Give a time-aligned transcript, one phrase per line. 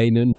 [0.00, 0.34] Einen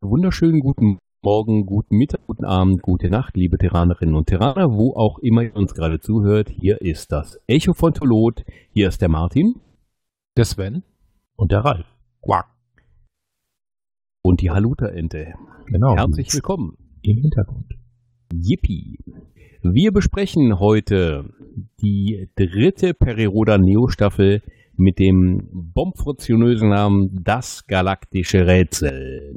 [0.00, 5.18] wunderschönen guten Morgen, guten Mittag, guten Abend, gute Nacht, liebe Terranerinnen und Terraner, wo auch
[5.18, 6.48] immer ihr uns gerade zuhört.
[6.48, 8.44] Hier ist das Echo von Tolot.
[8.70, 9.56] Hier ist der Martin.
[10.36, 10.84] Der Sven.
[11.34, 11.84] Und der Ralf.
[12.24, 12.46] Quack.
[14.22, 15.34] Und die Haluta-Ente.
[15.66, 15.96] Genau.
[15.96, 16.76] Herzlich willkommen.
[17.02, 17.74] Im Hintergrund.
[18.32, 19.00] Yippie.
[19.62, 21.28] Wir besprechen heute
[21.80, 24.42] die dritte Periroda Neo-Staffel
[24.82, 29.32] mit dem bombfortionösen Namen Das galaktische Rätsel.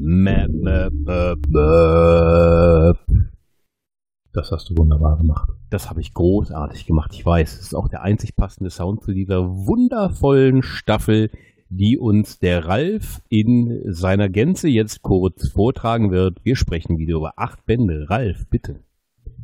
[4.34, 5.50] Das hast du wunderbar gemacht.
[5.70, 7.12] Das habe ich großartig gemacht.
[7.14, 11.30] Ich weiß, es ist auch der einzig passende Sound zu dieser wundervollen Staffel,
[11.70, 16.44] die uns der Ralf in seiner Gänze jetzt kurz vortragen wird.
[16.44, 18.10] Wir sprechen wieder über acht Bände.
[18.10, 18.84] Ralf, bitte.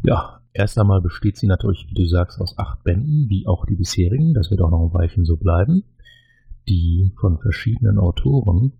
[0.03, 3.75] Ja, erst einmal besteht sie natürlich, wie du sagst, aus acht Bänden, wie auch die
[3.75, 4.33] bisherigen.
[4.33, 5.83] Das wird auch noch ein Weilchen so bleiben.
[6.67, 8.73] Die von verschiedenen Autoren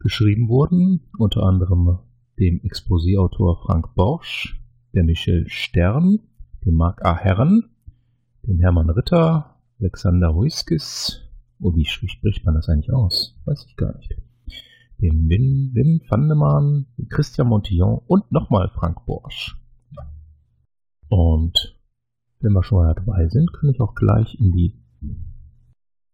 [0.00, 1.98] geschrieben wurden, unter anderem
[2.38, 4.60] dem Exposé-Autor Frank Borsch,
[4.94, 6.20] der Michel Stern,
[6.64, 7.16] dem Marc A.
[7.16, 7.70] Herren,
[8.46, 11.20] dem Hermann Ritter, Alexander Huiskis,
[11.60, 13.36] oh, wie spricht man das eigentlich aus?
[13.44, 14.14] Weiß ich gar nicht.
[15.00, 19.56] Dem Win, Win van de Maan, Christian Montillon und nochmal Frank Borsch.
[21.12, 21.76] Und
[22.40, 24.82] wenn wir schon mal dabei sind, kann ich auch gleich in die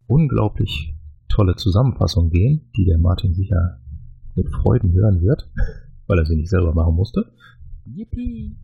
[0.09, 0.93] unglaublich
[1.29, 3.81] tolle Zusammenfassung gehen, die der Martin sicher
[4.35, 5.49] mit Freuden hören wird,
[6.09, 7.31] weil er sie nicht selber machen musste.
[7.85, 8.57] Yippie.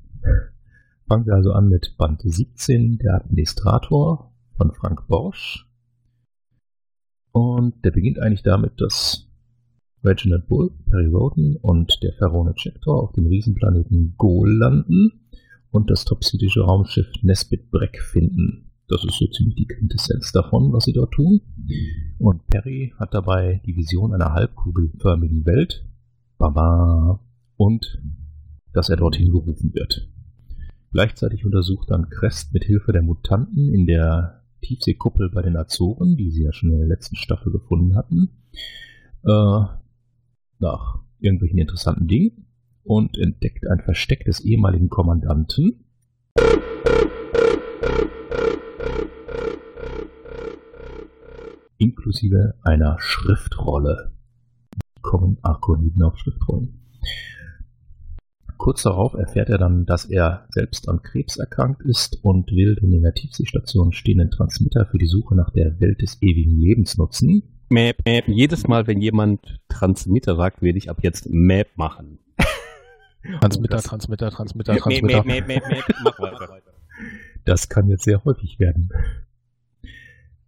[1.06, 5.71] Fangen wir also an mit Band 17, der Administrator von Frank Borsch.
[7.31, 9.31] Und der beginnt eigentlich damit, dass
[10.03, 15.24] Reginald Bull, Perry Roden und der Pharaone Chector auf dem Riesenplaneten Gol landen
[15.75, 18.71] und das topsidische Raumschiff Nesbit Breck finden.
[18.87, 21.41] Das ist so ziemlich die Quintessenz davon, was sie dort tun.
[22.19, 25.85] Und Perry hat dabei die Vision einer halbkugelförmigen Welt.
[26.39, 27.19] Baba.
[27.57, 28.01] Und
[28.73, 30.09] dass er dorthin gerufen wird.
[30.93, 36.31] Gleichzeitig untersucht dann Crest mit Hilfe der Mutanten in der Tiefseekuppel bei den Azoren, die
[36.31, 38.29] sie ja schon in der letzten Staffel gefunden hatten,
[39.25, 39.61] äh,
[40.61, 42.44] nach irgendwelchen interessanten Dingen
[42.84, 45.84] und entdeckt ein Versteck des ehemaligen Kommandanten.
[51.78, 54.12] Inklusive einer Schriftrolle.
[55.03, 56.81] Kommen Arkoniden auf Schriftrollen.
[58.56, 62.93] Kurz darauf erfährt er dann, dass er selbst an Krebs erkrankt ist und will den
[62.93, 67.43] in der Tiefseestation stehenden Transmitter für die Suche nach der Welt des ewigen Lebens nutzen.
[67.69, 68.28] Map, Map.
[68.28, 72.21] Jedes Mal, wenn jemand Transmitter sagt, werde ich ab jetzt Map machen.
[73.41, 75.25] Transmitter, das- Transmitter, Transmitter, Transmitter.
[75.25, 75.85] Map, Map, Map.
[76.05, 76.49] Mach weiter.
[77.45, 78.89] Das kann jetzt sehr häufig werden.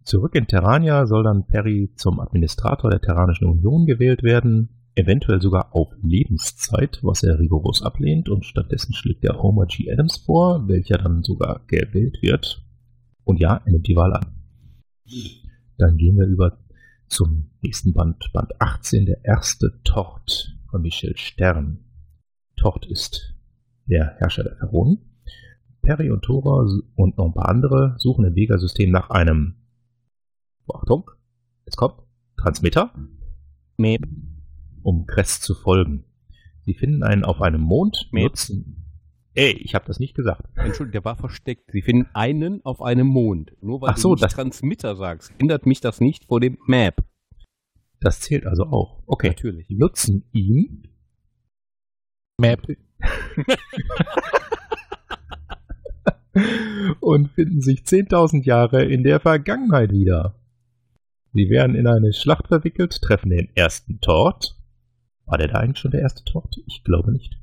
[0.03, 5.75] Zurück in Terrania soll dann Perry zum Administrator der Terranischen Union gewählt werden, eventuell sogar
[5.75, 9.91] auf Lebenszeit, was er rigoros ablehnt und stattdessen schlägt er Homer G.
[9.91, 12.63] Adams vor, welcher dann sogar gewählt wird.
[13.25, 14.25] Und ja, er nimmt die Wahl an.
[15.77, 16.57] Dann gehen wir über
[17.09, 21.79] zum nächsten Band, Band 18, der erste Tort von Michel Stern.
[22.57, 23.35] Tort ist
[23.85, 24.99] der Herrscher der Pharaonen.
[25.81, 29.55] Perry und Thora und noch ein paar andere suchen im Vega-System nach einem
[30.65, 31.09] oh, Achtung,
[31.65, 32.01] es kommt,
[32.35, 32.93] Transmitter,
[33.77, 34.01] Map.
[34.83, 36.03] um Crest zu folgen.
[36.65, 38.23] Sie finden einen auf einem Mond, Map.
[38.23, 38.83] nutzen...
[39.33, 40.49] Ey, ich habe das nicht gesagt.
[40.55, 41.71] Entschuldigung, der war versteckt.
[41.71, 43.55] Sie finden einen auf einem Mond.
[43.61, 47.05] Nur weil Ach so, du das- Transmitter sagst, hindert mich das nicht vor dem Map.
[47.99, 49.03] Das zählt also auch.
[49.05, 49.67] Okay, Natürlich.
[49.67, 50.87] die nutzen ihn
[52.39, 52.61] Map.
[56.99, 60.35] und finden sich 10.000 Jahre in der Vergangenheit wieder.
[61.33, 64.55] Sie werden in eine Schlacht verwickelt, treffen den ersten Tort.
[65.25, 66.57] War der da eigentlich schon der erste Tort?
[66.67, 67.39] Ich glaube nicht.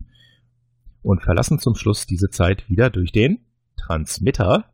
[1.03, 3.41] Und verlassen zum Schluss diese Zeit wieder durch den
[3.77, 4.73] Transmitter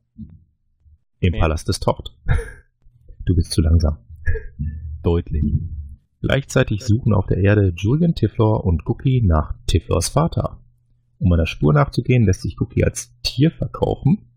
[1.20, 1.40] im Ja.
[1.40, 2.14] Palast des Tort.
[3.26, 3.98] Du bist zu langsam.
[5.02, 5.44] Deutlich.
[6.20, 10.60] Gleichzeitig suchen auf der Erde Julian Tiflor und Cookie nach Tiflors Vater.
[11.18, 14.30] Um einer Spur nachzugehen, lässt sich Cookie als Tier verkaufen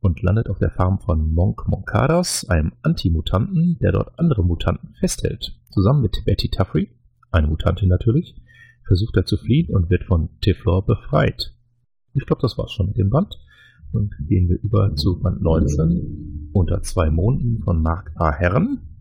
[0.00, 5.58] und landet auf der Farm von Monk Monkadas, einem Antimutanten, der dort andere Mutanten festhält.
[5.70, 6.88] Zusammen mit Betty Tuffrey,
[7.30, 8.34] eine Mutantin natürlich,
[8.86, 11.54] versucht er zu fliehen und wird von Tiflor befreit.
[12.14, 13.38] Ich glaube, das war's schon mit dem Band.
[13.92, 18.32] Und gehen wir über zu Band 19 unter zwei Monden von Mark A.
[18.32, 18.97] Herren.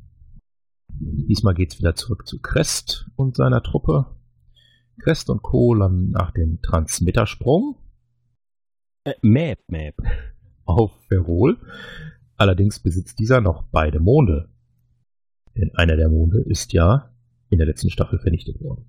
[0.99, 4.07] Diesmal geht's wieder zurück zu Crest und seiner Truppe.
[4.99, 5.73] Crest und Co.
[5.73, 7.75] landen nach dem Transmittersprung
[9.03, 9.95] Äh, Map, Map.
[10.65, 11.57] auf Ferrol.
[12.35, 14.49] Allerdings besitzt dieser noch beide Monde.
[15.55, 17.11] Denn einer der Monde ist ja
[17.49, 18.85] in der letzten Staffel vernichtet worden.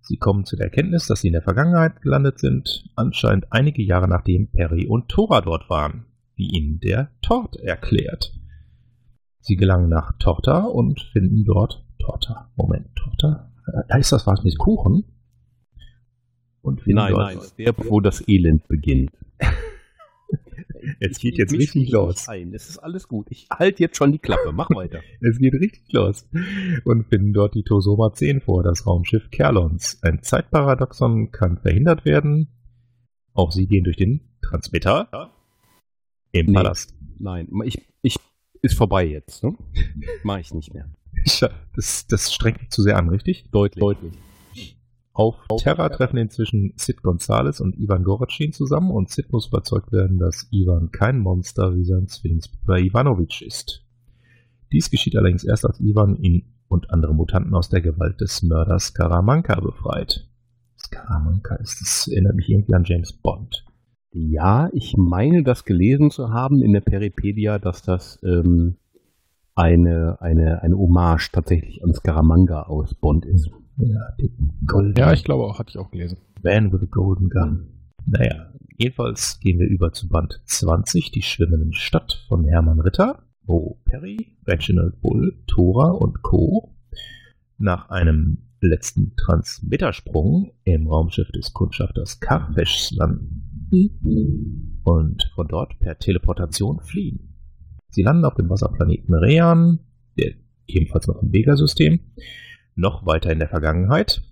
[0.00, 4.08] Sie kommen zu der Erkenntnis, dass sie in der Vergangenheit gelandet sind, anscheinend einige Jahre
[4.08, 8.39] nachdem Perry und Tora dort waren, wie ihnen der Tort erklärt.
[9.40, 12.50] Sie gelangen nach Torta und finden dort Torta.
[12.56, 13.50] Moment, Torta?
[13.66, 15.04] Äh, Heißt das was mit Kuchen?
[16.62, 19.10] Und finden Nein, dort nein, der, wo das Elend beginnt.
[20.98, 22.26] Es geht jetzt richtig los.
[22.28, 22.54] Ein.
[22.54, 23.26] Es ist alles gut.
[23.30, 24.50] Ich halte jetzt schon die Klappe.
[24.52, 25.00] Mach weiter.
[25.20, 26.26] Es geht richtig los.
[26.84, 30.02] Und finden dort die Tosoma 10 vor, das Raumschiff Kerlons.
[30.02, 32.48] Ein Zeitparadoxon kann verhindert werden.
[33.34, 35.30] Auch sie gehen durch den Transmitter
[36.32, 36.52] im Nee.
[36.54, 36.94] Palast.
[37.18, 38.16] Nein, ich, ich
[38.62, 39.42] ist vorbei jetzt.
[39.42, 39.54] Ne?
[40.22, 40.88] Mach ich nicht mehr.
[41.24, 43.46] Tja, Das, das strengt mich zu sehr an, richtig?
[43.50, 43.80] Deutlich.
[43.80, 44.12] Deutlich.
[45.12, 50.18] Auf Terra treffen inzwischen Sid Gonzales und Ivan Goracin zusammen und Sid muss überzeugt werden,
[50.18, 53.84] dass Ivan kein Monster wie sein Zwillingsbruder Ivanovic ist.
[54.72, 58.86] Dies geschieht allerdings erst, als Ivan ihn und andere Mutanten aus der Gewalt des Mörders
[58.86, 60.28] Skaramanka befreit.
[60.78, 63.64] Skaramanka ist, das erinnert mich irgendwie an James Bond.
[64.12, 68.76] Ja, ich meine, das gelesen zu haben in der Peripedia, dass das ähm,
[69.54, 73.50] eine, eine, eine Hommage tatsächlich an Scaramanga aus Bond ist.
[73.76, 74.14] Ja,
[74.98, 76.18] Ja, ich glaube auch, hatte ich auch gelesen.
[76.42, 77.68] Man with a Golden Gun.
[78.06, 83.78] Naja, jedenfalls gehen wir über zu Band 20, die schwimmenden Stadt von Hermann Ritter, wo
[83.84, 86.74] Perry, Reginald Bull, Thora und Co.
[87.58, 96.80] nach einem letzten Transmittersprung im Raumschiff des Kundschafters Karfesch landen und von dort per Teleportation
[96.80, 97.36] fliehen.
[97.90, 99.80] Sie landen auf dem Wasserplaneten Rean,
[100.18, 100.34] der
[100.66, 102.00] ebenfalls noch im Vega-System,
[102.76, 104.22] noch weiter in der Vergangenheit,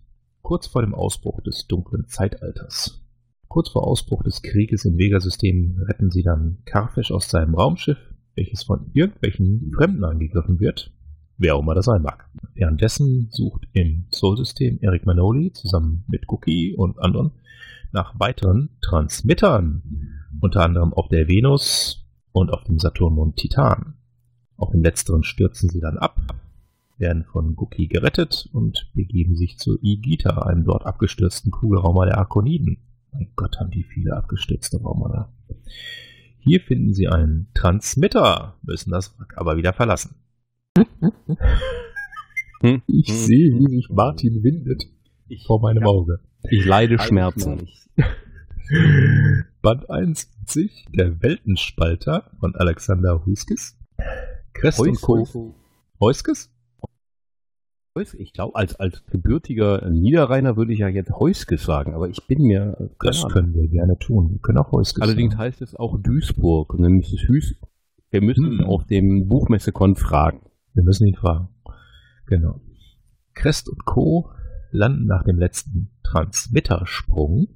[0.42, 3.04] kurz vor dem Ausbruch des dunklen Zeitalters.
[3.48, 7.98] Kurz vor Ausbruch des Krieges im Vega-System retten sie dann Karfesch aus seinem Raumschiff,
[8.34, 10.92] welches von irgendwelchen Fremden angegriffen wird,
[11.38, 12.28] wer auch immer das sein mag.
[12.54, 17.32] Währenddessen sucht im Sol-System Eric Manoli zusammen mit Cookie und anderen
[17.92, 19.82] nach weiteren Transmittern,
[20.40, 23.94] unter anderem auf der Venus und auf dem Saturnmond Titan.
[24.56, 26.20] Auf den letzteren stürzen sie dann ab,
[26.98, 32.78] werden von Guki gerettet und begeben sich zu Igita, einem dort abgestürzten Kugelraumer der Arkoniden.
[33.12, 35.54] Mein Gott, haben die viele abgestürzte Raumer da.
[36.40, 40.16] Hier finden sie einen Transmitter, müssen das Wrack aber wieder verlassen.
[40.76, 40.86] Hm?
[42.88, 43.14] Ich Hm.
[43.14, 44.86] sehe, wie sich Martin windet
[45.28, 46.18] Ich, vor meinem Auge.
[46.50, 47.60] Ich leide Schmerzen.
[47.64, 47.88] Ich,
[49.62, 53.76] Band 21, der Weltenspalter von Alexander Huskes.
[54.52, 55.54] Crest und Co.
[56.00, 56.50] Heuskes?
[57.96, 62.26] Heus- ich glaube, als, als gebürtiger Niederrheiner würde ich ja jetzt Heuskes sagen, aber ich
[62.26, 62.90] bin mir.
[63.00, 63.32] Das Ahnung.
[63.32, 64.30] können wir gerne tun.
[64.32, 65.42] Wir können auch Heuskes Allerdings sagen.
[65.42, 67.56] heißt es auch Duisburg müsste es Hüs.
[68.10, 68.64] Wir müssen Hm.
[68.66, 70.42] auf dem Buchmessekon fragen.
[70.74, 71.48] Wir müssen ihn fragen.
[72.26, 72.60] Genau.
[73.34, 74.30] Crest und Co.
[74.70, 77.48] landen nach dem letzten Transmittersprung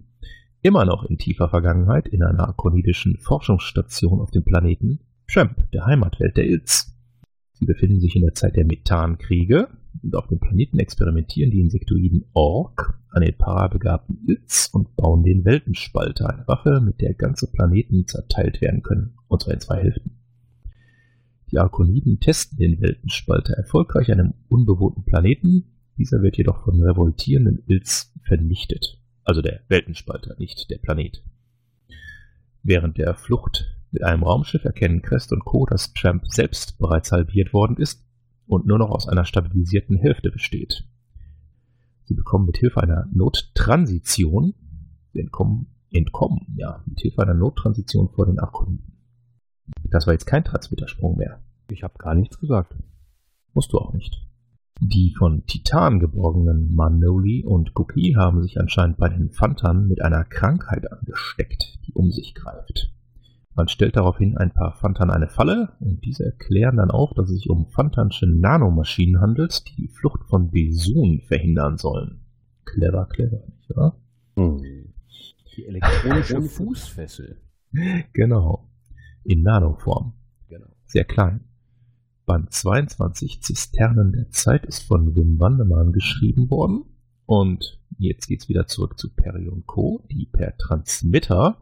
[0.62, 6.36] immer noch in tiefer Vergangenheit in einer akonidischen Forschungsstation auf dem Planeten Tramp, der Heimatwelt
[6.36, 6.94] der Ilz.
[7.52, 9.68] Sie befinden sich in der Zeit der Methankriege
[10.02, 15.44] und auf dem Planeten experimentieren die Insektoiden Ork an den parabegabten Ilz und bauen den
[15.44, 20.18] Weltenspalter, eine Waffe, mit der ganze Planeten zerteilt werden können, und zwar in zwei Hälften.
[21.50, 25.71] Die Arkoniden testen den Weltenspalter erfolgreich an einem unbewohnten Planeten.
[25.98, 28.98] Dieser wird jedoch von revoltierenden Ilz vernichtet.
[29.24, 31.22] Also der Weltenspalter, nicht der Planet.
[32.62, 37.52] Während der Flucht mit einem Raumschiff erkennen Crest und Co., dass Tramp selbst bereits halbiert
[37.52, 38.04] worden ist
[38.46, 40.84] und nur noch aus einer stabilisierten Hälfte besteht.
[42.04, 44.54] Sie bekommen mit Hilfe einer Nottransition,
[45.14, 48.92] entkommen, entkommen, ja, mit Hilfe einer Nottransition vor den Arkoniden.
[49.84, 51.42] Das war jetzt kein Transmittersprung mehr.
[51.68, 52.74] Ich habe gar nichts gesagt.
[53.54, 54.26] Musst du auch nicht.
[54.84, 60.24] Die von Titan geborgenen Manoli und Cookie haben sich anscheinend bei den Phantan mit einer
[60.24, 62.92] Krankheit angesteckt, die um sich greift.
[63.54, 67.36] Man stellt daraufhin ein paar Phantan eine Falle und diese erklären dann auch, dass es
[67.36, 72.22] sich um Phantansche Nanomaschinen handelt, die die Flucht von Besun verhindern sollen.
[72.64, 73.96] Clever, clever, nicht wahr?
[74.36, 74.64] Hm.
[75.56, 77.40] Die elektronische Fußfessel.
[78.12, 78.68] Genau.
[79.22, 80.14] In Nanoform.
[80.48, 80.66] Genau.
[80.86, 81.44] Sehr klein.
[82.24, 86.84] Band 22 Zisternen der Zeit ist von Wim Wandermann geschrieben worden.
[87.26, 91.58] Und jetzt geht's wieder zurück zu Perry und Co., die per Transmitter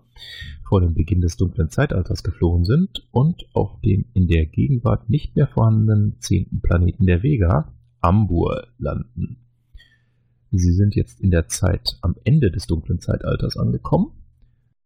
[0.68, 5.34] vor dem Beginn des dunklen Zeitalters geflohen sind und auf dem in der Gegenwart nicht
[5.34, 9.38] mehr vorhandenen zehnten Planeten der Vega, Ambur, landen.
[10.52, 14.12] Sie sind jetzt in der Zeit am Ende des dunklen Zeitalters angekommen.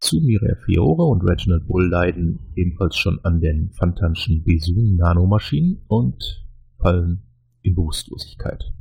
[0.05, 6.45] Zu Mireille Fiore und Reginald Bull leiden ebenfalls schon an den Fantanschen Besun-Nanomaschinen und
[6.79, 7.23] fallen
[7.63, 8.71] in Bewusstlosigkeit.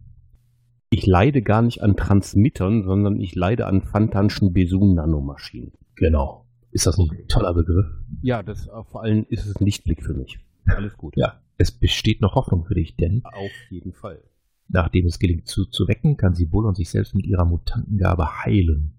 [0.91, 5.73] Ich leide gar nicht an Transmittern, sondern ich leide an Fantanschen Besun-Nanomaschinen.
[5.95, 6.47] Genau.
[6.73, 7.87] Ist das ein toller Begriff?
[8.21, 10.39] Ja, das äh, vor allem ist es ein Lichtblick für mich.
[10.67, 11.17] Alles gut.
[11.17, 11.41] Ja.
[11.57, 14.23] Es besteht noch Hoffnung für dich, denn Auf jeden Fall.
[14.69, 18.45] nachdem es gelingt zu, zu wecken, kann sie Bull und sich selbst mit ihrer Mutantengabe
[18.45, 18.93] heilen.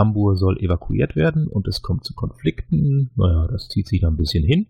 [0.00, 3.10] Ambur soll evakuiert werden und es kommt zu Konflikten.
[3.16, 4.66] Naja, das zieht sich dann ein bisschen hin.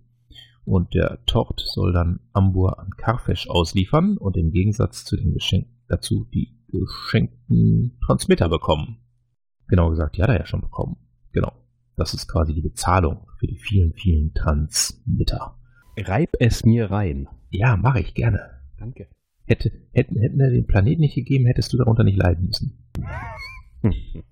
[0.65, 5.81] Und der Tort soll dann Ambur an Karfesh ausliefern und im Gegensatz zu den Geschenken
[5.89, 8.99] dazu die geschenkten Transmitter bekommen.
[9.69, 10.97] Genau gesagt, die hat er ja schon bekommen.
[11.33, 11.53] Genau.
[11.97, 15.57] Das ist quasi die Bezahlung für die vielen, vielen Transmitter.
[15.99, 17.29] Reib es mir rein.
[17.51, 18.63] Ja, mache ich gerne.
[18.79, 19.09] Danke.
[19.45, 22.79] Hätte, hätten, hätten wir den Planeten nicht gegeben, hättest du darunter nicht leiden müssen.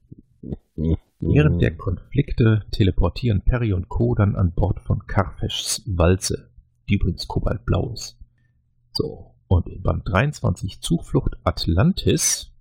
[1.21, 4.15] Während der Konflikte teleportieren Perry und Co.
[4.15, 6.51] dann an Bord von Karfeshs Walze,
[6.89, 8.17] die übrigens kobaltblau ist.
[8.93, 12.53] So, und in Band 23 Zuflucht Atlantis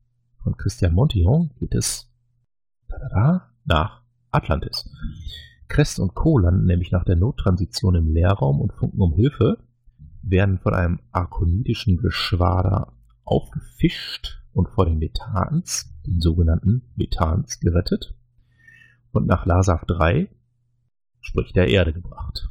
[0.41, 2.11] von Christian Montillon geht es
[2.89, 4.89] tadada, nach Atlantis.
[5.67, 6.39] Crest und Co.
[6.39, 9.59] landen nämlich nach der Nottransition im Leerraum und funken um Hilfe,
[10.23, 12.93] werden von einem arkonidischen Geschwader
[13.23, 18.15] aufgefischt und vor den Methans, den sogenannten Methans, gerettet
[19.11, 20.29] und nach Lasav 3,
[21.21, 22.49] sprich der Erde, gebracht.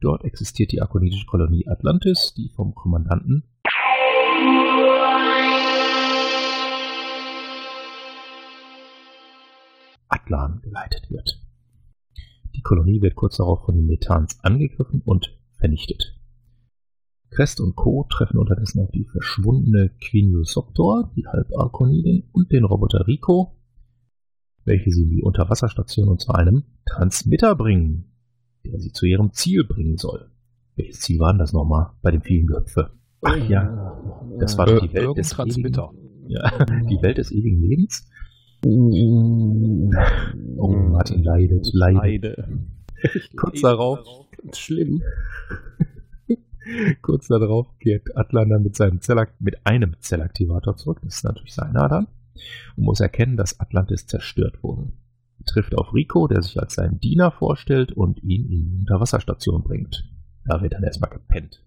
[0.00, 3.44] Dort existiert die arkonidische Kolonie Atlantis, die vom Kommandanten
[10.08, 11.40] Atlan geleitet wird.
[12.56, 16.16] Die Kolonie wird kurz darauf von den Methans angegriffen und vernichtet.
[17.34, 18.06] Crest und Co.
[18.08, 23.56] treffen unterdessen auf die verschwundene Queen Soctor, die Halbarkonidin, und den Roboter Rico,
[24.64, 28.12] welche sie in die Unterwasserstation und zu einem Transmitter bringen,
[28.64, 30.30] der sie zu ihrem Ziel bringen soll.
[30.76, 32.92] Welches Ziel war denn das nochmal bei den vielen Köpfe?
[33.22, 33.98] Ach ja,
[34.38, 35.90] das war doch die Welt des Transmitter.
[35.92, 38.08] ewigen, ja, die Welt des ewigen Lebens.
[40.56, 42.36] Oh, Martin leidet, leidet.
[42.36, 42.48] Leide.
[43.36, 43.98] Kurz darauf,
[44.44, 45.02] Ganz schlimm.
[47.02, 51.00] Kurz darauf kehrt Atlan dann mit seinem Zellak mit einem Zellaktivator zurück.
[51.02, 52.06] Das ist natürlich seiner dann.
[52.76, 54.92] Und muss erkennen, dass Atlantis zerstört wurde.
[55.38, 59.62] Er trifft auf Rico, der sich als seinen Diener vorstellt und ihn in die Unterwasserstation
[59.62, 60.08] bringt.
[60.46, 61.62] Da wird dann erstmal gepennt.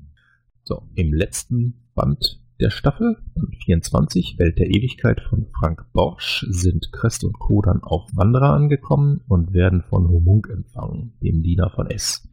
[0.63, 6.91] So, im letzten Band der Staffel, Band 24, Welt der Ewigkeit von Frank Borsch, sind
[6.91, 7.61] Crest und Co.
[7.61, 12.26] dann auf Wanderer angekommen und werden von Homunk empfangen, dem Diener von S.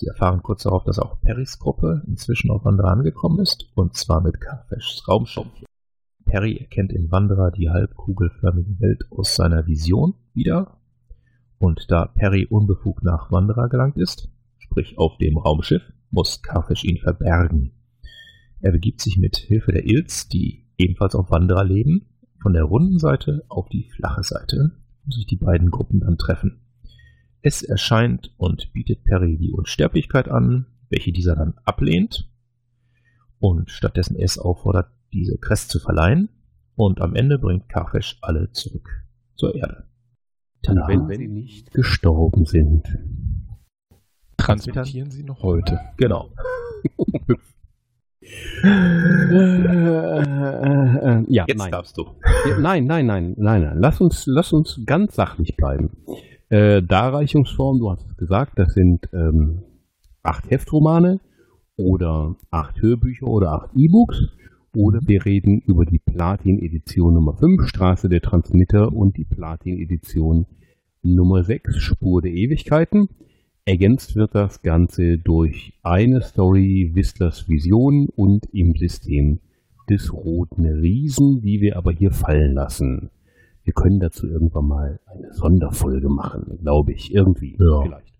[0.00, 4.22] Sie erfahren kurz darauf, dass auch Perrys Gruppe inzwischen auf Wanderer angekommen ist, und zwar
[4.22, 5.46] mit Karfeshs Raumschiff.
[6.24, 10.78] Perry erkennt in Wanderer die halbkugelförmige Welt aus seiner Vision wieder,
[11.58, 16.96] und da Perry unbefugt nach Wanderer gelangt ist, sprich auf dem Raumschiff, muss Karfesh ihn
[16.96, 17.72] verbergen.
[18.60, 22.06] Er begibt sich mit Hilfe der Ilz, die ebenfalls auf Wanderer leben,
[22.40, 24.70] von der runden Seite auf die flache Seite,
[25.04, 26.62] wo sich die beiden Gruppen dann treffen.
[27.42, 32.28] Es erscheint und bietet Perry die Unsterblichkeit an, welche dieser dann ablehnt
[33.38, 36.28] und stattdessen es auffordert, diese Crest zu verleihen
[36.76, 38.88] und am Ende bringt Karfesh alle zurück
[39.36, 39.84] zur Erde.
[40.62, 40.86] Tada.
[40.88, 42.86] Wenn sie nicht gestorben sind.
[44.36, 45.80] Transmittieren sie noch heute.
[45.96, 46.30] Genau.
[48.62, 48.62] Äh,
[51.28, 51.70] ja, Jetzt nein.
[51.70, 52.06] darfst du.
[52.48, 53.78] Ja, nein, nein, nein, nein, nein.
[53.78, 55.96] Lass uns, lass uns ganz sachlich bleiben.
[56.50, 59.62] Äh, Darreichungsform, du hast es gesagt, das sind ähm,
[60.24, 61.20] acht Heftromane
[61.76, 64.20] oder acht Hörbücher oder acht E-Books.
[64.74, 70.46] Oder wir reden über die Platin-Edition Nummer 5, Straße der Transmitter und die Platin-Edition
[71.02, 73.08] Nummer 6, Spur der Ewigkeiten.
[73.64, 79.38] Ergänzt wird das Ganze durch eine Story Whistlers Vision und im System
[79.88, 83.10] des Roten Riesen, die wir aber hier fallen lassen.
[83.62, 87.56] Wir können dazu irgendwann mal eine Sonderfolge machen, glaube ich, irgendwie.
[87.58, 87.82] Ja.
[87.82, 88.14] Vielleicht.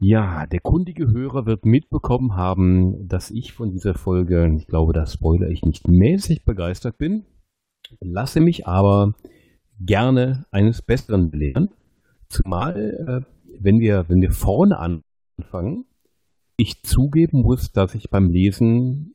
[0.00, 5.06] Ja, der kundige Hörer wird mitbekommen haben, dass ich von dieser Folge, ich glaube, da
[5.06, 7.24] spoilere ich nicht mäßig begeistert bin,
[8.00, 9.14] lasse mich aber
[9.80, 11.70] gerne eines Besseren belehren.
[12.28, 15.84] Zumal, äh, wenn wir, wenn wir vorne anfangen,
[16.56, 19.14] ich zugeben muss, dass ich beim Lesen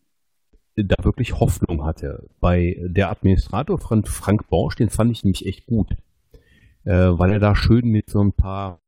[0.75, 2.27] da wirklich Hoffnung hatte.
[2.39, 5.96] Bei der Administrator von Frank Borsch, den fand ich nämlich echt gut.
[6.86, 8.82] Äh, weil er da schön mit so ein paar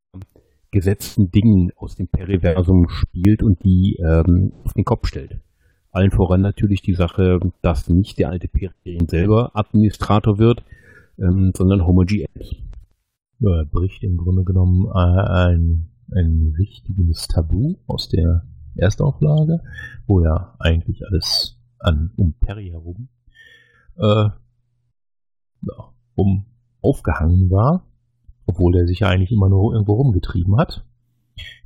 [0.72, 5.40] gesetzten Dingen aus dem Periversum spielt und die ähm, auf den Kopf stellt.
[5.92, 10.66] Allen voran natürlich die Sache, dass nicht der alte Perien selber Administrator wird,
[11.18, 12.56] ähm, sondern Homer GS.
[13.40, 18.44] Ja, er bricht im Grunde genommen äh, ein, ein wichtiges Tabu aus der
[18.76, 19.62] Erstauflage,
[20.08, 23.10] wo ja eigentlich alles an um Perry herum
[23.98, 24.30] äh,
[25.62, 26.46] ja, um
[26.82, 27.88] aufgehangen war,
[28.46, 30.86] obwohl er sich ja eigentlich immer nur irgendwo rumgetrieben hat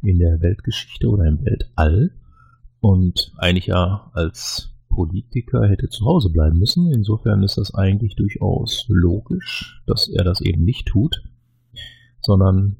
[0.01, 2.11] in der Weltgeschichte oder im Weltall
[2.79, 6.91] und eigentlich ja als Politiker hätte zu Hause bleiben müssen.
[6.91, 11.23] Insofern ist das eigentlich durchaus logisch, dass er das eben nicht tut,
[12.21, 12.77] sondern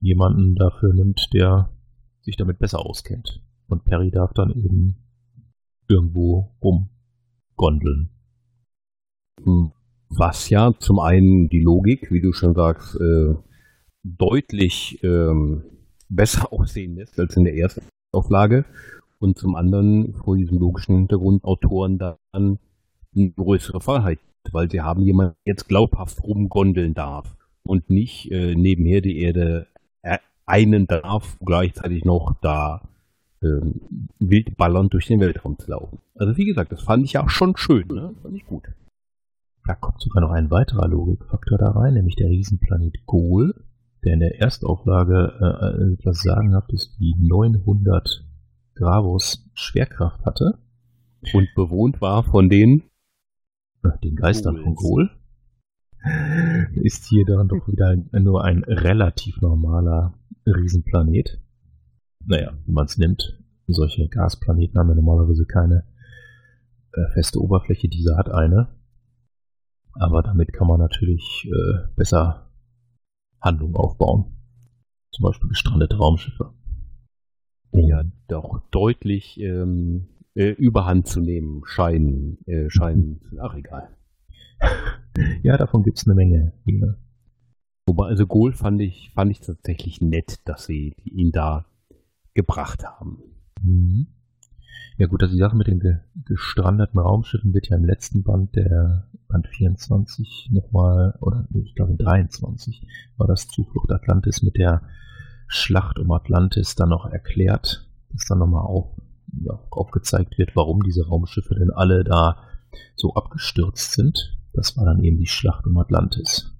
[0.00, 1.70] jemanden dafür nimmt, der
[2.22, 3.42] sich damit besser auskennt.
[3.66, 4.96] Und Perry darf dann eben
[5.88, 8.10] irgendwo rumgondeln.
[9.42, 9.72] Hm.
[10.10, 13.34] Was ja zum einen die Logik, wie du schon sagst, äh,
[14.02, 15.64] deutlich ähm,
[16.08, 18.64] besser aussehen lässt als in der ersten Auflage
[19.18, 22.58] und zum anderen vor diesem logischen Hintergrund Autoren dann
[23.14, 24.18] eine größere Freiheit,
[24.52, 29.66] weil sie haben jemanden jetzt glaubhaft rumgondeln darf und nicht äh, nebenher die Erde
[30.48, 32.88] einen darf, gleichzeitig noch da
[33.42, 35.98] ähm, wild ballernd durch den Weltraum zu laufen.
[36.14, 38.14] Also wie gesagt, das fand ich auch schon schön, ne?
[38.22, 38.64] fand ich gut.
[39.66, 43.54] Da kommt sogar noch ein weiterer Logikfaktor da rein, nämlich der Riesenplanet Gol,
[44.04, 48.24] der in der Erstauflage äh, etwas sagenhaftes wie 900
[48.74, 50.58] Gravos Schwerkraft hatte.
[51.34, 52.84] Und bewohnt war von den
[54.02, 54.64] den Geistern Goals.
[54.64, 55.10] von Gol.
[56.74, 60.14] Ist hier dann doch wieder nur ein relativ normaler
[60.46, 61.40] Riesenplanet.
[62.24, 65.84] Naja, wenn man es nimmt, solche Gasplaneten haben ja normalerweise keine
[66.92, 68.68] äh, feste Oberfläche, dieser hat eine.
[69.92, 72.50] Aber damit kann man natürlich äh, besser
[73.40, 74.36] Handlungen aufbauen.
[75.10, 76.52] Zum Beispiel gestrandete Raumschiffe.
[77.72, 83.96] Ja, doch deutlich ähm, äh, Überhand zu nehmen scheinen, äh, scheinen, ach egal.
[85.42, 86.52] ja, davon gibt es eine Menge.
[87.86, 91.66] Wobei, also Goal fand ich, fand ich tatsächlich nett, dass sie ihn da
[92.38, 93.18] gebracht haben.
[93.62, 94.06] Mhm.
[94.96, 98.54] Ja gut, also die Sache mit den ge gestrandeten Raumschiffen wird ja im letzten Band,
[98.54, 104.82] der Band 24 nochmal, oder ich glaube in 23, war das Zuflucht Atlantis mit der
[105.48, 108.86] Schlacht um Atlantis dann noch erklärt, dass dann nochmal auf,
[109.40, 112.36] ja, aufgezeigt wird, warum diese Raumschiffe denn alle da
[112.94, 114.38] so abgestürzt sind.
[114.52, 116.54] Das war dann eben die Schlacht um Atlantis.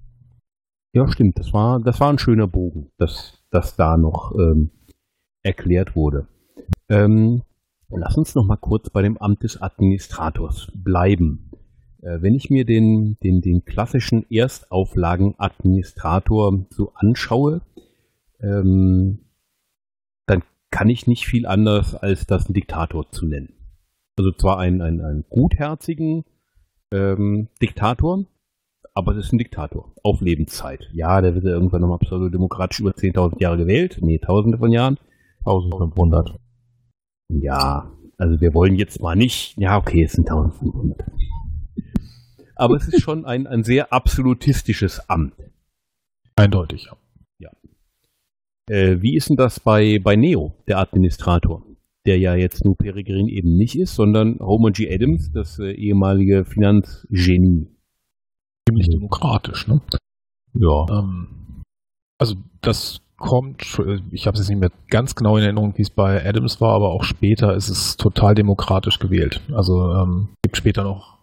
[0.93, 1.39] Ja, stimmt.
[1.39, 4.71] Das war, das war ein schöner Bogen, dass das da noch ähm,
[5.49, 6.27] erklärt wurde.
[6.89, 7.43] Ähm,
[7.89, 11.51] lass uns noch mal kurz bei dem Amt des Administrators bleiben.
[12.01, 17.61] Äh, wenn ich mir den, den, den klassischen Erstauflagen-Administrator so anschaue,
[18.41, 19.19] ähm,
[20.25, 23.53] dann kann ich nicht viel anders als das einen Diktator zu nennen.
[24.17, 26.23] Also zwar einen, einen, einen gutherzigen
[26.91, 28.25] ähm, Diktator,
[28.93, 30.89] aber es ist ein Diktator auf Lebenszeit.
[30.93, 33.99] Ja, der wird ja irgendwann nochmal pseudodemokratisch über 10.000 Jahre gewählt.
[34.01, 34.97] Nee, tausende von Jahren.
[35.39, 36.39] 1500.
[37.31, 40.99] Ja, also wir wollen jetzt mal nicht, ja okay, es sind 1500.
[42.55, 45.33] Aber es ist schon ein, ein sehr absolutistisches Amt.
[46.35, 46.97] Eindeutig, ja.
[47.39, 47.51] ja.
[48.69, 51.65] Äh, wie ist denn das bei, bei Neo, der Administrator?
[52.05, 54.93] Der ja jetzt nur Peregrin eben nicht ist, sondern Homer G.
[54.93, 57.67] Adams, das äh, ehemalige Finanzgenie
[58.67, 59.81] ziemlich demokratisch, ne?
[60.53, 60.85] Ja.
[60.89, 61.63] Ähm,
[62.19, 63.61] also das kommt,
[64.11, 66.73] ich habe es jetzt nicht mehr ganz genau in Erinnerung, wie es bei Adams war,
[66.73, 69.41] aber auch später ist es total demokratisch gewählt.
[69.53, 71.19] Also ähm, gibt später noch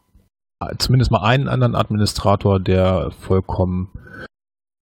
[0.79, 3.89] zumindest mal einen anderen Administrator, der vollkommen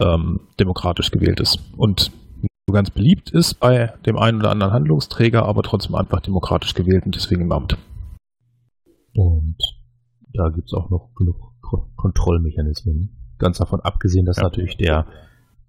[0.00, 1.58] ähm, demokratisch gewählt ist.
[1.76, 2.12] Und
[2.72, 7.14] ganz beliebt ist bei dem einen oder anderen Handlungsträger, aber trotzdem einfach demokratisch gewählt und
[7.14, 7.76] deswegen im Amt.
[9.14, 9.56] Und
[10.32, 11.36] da gibt es auch noch genug
[11.96, 13.34] Kontrollmechanismen.
[13.38, 14.44] Ganz davon abgesehen, dass ja.
[14.44, 15.06] natürlich der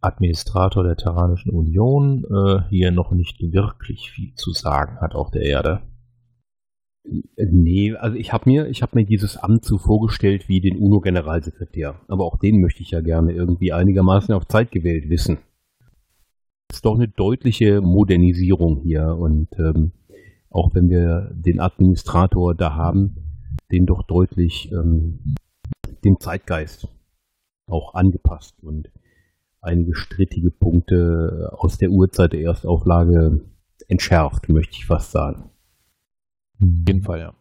[0.05, 5.41] Administrator der Terranischen Union äh, hier noch nicht wirklich viel zu sagen hat auf der
[5.41, 5.81] Erde.
[7.37, 11.99] Nee, also ich habe mir, habe mir dieses Amt so vorgestellt wie den UNO-Generalsekretär.
[12.07, 15.37] Aber auch den möchte ich ja gerne irgendwie einigermaßen auf Zeit gewählt wissen.
[16.71, 19.91] Ist doch eine deutliche Modernisierung hier und ähm,
[20.49, 23.17] auch wenn wir den Administrator da haben,
[23.71, 25.35] den doch deutlich ähm,
[26.03, 26.87] dem Zeitgeist
[27.67, 28.89] auch angepasst und
[29.65, 33.41] einige strittige Punkte aus der Uhrzeit der Erstauflage
[33.88, 35.49] entschärft, möchte ich fast sagen.
[36.62, 37.34] Auf jeden Fall, ja.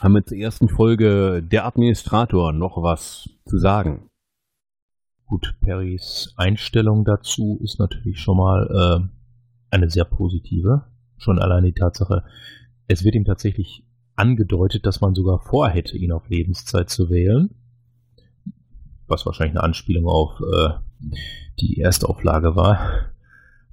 [0.00, 4.10] Haben wir zur ersten Folge der Administrator noch was zu sagen?
[5.26, 10.84] Gut, Perrys Einstellung dazu ist natürlich schon mal äh, eine sehr positive.
[11.16, 12.24] Schon allein die Tatsache,
[12.88, 17.54] es wird ihm tatsächlich angedeutet, dass man sogar vorhätte, ihn auf Lebenszeit zu wählen.
[19.06, 20.74] Was wahrscheinlich eine Anspielung auf äh,
[21.60, 23.12] die Erstauflage war.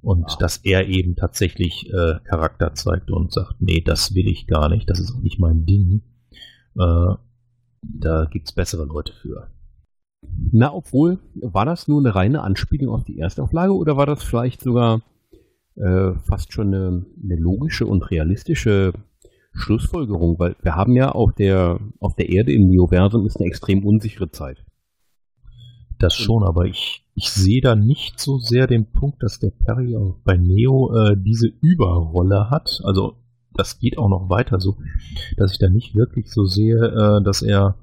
[0.00, 0.38] Und wow.
[0.38, 4.90] dass er eben tatsächlich äh, Charakter zeigt und sagt, nee, das will ich gar nicht,
[4.90, 6.02] das ist auch nicht mein Ding.
[6.78, 7.14] Äh,
[8.00, 9.48] Da gibt es bessere Leute für.
[10.52, 14.62] Na, obwohl, war das nur eine reine Anspielung auf die Erstauflage oder war das vielleicht
[14.62, 15.02] sogar
[15.76, 18.92] äh, fast schon eine, eine, logische und realistische
[19.52, 20.38] Schlussfolgerung?
[20.38, 24.30] Weil wir haben ja auf der, auf der Erde im Neoversum ist eine extrem unsichere
[24.30, 24.64] Zeit.
[25.98, 29.96] Das schon, aber ich, ich sehe da nicht so sehr den Punkt, dass der Perry
[29.96, 32.80] auch bei Neo äh, diese Überrolle hat.
[32.84, 33.16] Also
[33.54, 34.76] das geht auch noch weiter so,
[35.36, 37.76] dass ich da nicht wirklich so sehe, äh, dass er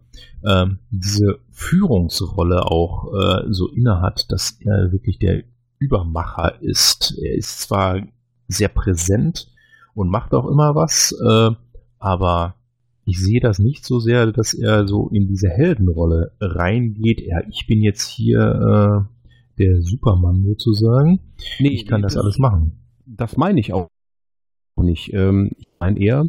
[0.43, 5.43] äh, diese Führungsrolle auch äh, so inne hat, dass er wirklich der
[5.79, 7.17] Übermacher ist.
[7.21, 8.01] Er ist zwar
[8.47, 9.47] sehr präsent
[9.93, 11.51] und macht auch immer was, äh,
[11.99, 12.55] aber
[13.05, 17.21] ich sehe das nicht so sehr, dass er so in diese Heldenrolle reingeht.
[17.21, 21.19] Ja, ich bin jetzt hier äh, der Supermann sozusagen.
[21.59, 22.79] Nee, ich kann das, das alles machen.
[23.05, 23.89] Das meine ich auch
[24.77, 25.13] nicht.
[25.13, 26.27] Ähm, ich meine eher,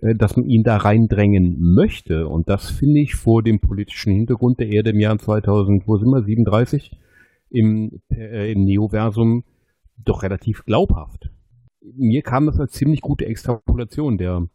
[0.00, 2.26] äh, dass man ihn da reindrängen möchte.
[2.26, 6.10] Und das finde ich vor dem politischen Hintergrund der Erde im Jahr 2000, wo sind
[6.10, 6.90] wir, 37,
[7.50, 9.44] im, äh, im Neoversum
[10.04, 11.30] doch relativ glaubhaft.
[11.80, 14.48] Mir kam das als ziemlich gute Extrapolation der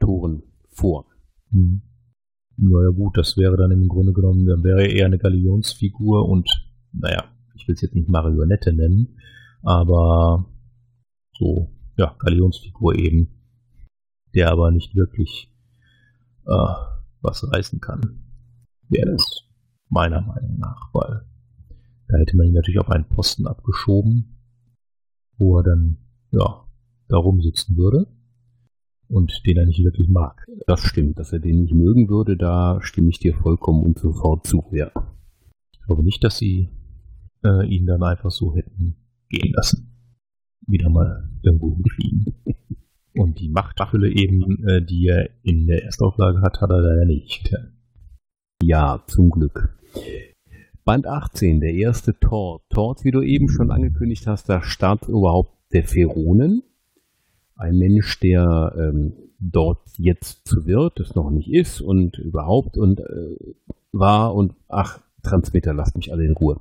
[0.00, 1.06] Toren vor.
[1.50, 1.82] Hm.
[2.56, 6.48] Naja gut, das wäre dann im Grunde genommen, dann wäre er eher eine Galionsfigur und,
[6.92, 9.16] naja, ich will es jetzt nicht Marionette nennen,
[9.62, 10.46] aber
[11.32, 13.28] so, ja, Galionsfigur eben,
[14.34, 15.50] der aber nicht wirklich
[16.46, 16.74] äh,
[17.22, 18.24] was reißen kann,
[18.88, 19.42] wäre das
[19.88, 21.22] meiner Meinung nach, weil
[22.08, 24.38] da hätte man ihn natürlich auf einen Posten abgeschoben,
[25.38, 25.98] wo er dann,
[26.30, 26.66] ja,
[27.08, 28.06] da rumsitzen würde
[29.10, 30.46] und den er nicht wirklich mag.
[30.66, 34.46] Das stimmt, dass er den nicht mögen würde, da stimme ich dir vollkommen und sofort
[34.46, 34.90] zu, ja.
[35.72, 36.70] Ich glaube nicht, dass sie
[37.44, 38.96] äh, ihn dann einfach so hätten
[39.28, 39.88] gehen lassen.
[40.66, 42.34] Wieder mal irgendwo hinfliegen.
[43.12, 47.04] Und die Machtfülle eben, äh, die er in der Erstauflage hat, hat er da ja
[47.04, 47.52] nicht.
[48.62, 49.76] Ja, zum Glück.
[50.84, 52.62] Band 18, der erste Tort.
[52.70, 56.62] Tort, wie du eben schon angekündigt hast, startet überhaupt der Pheronen
[57.60, 63.00] ein Mensch, der ähm, dort jetzt zu Wirt, das noch nicht ist und überhaupt und
[63.00, 63.54] äh,
[63.92, 66.58] war und ach, Transmitter, lasst mich alle in Ruhe.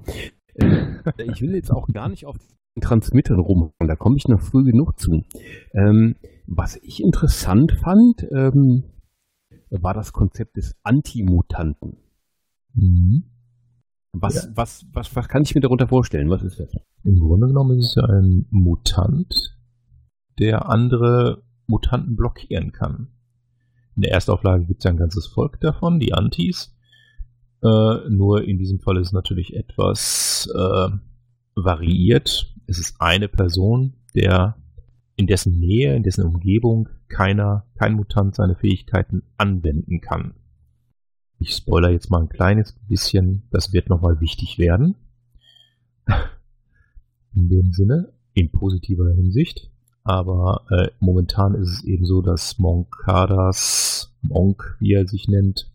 [0.55, 0.85] Äh,
[1.31, 2.37] ich will jetzt auch gar nicht auf
[2.75, 5.23] den Transmittern rumhauen, da komme ich noch früh genug zu.
[5.73, 6.15] Ähm,
[6.47, 8.83] was ich interessant fand, ähm,
[9.69, 11.97] war das Konzept des Antimutanten.
[12.73, 13.23] Mhm.
[14.11, 14.51] Was, ja.
[14.55, 16.29] was, was, was kann ich mir darunter vorstellen?
[16.29, 16.73] Was ist das?
[17.03, 19.58] Im Grunde genommen ist es ja ein Mutant,
[20.39, 23.09] der andere Mutanten blockieren kann.
[23.95, 26.75] In der Erstauflage gibt es ja ein ganzes Volk davon, die Antis.
[27.61, 30.89] Äh, nur in diesem Fall ist es natürlich etwas äh,
[31.55, 32.55] variiert.
[32.67, 34.55] Es ist eine Person, der
[35.15, 40.35] in dessen Nähe, in dessen Umgebung keiner, kein Mutant seine Fähigkeiten anwenden kann.
[41.39, 44.95] Ich spoiler jetzt mal ein kleines bisschen, das wird nochmal wichtig werden.
[47.35, 49.69] In dem Sinne, in positiver Hinsicht.
[50.03, 55.71] Aber äh, momentan ist es eben so, dass Monkadas, Monk, wie er sich nennt,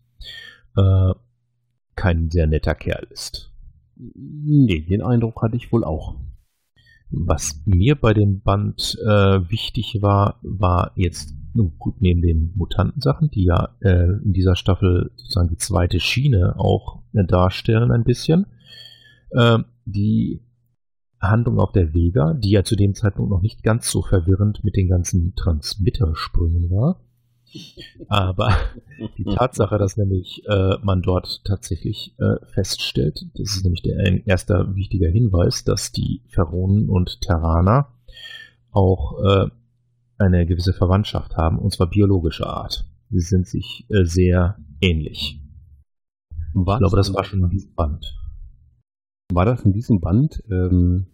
[0.75, 1.13] äh,
[1.95, 3.51] kein sehr netter Kerl ist.
[3.95, 6.15] Nee, den Eindruck hatte ich wohl auch.
[7.09, 11.33] Was mir bei dem Band äh, wichtig war, war jetzt
[11.79, 17.03] gut neben den Mutantensachen, die ja äh, in dieser Staffel sozusagen die zweite Schiene auch
[17.13, 18.47] äh, darstellen ein bisschen,
[19.31, 20.41] äh, die
[21.29, 24.75] Handlung auf der Vega, die ja zu dem Zeitpunkt noch nicht ganz so verwirrend mit
[24.75, 27.01] den ganzen Transmittersprüngen war.
[28.07, 28.49] Aber
[29.17, 34.23] die Tatsache, dass nämlich äh, man dort tatsächlich äh, feststellt, das ist nämlich der ein
[34.25, 37.93] erster wichtiger Hinweis, dass die Pharaonen und Terraner
[38.71, 39.47] auch äh,
[40.17, 42.85] eine gewisse Verwandtschaft haben, und zwar biologischer Art.
[43.09, 45.39] Sie sind sich äh, sehr ähnlich.
[46.53, 46.75] Was?
[46.75, 48.17] Ich glaube, das war schon in diesem Band.
[49.31, 50.41] War das in diesem Band?
[50.49, 51.07] Ähm,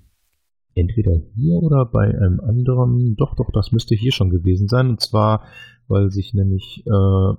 [0.81, 3.15] entweder hier oder bei einem anderen?
[3.15, 4.89] Doch, doch, das müsste hier schon gewesen sein.
[4.89, 5.45] Und zwar,
[5.87, 7.33] weil sich nämlich äh,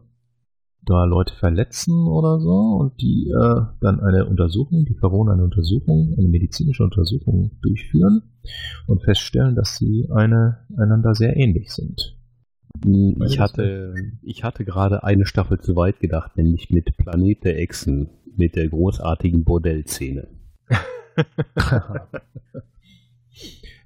[0.85, 6.14] da Leute verletzen oder so und die äh, dann eine Untersuchung, die Pharaonen eine Untersuchung,
[6.18, 8.22] eine medizinische Untersuchung durchführen
[8.87, 12.18] und feststellen, dass sie eine, einander sehr ähnlich sind.
[13.24, 18.09] Ich hatte, ich hatte gerade eine Staffel zu weit gedacht, nämlich mit Planet der Echsen,
[18.37, 20.26] mit der großartigen Bordellszene.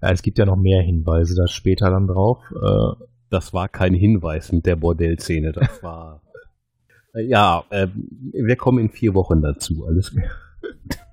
[0.03, 2.43] ja, es gibt ja noch mehr Hinweise da später dann drauf.
[2.51, 6.23] Äh, das war kein Hinweis mit der Bordellszene, das war.
[7.15, 7.89] äh, ja, äh,
[8.33, 10.31] wir kommen in vier Wochen dazu, alles klar.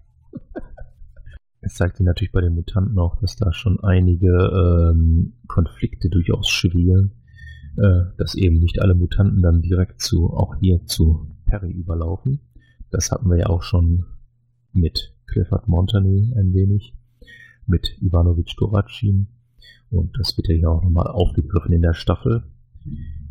[1.65, 6.49] Es zeigt sich natürlich bei den Mutanten auch, dass da schon einige ähm, Konflikte durchaus
[6.49, 7.13] schwelen,
[7.77, 12.41] äh, dass eben nicht alle Mutanten dann direkt zu, auch hier zu Perry überlaufen.
[12.91, 14.05] Das hatten wir ja auch schon
[14.73, 16.95] mit Clifford Montany ein wenig,
[17.67, 19.27] mit Ivanovic Doracin.
[19.89, 22.43] Und das wird ja hier auch nochmal aufgegriffen in der Staffel.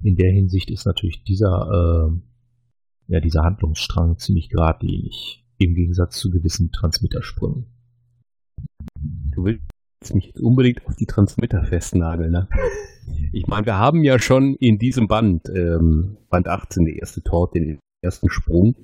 [0.02, 6.30] In der Hinsicht ist natürlich dieser, äh, ja, dieser Handlungsstrang ziemlich geradlinig, im Gegensatz zu
[6.30, 7.66] gewissen Transmittersprüngen.
[9.34, 12.48] Du willst mich jetzt unbedingt auf die Transmitter festnageln, ne?
[13.32, 17.54] Ich meine, wir haben ja schon in diesem Band, ähm, Band 18, der erste Tort,
[17.54, 18.76] den ersten Sprung,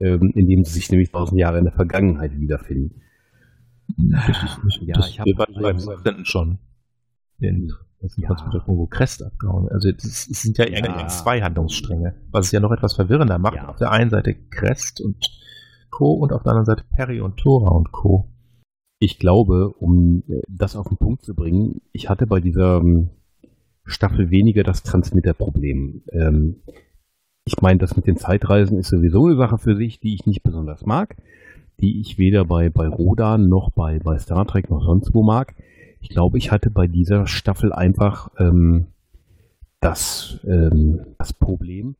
[0.00, 3.02] ähm, in dem sie sich nämlich tausend Jahre in der Vergangenheit wiederfinden.
[3.96, 6.24] Das ja, das ich habe beim 17.
[6.24, 6.58] schon
[7.38, 8.28] den ersten ja.
[8.28, 11.08] Transmittersprung, wo Crest abgehauen Also es sind ja, ja.
[11.08, 13.56] zwei Handlungsstränge, was es ja noch etwas verwirrender macht.
[13.56, 13.68] Ja.
[13.68, 15.16] Auf der einen Seite Crest und
[15.90, 16.12] Co.
[16.12, 18.28] und auf der anderen Seite Perry und Tora und Co.
[19.00, 23.10] Ich glaube, um äh, das auf den Punkt zu bringen, ich hatte bei dieser ähm,
[23.84, 26.02] Staffel weniger das Transmitterproblem.
[26.12, 26.56] Ähm,
[27.44, 30.42] ich meine, das mit den Zeitreisen ist sowieso eine Sache für sich, die ich nicht
[30.42, 31.16] besonders mag,
[31.80, 35.54] die ich weder bei, bei Rodan noch bei, bei Star Trek noch sonst wo mag.
[36.00, 38.88] Ich glaube, ich hatte bei dieser Staffel einfach ähm,
[39.80, 41.96] das, ähm, das Problem,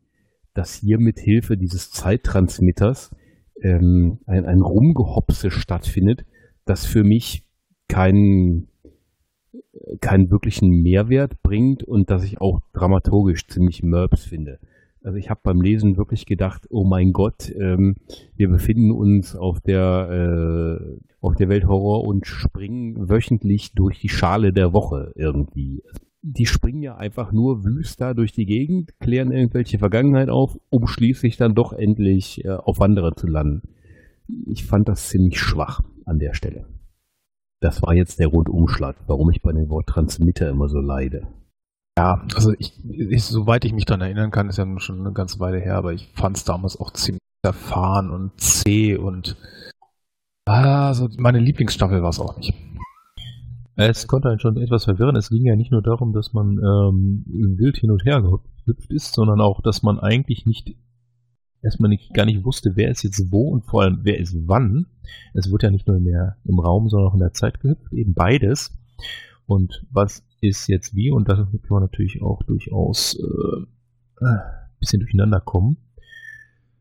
[0.55, 3.15] dass hier mit Hilfe dieses Zeittransmitters
[3.63, 6.25] ähm, ein, ein Rumgehopse stattfindet,
[6.65, 7.45] das für mich
[7.89, 8.69] keinen
[10.01, 14.59] keinen wirklichen Mehrwert bringt und das ich auch dramaturgisch ziemlich Merbs finde.
[15.09, 17.97] Also ich habe beim Lesen wirklich gedacht, oh mein Gott, ähm,
[18.37, 24.53] wir befinden uns auf der äh, auf der Welthorror und springen wöchentlich durch die Schale
[24.53, 25.83] der Woche irgendwie.
[26.21, 30.87] Die springen ja einfach nur wüst da durch die Gegend, klären irgendwelche Vergangenheit auf, um
[30.87, 33.63] schließlich dann doch endlich äh, auf Wanderer zu landen.
[34.45, 36.67] Ich fand das ziemlich schwach an der Stelle.
[37.61, 41.29] Das war jetzt der Rundumschlag, warum ich bei dem Wort Transmitter immer so leide.
[41.99, 45.41] Ja, also ich, ich, soweit ich mich daran erinnern kann, ist ja schon eine ganze
[45.41, 49.37] Weile her, aber ich fand es damals auch ziemlich erfahren und zäh und
[50.45, 52.55] also meine Lieblingsstaffel war es auch nicht.
[53.75, 55.17] Es konnte einen schon etwas verwirren.
[55.17, 59.13] Es ging ja nicht nur darum, dass man ähm, wild hin und her gehüpft ist,
[59.15, 60.77] sondern auch, dass man eigentlich nicht
[61.63, 64.87] erstmal nicht, gar nicht wusste, wer ist jetzt wo und vor allem wer ist wann.
[65.35, 68.15] Es wird ja nicht nur mehr im Raum, sondern auch in der Zeit gehüpft, eben
[68.15, 68.79] beides.
[69.47, 71.11] Und was ist jetzt wie?
[71.11, 74.41] Und da kann man natürlich auch durchaus äh, ein
[74.79, 75.77] bisschen durcheinander kommen.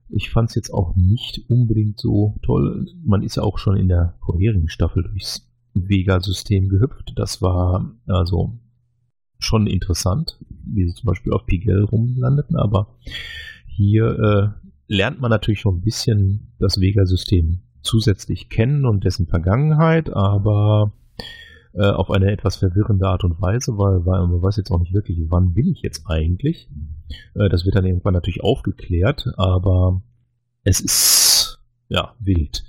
[0.10, 2.88] Ich fand es jetzt auch nicht unbedingt so toll.
[3.04, 7.14] Man ist ja auch schon in der vorherigen Staffel durchs Vega-System gehüpft.
[7.16, 8.58] Das war also
[9.40, 12.98] schon interessant, wie sie zum Beispiel auf Pigel rumlandeten, aber
[13.68, 14.18] hier
[14.58, 20.94] äh, lernt man natürlich schon ein bisschen das Vega-System zusätzlich kennen und dessen Vergangenheit, aber
[21.74, 24.94] äh, auf eine etwas verwirrende Art und Weise, weil, weil man weiß jetzt auch nicht
[24.94, 26.70] wirklich, wann bin ich jetzt eigentlich.
[27.36, 30.02] Äh, das wird dann irgendwann natürlich aufgeklärt, aber
[30.64, 32.64] es ist ja wild.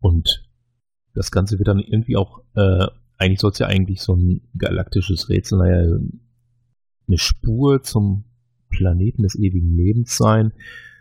[0.00, 0.44] Und
[1.14, 2.86] das Ganze wird dann irgendwie auch, äh,
[3.18, 5.98] eigentlich soll es ja eigentlich so ein galaktisches Rätsel, naja,
[7.06, 8.24] eine Spur zum
[8.70, 10.52] Planeten des ewigen Lebens sein,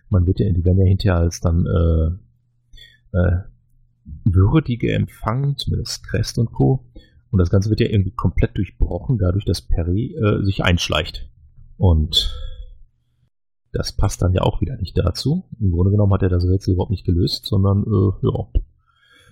[0.10, 3.38] man wird ja, die werden hinterher als dann äh, äh,
[4.26, 6.86] würdige empfangen, zumindest Crest und Co.
[7.32, 11.30] Und das Ganze wird ja irgendwie komplett durchbrochen, dadurch, dass Perry äh, sich einschleicht.
[11.78, 12.36] Und
[13.72, 15.46] das passt dann ja auch wieder nicht dazu.
[15.60, 18.48] Im Grunde genommen hat er das Rätsel überhaupt nicht gelöst, sondern äh, ja,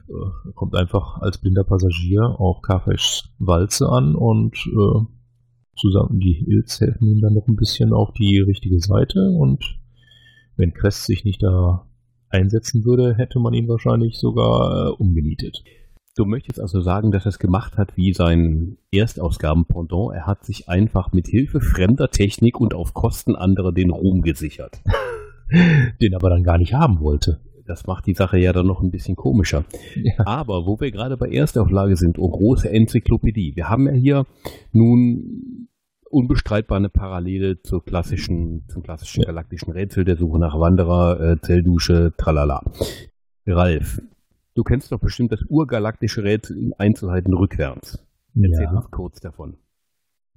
[0.10, 5.05] äh, kommt einfach als blinder Passagier auf Carfash Walze an und äh,
[5.75, 9.63] zusammen die Hills helfen ihm dann noch ein bisschen auf die richtige Seite und
[10.55, 11.88] wenn Crest sich nicht da
[12.29, 15.63] einsetzen würde, hätte man ihn wahrscheinlich sogar äh, umgenietet.
[16.17, 20.15] Du möchtest also sagen, dass er es gemacht hat wie sein Erstausgaben-Pendant.
[20.15, 24.82] Er hat sich einfach mit Hilfe fremder Technik und auf Kosten anderer den Ruhm gesichert.
[26.01, 27.39] den aber dann gar nicht haben wollte.
[27.67, 29.65] Das macht die Sache ja dann noch ein bisschen komischer.
[29.95, 30.25] Ja.
[30.25, 33.56] Aber wo wir gerade bei Erstauflage sind, oh große Enzyklopädie.
[33.56, 34.25] Wir haben ja hier
[34.71, 35.67] nun
[36.10, 42.13] unbestreitbar eine Parallele zur klassischen, zum klassischen galaktischen Rätsel der Suche nach Wanderer, äh, Zelldusche,
[42.17, 42.63] tralala.
[43.45, 44.01] Ralf,
[44.57, 48.05] du kennst doch bestimmt das urgalaktische Rätsel in Einzelheiten rückwärts.
[48.35, 48.71] Erzähl ja.
[48.71, 49.57] uns kurz davon.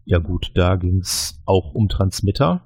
[0.04, 2.62] Ja gut, da ging es auch um Transmitter,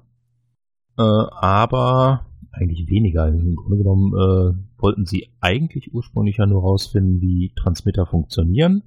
[0.97, 3.27] äh, aber eigentlich weniger.
[3.27, 8.83] Im Grunde genommen äh, wollten sie eigentlich ursprünglich ja nur rausfinden, wie Transmitter funktionieren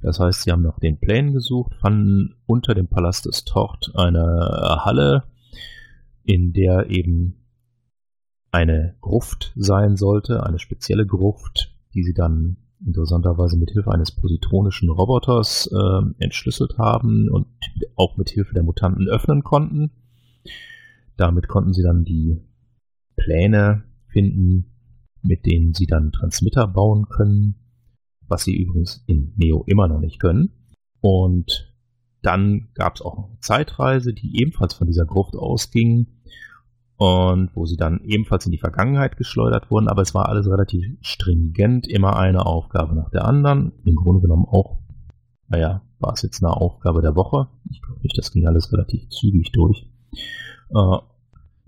[0.00, 4.80] das heißt, sie haben nach den Plänen gesucht, fanden unter dem Palast des Tocht eine
[4.84, 5.24] Halle,
[6.24, 7.46] in der eben
[8.50, 14.90] eine Gruft sein sollte, eine spezielle Gruft, die sie dann interessanterweise mit Hilfe eines positronischen
[14.90, 17.46] Roboters äh, entschlüsselt haben und
[17.96, 19.90] auch mit Hilfe der Mutanten öffnen konnten.
[21.16, 22.40] Damit konnten sie dann die
[23.16, 24.72] Pläne finden,
[25.22, 27.54] mit denen sie dann Transmitter bauen können,
[28.26, 30.50] was sie übrigens in Neo immer noch nicht können.
[31.00, 31.72] Und
[32.22, 36.06] dann gab es auch eine Zeitreise, die ebenfalls von dieser Gruft ausging
[37.02, 40.84] und wo sie dann ebenfalls in die Vergangenheit geschleudert wurden, aber es war alles relativ
[41.00, 43.72] stringent, immer eine Aufgabe nach der anderen.
[43.84, 44.78] Im Grunde genommen auch,
[45.48, 47.48] naja, war es jetzt eine Aufgabe der Woche.
[47.72, 49.90] Ich glaube nicht, das ging alles relativ zügig durch.
[50.70, 50.98] Äh,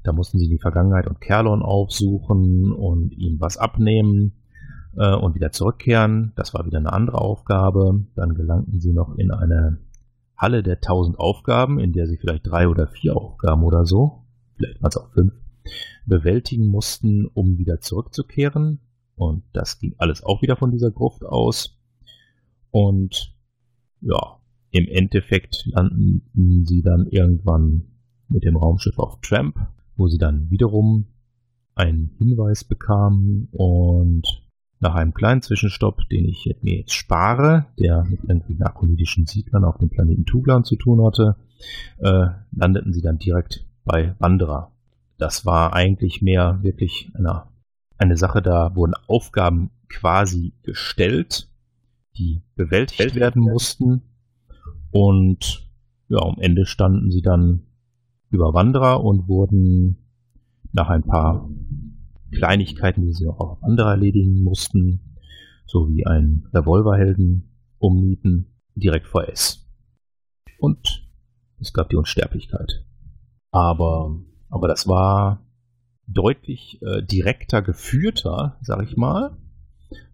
[0.05, 4.35] da mussten sie die Vergangenheit und Kerlon aufsuchen und ihm was abnehmen
[4.97, 6.33] äh, und wieder zurückkehren.
[6.37, 8.05] Das war wieder eine andere Aufgabe.
[8.15, 9.79] Dann gelangten sie noch in eine
[10.37, 14.24] Halle der tausend Aufgaben, in der sie vielleicht drei oder vier Aufgaben oder so,
[14.57, 15.33] vielleicht waren es auch fünf,
[16.07, 18.81] bewältigen mussten, um wieder zurückzukehren.
[19.17, 21.79] Und das ging alles auch wieder von dieser Gruft aus.
[22.71, 23.35] Und
[24.01, 24.39] ja,
[24.71, 27.85] im Endeffekt landen sie dann irgendwann
[28.29, 29.57] mit dem Raumschiff auf Tramp,
[29.97, 31.07] wo sie dann wiederum
[31.77, 34.45] einen Hinweis bekamen und
[34.81, 39.79] nach einem kleinen Zwischenstopp, den ich mir jetzt spare, der mit irgendwie narkonidischen Siedlern auf
[39.79, 41.37] dem Planeten Tuglan zu tun hatte,
[41.99, 44.73] äh, landeten sie dann direkt bei Wanderer.
[45.19, 47.45] Das war eigentlich mehr wirklich eine,
[47.99, 51.49] eine Sache, da wurden Aufgaben quasi gestellt,
[52.17, 54.03] die bewältigt werden mussten.
[54.91, 55.69] Und
[56.09, 57.67] ja, am Ende standen sie dann
[58.31, 60.05] über Wanderer und wurden
[60.73, 61.49] nach ein paar
[62.33, 65.17] Kleinigkeiten, die sie auch andere erledigen mussten,
[65.67, 69.67] so wie einen Revolverhelden ummieten, direkt vor S.
[70.59, 71.09] Und
[71.61, 72.85] es gab die Unsterblichkeit.
[73.55, 74.11] Aber,
[74.51, 75.47] aber das war
[76.09, 79.37] deutlich äh, direkter geführter, sag ich mal,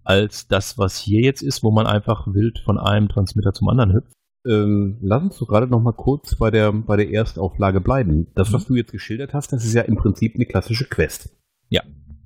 [0.04, 3.94] als das, was hier jetzt ist, wo man einfach wild von einem Transmitter zum anderen
[3.94, 4.12] hüpft.
[4.46, 8.26] Ähm, lass uns doch gerade noch mal kurz bei der, bei der Erstauflage bleiben.
[8.34, 8.74] Das, was mhm.
[8.74, 11.34] du jetzt geschildert hast, das ist ja im Prinzip eine klassische Quest.
[11.70, 11.80] Ja,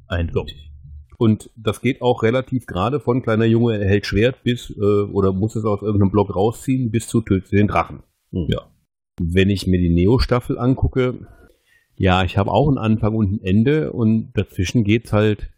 [0.08, 0.72] eindeutig.
[1.16, 5.54] Und das geht auch relativ gerade von kleiner Junge erhält Schwert bis, äh, oder muss
[5.54, 8.02] es aus irgendeinem Block rausziehen, bis zu tötet den Drachen.
[8.32, 8.46] Hm.
[8.48, 8.62] Ja.
[9.20, 11.26] Wenn ich mir die Neo-Staffel angucke,
[11.96, 15.50] ja, ich habe auch einen Anfang und ein Ende und dazwischen geht's halt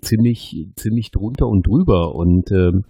[0.00, 2.14] ziemlich, ziemlich drunter und drüber.
[2.14, 2.84] Und ähm,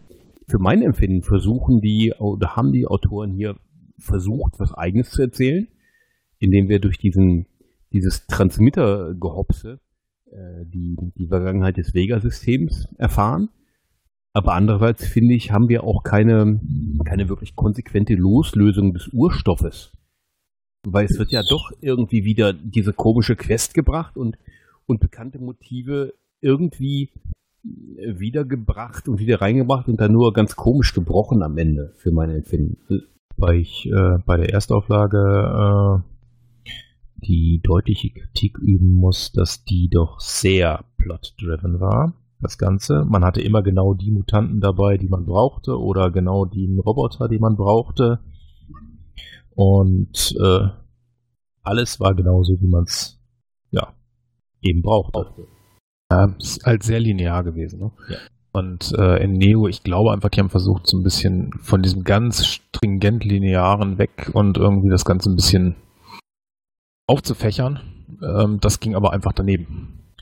[0.48, 3.56] für mein Empfinden versuchen die, oder haben die Autoren hier
[3.98, 5.68] versucht, was Eigenes zu erzählen,
[6.38, 7.46] indem wir durch diesen,
[7.92, 9.80] dieses Transmitter-Gehopse
[10.30, 13.50] äh, die, die Vergangenheit des Vega-Systems erfahren.
[14.32, 16.60] Aber andererseits finde ich, haben wir auch keine,
[17.04, 19.97] keine wirklich konsequente Loslösung des Urstoffes.
[20.86, 24.38] Weil es wird ja doch irgendwie wieder diese komische Quest gebracht und,
[24.86, 27.10] und bekannte Motive irgendwie
[27.62, 32.78] wiedergebracht und wieder reingebracht und dann nur ganz komisch gebrochen am Ende, für mein Empfinden.
[33.36, 36.18] Weil ich äh, bei der Erstauflage äh,
[37.26, 43.04] die deutliche Kritik üben muss, dass die doch sehr plot-driven war, das Ganze.
[43.04, 47.38] Man hatte immer genau die Mutanten dabei, die man brauchte, oder genau die Roboter, die
[47.38, 48.20] man brauchte.
[49.58, 50.68] Und äh,
[51.64, 53.18] alles war genauso, wie man es
[53.72, 53.92] ja
[54.62, 55.26] eben brauchte.
[56.12, 57.80] Ja, ist halt sehr linear gewesen.
[57.80, 57.90] Ne?
[58.08, 58.18] Ja.
[58.52, 62.04] Und äh, in Neo, ich glaube einfach, die haben versucht, so ein bisschen von diesem
[62.04, 65.74] ganz stringent linearen weg und irgendwie das Ganze ein bisschen
[67.08, 67.80] aufzufächern.
[68.22, 70.14] Ähm, das ging aber einfach daneben.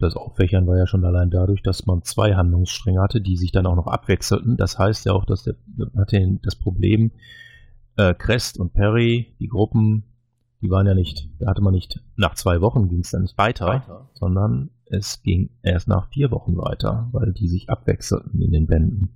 [0.00, 3.66] Das Auffächern war ja schon allein dadurch, dass man zwei Handlungsstränge hatte, die sich dann
[3.66, 4.56] auch noch abwechselten.
[4.56, 5.54] Das heißt ja auch, dass der
[5.96, 7.12] hatte das Problem,
[8.00, 10.04] äh, Crest und Perry, die Gruppen,
[10.62, 13.36] die waren ja nicht, da hatte man nicht, nach zwei Wochen ging es dann nicht
[13.38, 18.52] weiter, weiter, sondern es ging erst nach vier Wochen weiter, weil die sich abwechselten in
[18.52, 19.10] den Bänden.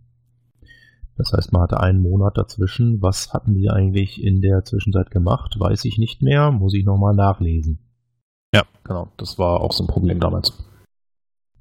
[1.17, 3.01] Das heißt, man hatte einen Monat dazwischen.
[3.01, 5.55] Was hatten die eigentlich in der Zwischenzeit gemacht?
[5.59, 6.51] Weiß ich nicht mehr.
[6.51, 7.79] Muss ich nochmal nachlesen.
[8.53, 9.13] Ja, genau.
[9.17, 10.53] Das war auch so ein Problem damals.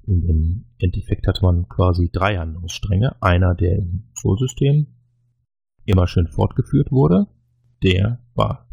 [0.06, 3.14] Im Endeffekt hatte man quasi drei Handlungsstränge.
[3.22, 4.88] Einer, der im Schulsystem
[5.84, 7.26] immer schön fortgeführt wurde.
[7.82, 8.68] Der war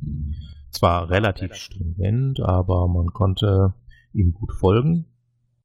[0.70, 3.74] zwar relativ stringent, aber man konnte
[4.14, 5.06] ihm gut folgen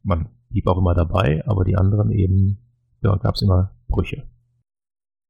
[0.07, 2.59] man blieb auch immer dabei, aber die anderen eben,
[3.03, 4.23] ja, gab es immer Brüche.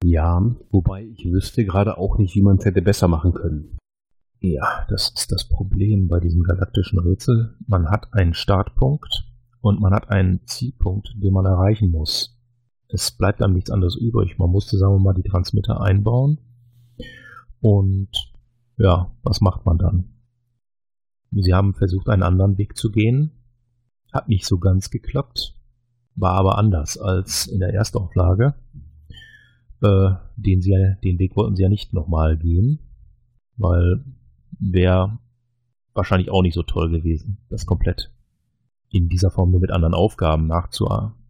[0.04, 3.78] Ja, wobei ich wüsste gerade auch nicht, wie man es hätte besser machen können.
[4.40, 7.56] Ja, das ist das Problem bei diesem galaktischen Rätsel.
[7.66, 9.24] Man hat einen Startpunkt
[9.62, 12.35] und man hat einen Zielpunkt, den man erreichen muss.
[12.88, 14.38] Es bleibt einem nichts anderes übrig.
[14.38, 16.38] Man musste, sagen wir mal, die Transmitter einbauen.
[17.60, 18.10] Und
[18.78, 20.16] ja, was macht man dann?
[21.32, 23.32] Sie haben versucht, einen anderen Weg zu gehen,
[24.12, 25.54] hat nicht so ganz geklappt,
[26.14, 28.54] war aber anders als in der Erstauflage.
[29.82, 32.78] Äh, den, sie, den Weg wollten sie ja nicht nochmal gehen,
[33.56, 34.04] weil
[34.58, 35.18] wäre
[35.92, 38.12] wahrscheinlich auch nicht so toll gewesen, das komplett
[38.90, 40.46] in dieser Form nur mit anderen Aufgaben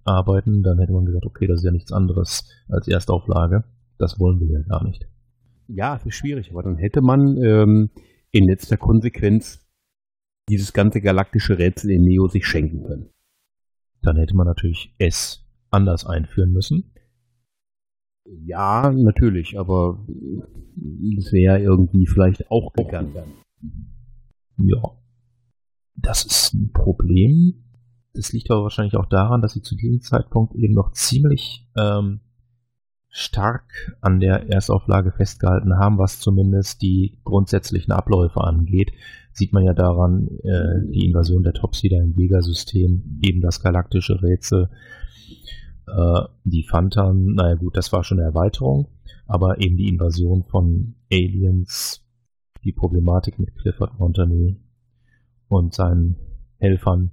[0.06, 3.64] nachzuarbeiten, dann hätte man gesagt, okay, das ist ja nichts anderes als Erstauflage.
[3.98, 5.06] Das wollen wir ja gar nicht.
[5.68, 7.90] Ja, es ist schwierig, aber dann hätte man ähm,
[8.30, 9.66] in letzter Konsequenz
[10.48, 13.10] dieses ganze galaktische Rätsel in Neo sich schenken können.
[14.02, 16.92] Dann hätte man natürlich S anders einführen müssen.
[18.24, 20.06] Ja, natürlich, aber
[21.18, 23.14] es wäre irgendwie vielleicht auch gegangen.
[24.58, 24.82] Ja.
[25.96, 27.65] Das ist ein Problem.
[28.16, 32.20] Das liegt aber wahrscheinlich auch daran, dass sie zu diesem Zeitpunkt eben noch ziemlich ähm,
[33.10, 38.92] stark an der Erstauflage festgehalten haben, was zumindest die grundsätzlichen Abläufe angeht.
[39.32, 44.70] Sieht man ja daran, äh, die Invasion der Topsider im Vega-System, eben das galaktische Rätsel,
[45.86, 48.88] äh, die Phantom, naja gut, das war schon eine Erweiterung,
[49.26, 52.04] aber eben die Invasion von Aliens,
[52.64, 54.56] die Problematik mit Clifford Montagnier
[55.48, 56.16] und seinen
[56.58, 57.12] Helfern,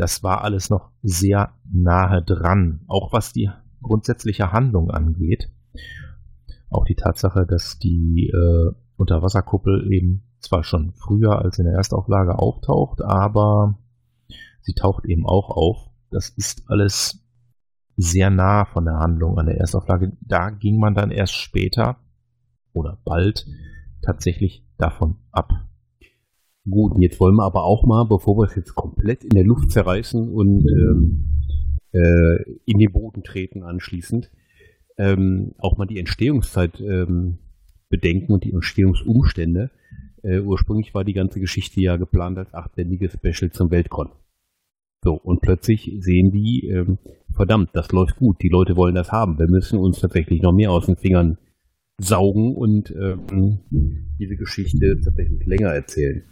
[0.00, 3.50] das war alles noch sehr nahe dran, auch was die
[3.82, 5.50] grundsätzliche Handlung angeht.
[6.70, 12.38] Auch die Tatsache, dass die äh, Unterwasserkuppel eben zwar schon früher als in der Erstauflage
[12.38, 13.78] auftaucht, aber
[14.62, 15.90] sie taucht eben auch auf.
[16.10, 17.22] Das ist alles
[17.98, 20.16] sehr nah von der Handlung an der Erstauflage.
[20.22, 21.98] Da ging man dann erst später
[22.72, 23.46] oder bald
[24.00, 25.50] tatsächlich davon ab.
[26.70, 29.70] Gut, jetzt wollen wir aber auch mal, bevor wir es jetzt komplett in der Luft
[29.72, 31.30] zerreißen und ähm,
[31.92, 34.30] äh, in den Boden treten anschließend,
[34.98, 37.38] ähm, auch mal die Entstehungszeit ähm,
[37.88, 39.70] bedenken und die Entstehungsumstände.
[40.22, 44.10] Äh, ursprünglich war die ganze Geschichte ja geplant als achtbändiges Special zum Weltkon.
[45.02, 46.98] So, und plötzlich sehen die, ähm,
[47.34, 49.38] verdammt, das läuft gut, die Leute wollen das haben.
[49.38, 51.38] Wir müssen uns tatsächlich noch mehr aus den Fingern
[51.98, 53.60] saugen und ähm,
[54.18, 56.22] diese Geschichte tatsächlich länger erzählen.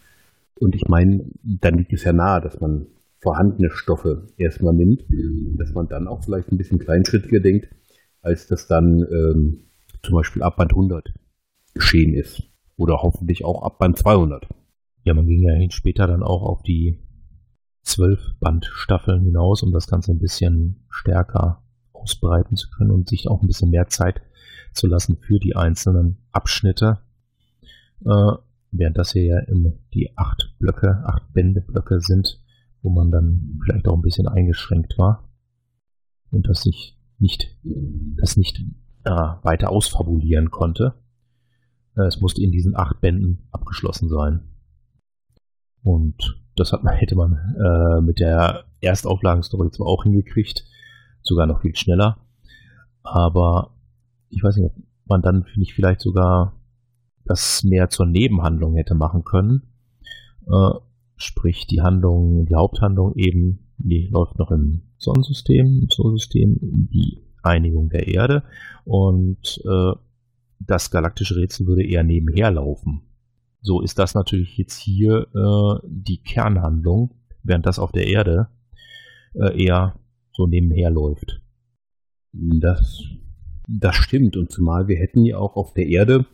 [0.61, 2.87] Und ich meine, dann liegt es ja nahe, dass man
[3.21, 5.05] vorhandene Stoffe erstmal nimmt,
[5.59, 7.69] dass man dann auch vielleicht ein bisschen kleinschrittiger denkt,
[8.23, 9.65] als das dann ähm,
[10.03, 11.13] zum Beispiel ab Band 100
[11.75, 12.43] geschehen ist.
[12.77, 14.47] Oder hoffentlich auch ab Band 200.
[15.05, 16.99] Ja, man ging ja später dann auch auf die
[17.83, 23.43] zwölf Bandstaffeln hinaus, um das Ganze ein bisschen stärker ausbreiten zu können und sich auch
[23.43, 24.21] ein bisschen mehr Zeit
[24.73, 26.99] zu lassen für die einzelnen Abschnitte.
[28.05, 28.33] Äh,
[28.71, 32.43] während das hier ja immer die acht Blöcke, acht Bändeblöcke sind,
[32.83, 35.29] wo man dann vielleicht auch ein bisschen eingeschränkt war
[36.31, 37.57] und das sich nicht,
[38.17, 38.61] das nicht
[39.05, 40.95] äh, weiter ausfabulieren konnte.
[41.97, 44.43] Äh, es musste in diesen acht Bänden abgeschlossen sein.
[45.83, 50.65] Und das hat man, hätte man äh, mit der Erstauflagenstory zwar auch hingekriegt,
[51.23, 52.19] sogar noch viel schneller.
[53.03, 53.75] Aber
[54.29, 56.58] ich weiß nicht, ob man dann finde ich vielleicht sogar
[57.29, 59.63] das mehr zur Nebenhandlung hätte machen können.
[60.47, 60.71] Äh,
[61.17, 67.89] sprich, die Handlung, die Haupthandlung eben, die läuft noch im Sonnensystem, im Solarsystem, die Einigung
[67.89, 68.43] der Erde
[68.85, 69.93] und äh,
[70.61, 73.03] das galaktische Rätsel würde eher nebenher laufen.
[73.61, 78.49] So ist das natürlich jetzt hier äh, die Kernhandlung, während das auf der Erde
[79.35, 79.99] äh, eher
[80.33, 81.41] so nebenher läuft.
[82.33, 83.03] Das,
[83.69, 84.37] das stimmt.
[84.37, 86.27] Und zumal wir hätten ja auch auf der Erde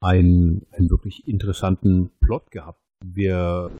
[0.00, 2.80] einen, einen wirklich interessanten Plot gehabt.
[3.04, 3.70] Wir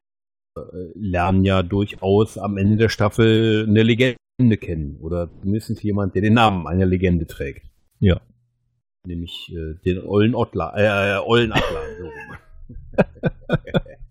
[0.56, 0.60] äh,
[0.94, 4.16] lernen ja durchaus am Ende der Staffel eine Legende
[4.58, 4.98] kennen.
[5.00, 7.66] Oder zumindest jemand, der den Namen einer Legende trägt.
[7.98, 8.20] Ja.
[9.06, 11.82] Nämlich äh, den Ollen Ottler, äh, äh Ollen Atlan.
[11.98, 12.10] So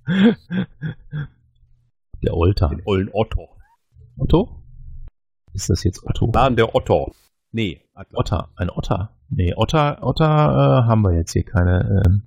[2.23, 2.69] der Olter.
[2.69, 3.49] Den ollen Otto.
[4.17, 4.63] Otto?
[5.53, 6.29] Ist das jetzt Otto?
[6.33, 7.13] Nein, der Otto.
[7.51, 8.19] Nee, Atlas.
[8.19, 8.49] Otter.
[8.55, 9.18] Ein Otter.
[9.29, 12.03] Nee, Otter, Otter äh, haben wir jetzt hier keine.
[12.05, 12.23] Ähm.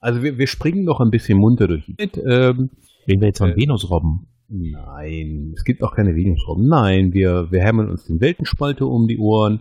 [0.00, 2.16] Also wir, wir springen noch ein bisschen munter durch die Welt.
[2.18, 2.70] Ähm,
[3.06, 4.26] Reden wir jetzt von äh, Venusrobben?
[4.48, 6.68] Nein, es gibt auch keine Venusrobben.
[6.68, 9.60] Nein, wir, wir hämmern uns den Weltenspalter um die Ohren,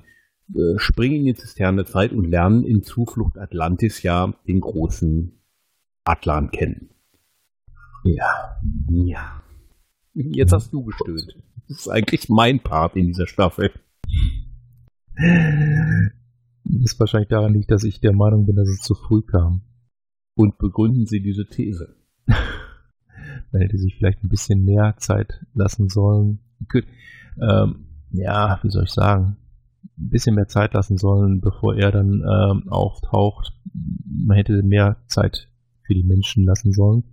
[0.53, 5.33] äh, springen in die Zisterne Zeit und lernen in Zuflucht Atlantis ja den großen
[6.03, 6.89] Atlan kennen.
[8.03, 8.59] Ja.
[8.89, 9.41] Ja.
[10.13, 11.35] Jetzt hast du gestöhnt.
[11.67, 13.71] Das ist eigentlich mein Part in dieser Staffel.
[16.69, 19.61] Das wahrscheinlich daran liegt, dass ich der Meinung bin, dass es zu früh kam.
[20.35, 21.95] Und begründen Sie diese These.
[23.51, 26.39] Man hätte sich vielleicht ein bisschen mehr Zeit lassen sollen.
[27.41, 29.37] Ähm, ja, wie soll ich sagen?
[29.97, 33.53] Ein bisschen mehr Zeit lassen sollen, bevor er dann ähm, auftaucht.
[33.73, 35.49] Man hätte mehr Zeit
[35.83, 37.03] für die Menschen lassen sollen.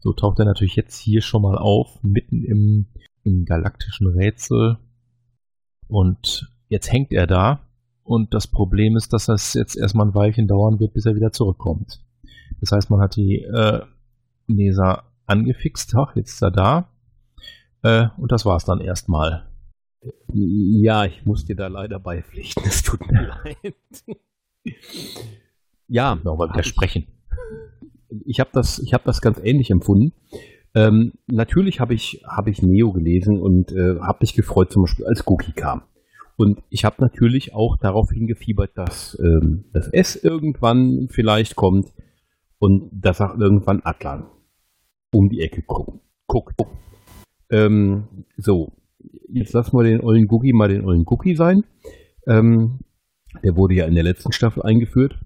[0.00, 2.86] So taucht er natürlich jetzt hier schon mal auf, mitten im,
[3.22, 4.78] im galaktischen Rätsel.
[5.88, 7.60] Und jetzt hängt er da.
[8.10, 11.30] Und das Problem ist, dass es jetzt erstmal ein Weilchen dauern wird, bis er wieder
[11.30, 12.04] zurückkommt.
[12.60, 13.82] Das heißt, man hat die äh,
[14.48, 15.94] Nesa angefixt.
[15.94, 16.88] Ach, jetzt ist er da.
[17.84, 19.48] Äh, und das war's dann erstmal.
[20.32, 22.64] Ja, ich muss dir da leider beipflichten.
[22.66, 23.76] Es tut mir leid.
[25.86, 27.06] ja, nochmal widersprechen.
[28.08, 30.14] Ich, ich habe das, ich hab das ganz ähnlich empfunden.
[30.74, 35.06] Ähm, natürlich habe ich, hab ich Neo gelesen und äh, habe mich gefreut, zum Beispiel
[35.06, 35.82] als Cookie kam.
[36.40, 41.92] Und ich habe natürlich auch darauf hingefiebert, dass ähm, das S irgendwann vielleicht kommt
[42.58, 44.24] und dass auch irgendwann Atlan
[45.12, 46.00] um die Ecke guckt.
[46.26, 46.54] guckt.
[47.50, 48.72] Ähm, so,
[49.28, 51.62] jetzt lassen wir den ollen Cookie mal den ollen Cookie sein.
[52.26, 52.78] Ähm,
[53.44, 55.20] der wurde ja in der letzten Staffel eingeführt.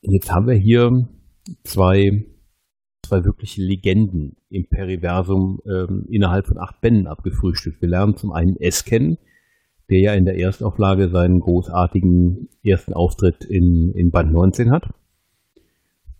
[0.00, 1.06] Jetzt haben wir hier
[1.64, 2.24] zwei,
[3.04, 7.82] zwei wirkliche Legenden im Periversum ähm, innerhalb von acht Bänden abgefrühstückt.
[7.82, 9.18] Wir lernen zum einen S kennen,
[9.90, 14.88] der ja in der Erstauflage seinen großartigen ersten Auftritt in, in Band 19 hat.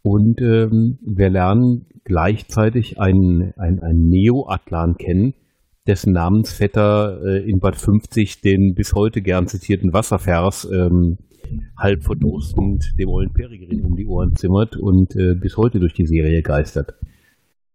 [0.02, 5.34] Und ähm, wir lernen gleichzeitig einen, einen, einen Neo-Atlan kennen,
[5.86, 11.18] dessen Namensvetter äh, in Bad 50 den bis heute gern zitierten Wasservers ähm,
[11.76, 16.06] halb verdurstend dem ollen Peregrin um die Ohren zimmert und äh, bis heute durch die
[16.06, 16.94] Serie geistert.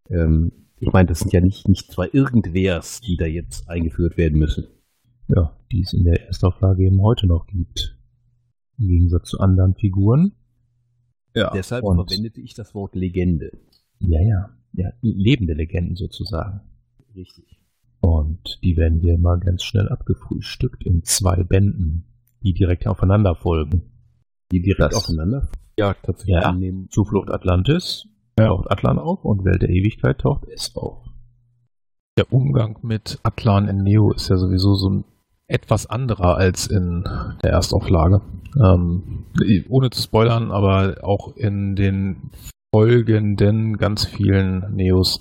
[0.10, 4.40] Ähm, ich meine, das sind ja nicht, nicht zwei Irgendwers, die da jetzt eingeführt werden
[4.40, 4.68] müssen.
[5.28, 7.98] Ja, die es in der Erstauflage eben heute noch gibt.
[8.78, 10.34] Im Gegensatz zu anderen Figuren.
[11.34, 13.52] Ja, Deshalb verwendete ich das Wort Legende.
[14.00, 14.50] Ja, ja.
[14.74, 16.62] Ja, lebende Legenden sozusagen.
[17.16, 17.60] Richtig.
[18.02, 22.06] Und die werden hier mal ganz schnell abgefrühstückt in zwei Bänden,
[22.44, 23.84] die direkt aufeinander folgen.
[24.52, 25.50] Die direkt das, aufeinander?
[25.78, 26.36] Ja, tatsächlich.
[26.36, 28.08] Ja, Zuflucht Atlantis
[28.38, 28.48] ja.
[28.48, 31.06] taucht Atlan auf und Welt der Ewigkeit taucht es auf.
[32.18, 35.06] Der Umgang mit Atlan in Neo ist ja sowieso so ein
[35.48, 37.04] etwas anderer als in
[37.44, 38.22] der Erstauflage.
[38.58, 39.26] Ähm,
[39.70, 42.32] ohne zu spoilern, aber auch in den
[42.74, 45.20] folgenden ganz vielen Neos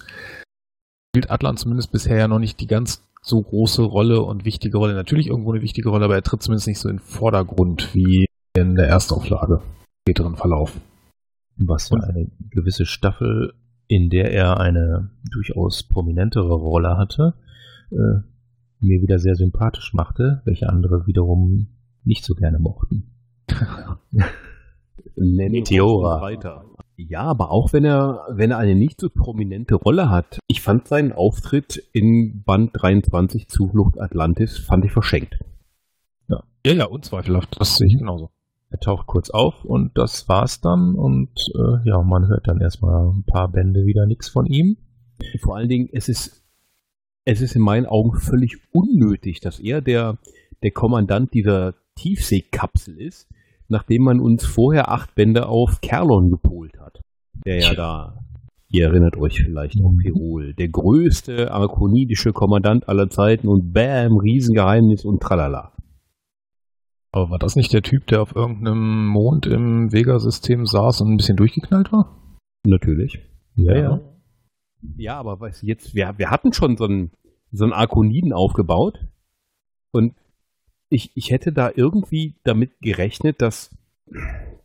[1.15, 4.95] spielt Atlan zumindest bisher ja noch nicht die ganz so große Rolle und wichtige Rolle.
[4.95, 8.27] Natürlich irgendwo eine wichtige Rolle, aber er tritt zumindest nicht so in den Vordergrund wie
[8.57, 9.63] in der Erstauflage,
[10.03, 10.73] späteren Verlauf.
[11.57, 13.55] Was ja eine gewisse Staffel,
[13.87, 17.35] in der er eine durchaus prominentere Rolle hatte,
[17.93, 18.34] äh,
[18.85, 21.69] mir wieder sehr sympathisch machte, welche andere wiederum
[22.05, 23.11] nicht so gerne mochten.
[25.17, 26.21] Meteora.
[26.21, 26.65] Weiter.
[26.97, 30.39] Ja, aber auch wenn er, wenn er eine nicht so prominente Rolle hat.
[30.47, 35.39] Ich fand seinen Auftritt in Band 23 Zuflucht Atlantis, fand ich verschenkt.
[36.29, 37.61] Ja, ja, ja unzweifelhaft.
[37.61, 38.31] Das sehe ich genauso.
[38.71, 43.09] Er taucht kurz auf und das war's dann und äh, ja, man hört dann erstmal
[43.09, 44.77] ein paar Bände wieder nichts von ihm.
[45.41, 46.44] Vor allen Dingen, es ist,
[47.25, 50.19] es ist in meinen Augen völlig unnötig, dass er der,
[50.63, 53.29] der Kommandant dieser Tiefseekapsel ist,
[53.69, 57.01] nachdem man uns vorher acht Bände auf Kerlon gepolt hat.
[57.47, 58.19] Der ja da,
[58.69, 65.05] ihr erinnert euch vielleicht noch, Perol, der größte arkonidische Kommandant aller Zeiten und bam, Riesengeheimnis
[65.05, 65.73] und tralala.
[67.13, 71.17] Aber war das nicht der Typ, der auf irgendeinem Mond im Vega-System saß und ein
[71.17, 72.17] bisschen durchgeknallt war?
[72.67, 73.21] Natürlich.
[73.55, 73.81] Ja, ja.
[73.81, 74.01] Ja,
[75.09, 77.11] aber weißt du, jetzt, wir, wir hatten schon so einen,
[77.53, 78.99] so einen Arkoniden aufgebaut
[79.93, 80.15] und
[80.89, 83.71] ich, ich hätte da irgendwie damit gerechnet, dass,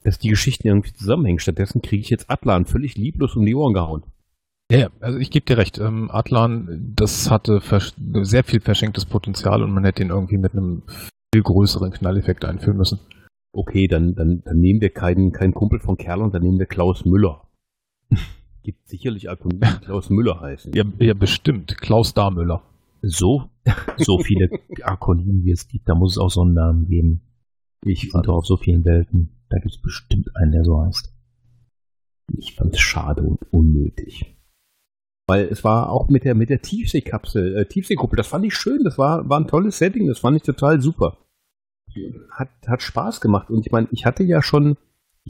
[0.03, 1.39] dass die Geschichten irgendwie zusammenhängen.
[1.39, 4.03] Stattdessen kriege ich jetzt Atlan völlig lieblos um die Ohren gehauen.
[4.71, 5.79] Ja, also ich gebe dir recht.
[5.79, 7.61] Ähm, Atlan, das hatte
[8.21, 10.83] sehr viel verschenktes Potenzial und man hätte ihn irgendwie mit einem
[11.33, 12.99] viel größeren Knalleffekt einführen müssen.
[13.51, 16.67] Okay, dann, dann, dann nehmen wir keinen, keinen Kumpel von Kerl und dann nehmen wir
[16.67, 17.47] Klaus Müller.
[18.63, 20.73] Gibt sicherlich Alkohol, die Klaus Müller heißen.
[20.73, 21.77] Ja, ja, bestimmt.
[21.77, 22.63] Klaus Darmüller
[23.01, 23.49] so,
[23.97, 24.49] so viele
[24.81, 27.21] Akoniden, wie es gibt, da muss es auch so einen Namen geben.
[27.85, 29.29] Ich fand auf so vielen Welten.
[29.49, 31.13] Da gibt es bestimmt einen, der so heißt.
[32.37, 34.37] Ich fand es schade und unnötig.
[35.27, 38.83] Weil es war auch mit der, mit der Tiefseekapsel, äh, Tiefseekuppel, das fand ich schön,
[38.83, 41.17] das war, war ein tolles Setting, das fand ich total super.
[42.31, 44.77] Hat, hat Spaß gemacht und ich meine, ich hatte ja schon,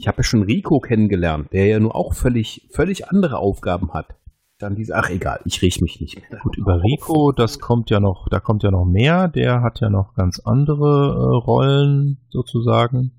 [0.00, 4.16] ich habe ja schon Rico kennengelernt, der ja nur auch völlig, völlig andere Aufgaben hat
[4.62, 6.40] dann diese, ach egal, ich rieche mich nicht mehr.
[6.40, 9.88] Gut, über Rico, das kommt ja noch, da kommt ja noch mehr, der hat ja
[9.88, 13.12] noch ganz andere äh, Rollen sozusagen.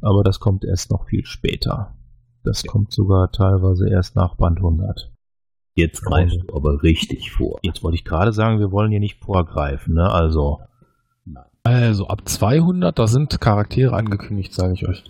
[0.00, 1.96] Aber das kommt erst noch viel später.
[2.42, 2.70] Das ja.
[2.70, 5.12] kommt sogar teilweise erst nach Band 100.
[5.76, 7.58] Jetzt greifst du aber richtig vor.
[7.62, 10.10] Jetzt wollte ich gerade sagen, wir wollen hier nicht vorgreifen, ne?
[10.10, 10.60] Also.
[11.64, 15.04] Also ab 200, da sind Charaktere angekündigt, sage ich euch.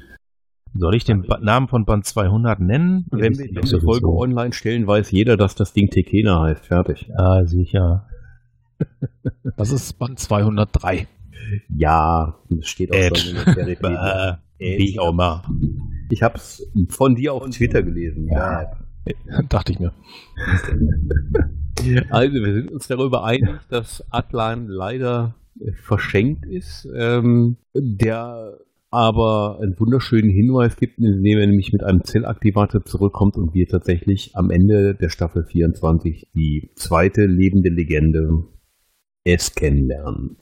[0.77, 3.07] Soll ich den ba Namen von Band 200 nennen?
[3.11, 4.19] Wenn wir diese Folge so.
[4.19, 6.67] online stellen, weiß jeder, dass das Ding Tekena heißt.
[6.67, 7.11] Fertig.
[7.17, 8.09] Ah, sicher.
[9.57, 11.07] das ist Band 203.
[11.69, 13.19] Ja, das steht auch Ed.
[13.19, 13.69] schon in der
[14.59, 14.79] Ed.
[14.79, 15.43] Wie auch immer.
[16.11, 18.29] Ich hab's von dir auf Twitter gelesen.
[18.29, 18.63] Ja.
[19.27, 19.43] ja.
[19.49, 19.93] Dachte ich mir.
[22.11, 28.59] Also, wir sind uns darüber einig, dass Atlan leider äh, verschenkt ist, ähm, der
[28.95, 34.37] aber einen wunderschönen Hinweis gibt, indem er nämlich mit einem Zellaktivator zurückkommt und wir tatsächlich
[34.37, 38.45] am Ende der Staffel 24 die zweite lebende Legende
[39.25, 40.37] es kennenlernen.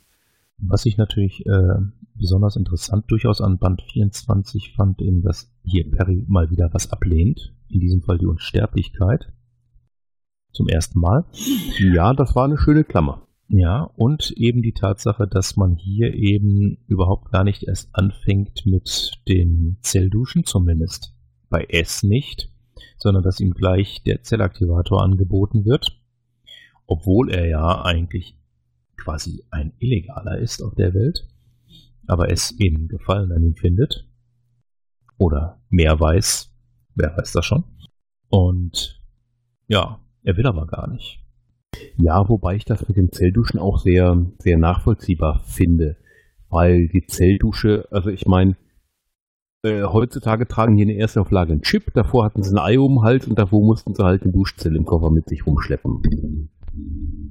[0.58, 1.80] Was ich natürlich äh,
[2.14, 7.54] besonders interessant durchaus an Band 24 fand, eben, dass hier Perry mal wieder was ablehnt.
[7.68, 9.32] In diesem Fall die Unsterblichkeit.
[10.52, 11.24] Zum ersten Mal.
[11.78, 13.26] Ja, das war eine schöne Klammer.
[13.54, 19.20] Ja, und eben die Tatsache, dass man hier eben überhaupt gar nicht erst anfängt mit
[19.28, 21.14] den Zellduschen, zumindest
[21.50, 22.50] bei S nicht,
[22.96, 26.00] sondern dass ihm gleich der Zellaktivator angeboten wird,
[26.86, 28.38] obwohl er ja eigentlich
[28.96, 31.28] quasi ein Illegaler ist auf der Welt,
[32.06, 34.08] aber es eben Gefallen an ihm findet.
[35.18, 36.50] Oder mehr weiß,
[36.94, 37.64] wer weiß das schon.
[38.30, 38.98] Und
[39.66, 41.21] ja, er will aber gar nicht.
[41.96, 45.96] Ja, wobei ich das mit den Zellduschen auch sehr, sehr nachvollziehbar finde.
[46.48, 48.56] Weil die Zelldusche, also ich meine,
[49.62, 52.78] äh, heutzutage tragen die in der ersten Auflage einen Chip, davor hatten sie ein Ei
[52.78, 56.02] um den Hals und davor mussten sie halt eine Duschzelle im Koffer mit sich rumschleppen.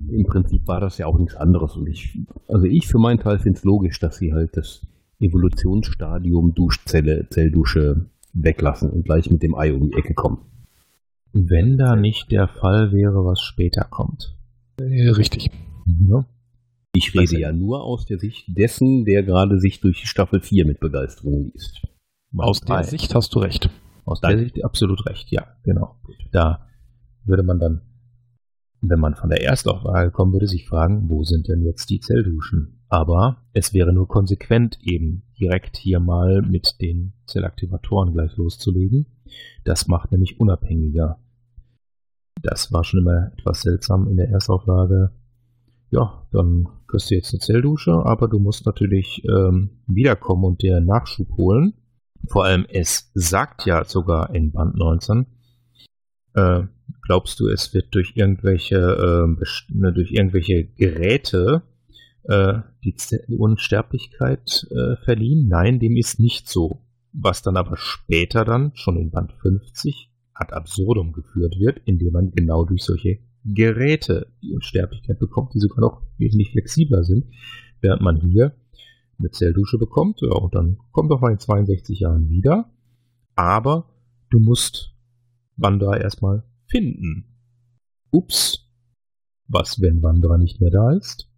[0.10, 1.76] Im Prinzip war das ja auch nichts anderes.
[1.76, 2.18] Und ich,
[2.48, 4.82] also ich für meinen Teil finde es logisch, dass sie halt das
[5.20, 10.40] Evolutionsstadium Duschzelle, Zelldusche weglassen und gleich mit dem Ei um die Ecke kommen.
[11.34, 14.36] Wenn da nicht der Fall wäre, was später kommt.
[14.80, 15.50] Äh, richtig.
[15.86, 16.26] Ja.
[16.94, 20.80] Ich rede ja nur aus der Sicht dessen, der gerade sich durch Staffel 4 mit
[20.80, 21.82] Begeisterung liest.
[22.38, 23.70] Aus der Sicht hast du recht.
[24.04, 25.96] Aus der Sicht absolut recht, ja, genau.
[26.32, 26.68] Da
[27.24, 27.82] würde man dann,
[28.82, 32.81] wenn man von der Erstaufwahl kommen würde, sich fragen, wo sind denn jetzt die Zellduschen?
[32.92, 39.06] Aber es wäre nur konsequent, eben direkt hier mal mit den Zellaktivatoren gleich loszulegen.
[39.64, 41.18] Das macht nämlich unabhängiger.
[42.42, 45.12] Das war schon immer etwas seltsam in der Erstauflage.
[45.90, 50.82] Ja, dann kriegst du jetzt eine Zelldusche, aber du musst natürlich ähm, wiederkommen und dir
[50.82, 51.74] Nachschub holen.
[52.28, 55.28] Vor allem, es sagt ja sogar in Band 19,
[56.34, 56.64] äh,
[57.04, 61.64] glaubst du, es wird durch irgendwelche, äh, durch irgendwelche Geräte
[62.24, 62.96] äh, die
[63.38, 65.48] Unsterblichkeit äh, verliehen?
[65.48, 66.82] Nein, dem ist nicht so
[67.14, 72.32] was dann aber später dann, schon in Band 50, ad absurdum geführt wird, indem man
[72.32, 77.26] genau durch solche Geräte die Unsterblichkeit bekommt, die sogar noch wesentlich flexibler sind,
[77.82, 78.56] während man hier
[79.20, 82.72] eine Zelldusche bekommt, ja, und dann kommt doch mal in 62 Jahren wieder,
[83.36, 83.90] aber
[84.30, 84.96] du musst
[85.58, 87.26] Wandra erstmal finden.
[88.10, 88.68] Ups.
[89.48, 91.31] Was, wenn Wandra nicht mehr da ist?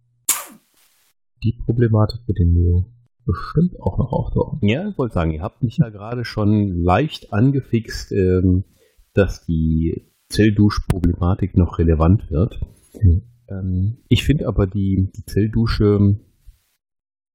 [1.44, 2.86] Die Problematik wird den Neo
[3.26, 4.66] bestimmt auch noch auftauchen.
[4.66, 8.64] Ja, ich wollte sagen, ihr habt mich ja gerade schon leicht angefixt, ähm,
[9.12, 12.60] dass die Zellduschproblematik noch relevant wird.
[13.00, 13.22] Mhm.
[13.48, 16.18] Ähm, ich finde aber die, die Zelldusche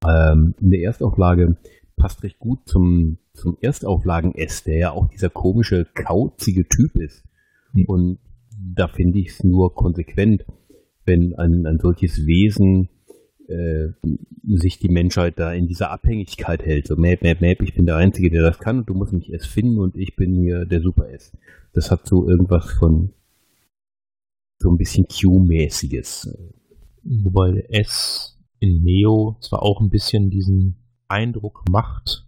[0.08, 1.58] ähm, in der Erstauflage
[1.96, 7.24] passt recht gut zum, zum Erstauflagen-S, der ja auch dieser komische, kauzige Typ ist.
[7.74, 7.86] Mhm.
[7.86, 8.20] Und
[8.76, 10.46] da finde ich es nur konsequent,
[11.06, 12.90] wenn ein, ein solches Wesen
[13.50, 13.94] äh,
[14.48, 16.88] sich die Menschheit da in dieser Abhängigkeit hält.
[16.88, 19.32] So, Map, Map, Map, ich bin der Einzige, der das kann und du musst mich
[19.32, 21.36] erst finden und ich bin hier der Super S.
[21.74, 23.14] Das hat so irgendwas von
[24.60, 26.36] so ein bisschen Q-mäßiges.
[27.04, 30.76] Wobei S in Neo zwar auch ein bisschen diesen
[31.08, 32.28] Eindruck macht,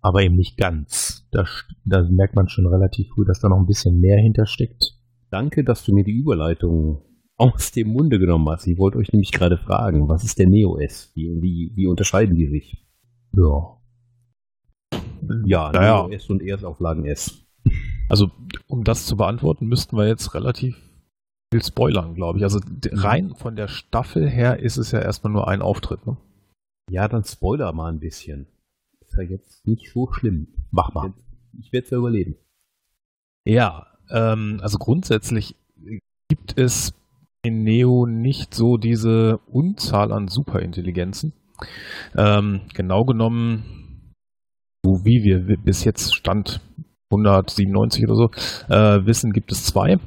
[0.00, 1.28] aber eben nicht ganz.
[1.30, 1.46] Da,
[1.84, 4.98] da merkt man schon relativ früh, dass da noch ein bisschen mehr hintersteckt.
[5.30, 7.02] Danke, dass du mir die Überleitung
[7.36, 8.66] aus dem Munde genommen hast.
[8.66, 11.10] Ich wollte euch nämlich gerade fragen, was ist der Neo S?
[11.14, 12.86] Wie, wie, wie unterscheiden die sich?
[13.32, 13.78] Ja.
[15.44, 16.06] Ja, naja.
[16.06, 17.44] Neo S und Erstauflagen S.
[18.08, 18.30] Also,
[18.66, 20.76] um das zu beantworten, müssten wir jetzt relativ
[21.52, 22.44] viel spoilern, glaube ich.
[22.44, 22.60] Also
[22.92, 26.06] rein von der Staffel her ist es ja erstmal nur ein Auftritt.
[26.06, 26.16] Ne?
[26.90, 28.46] Ja, dann spoiler mal ein bisschen.
[29.00, 30.48] Ist ja jetzt nicht so schlimm.
[30.70, 31.12] Mach mal.
[31.60, 32.36] Ich werde es ja überleben.
[33.44, 35.56] Ja, ähm, also grundsätzlich
[36.28, 36.94] gibt es
[37.50, 41.32] Neo nicht so diese Unzahl an Superintelligenzen.
[42.16, 44.12] Ähm, genau genommen,
[44.84, 46.60] so wie wir bis jetzt Stand
[47.10, 48.30] 197 oder so
[48.72, 49.98] äh, wissen, gibt es zwei,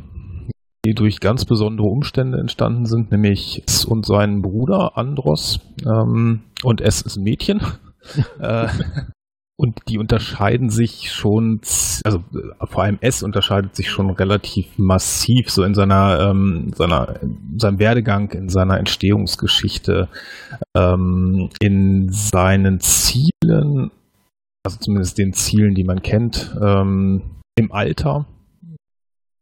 [0.85, 6.81] die durch ganz besondere Umstände entstanden sind, nämlich S und sein Bruder Andros ähm, und
[6.81, 7.61] S ist ein Mädchen.
[8.39, 8.67] äh,
[9.57, 11.61] und die unterscheiden sich schon,
[12.03, 17.21] also äh, vor allem S unterscheidet sich schon relativ massiv so in seiner, ähm, seiner
[17.21, 20.09] in seinem Werdegang, in seiner Entstehungsgeschichte,
[20.75, 23.91] ähm, in seinen Zielen,
[24.65, 27.21] also zumindest den Zielen, die man kennt, ähm,
[27.57, 28.25] im Alter.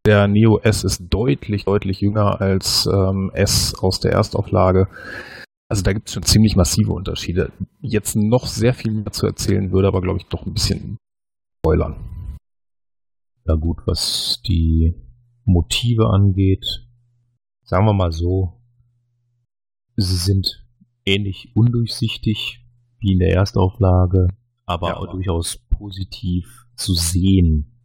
[0.06, 4.90] Der Neo S ist deutlich, deutlich jünger als ähm, S aus der Erstauflage.
[5.74, 7.52] Also da gibt es schon ziemlich massive Unterschiede.
[7.82, 11.00] Jetzt noch sehr viel mehr zu erzählen, würde aber, glaube ich, doch ein bisschen
[11.58, 11.96] spoilern.
[13.48, 14.94] Ja gut, was die
[15.46, 16.64] Motive angeht,
[17.64, 18.62] sagen wir mal so,
[19.96, 20.64] sie sind
[21.08, 22.64] ähnlich undurchsichtig
[23.00, 24.28] wie in der Erstauflage,
[24.68, 27.82] aber ja, auch durchaus positiv zu sehen.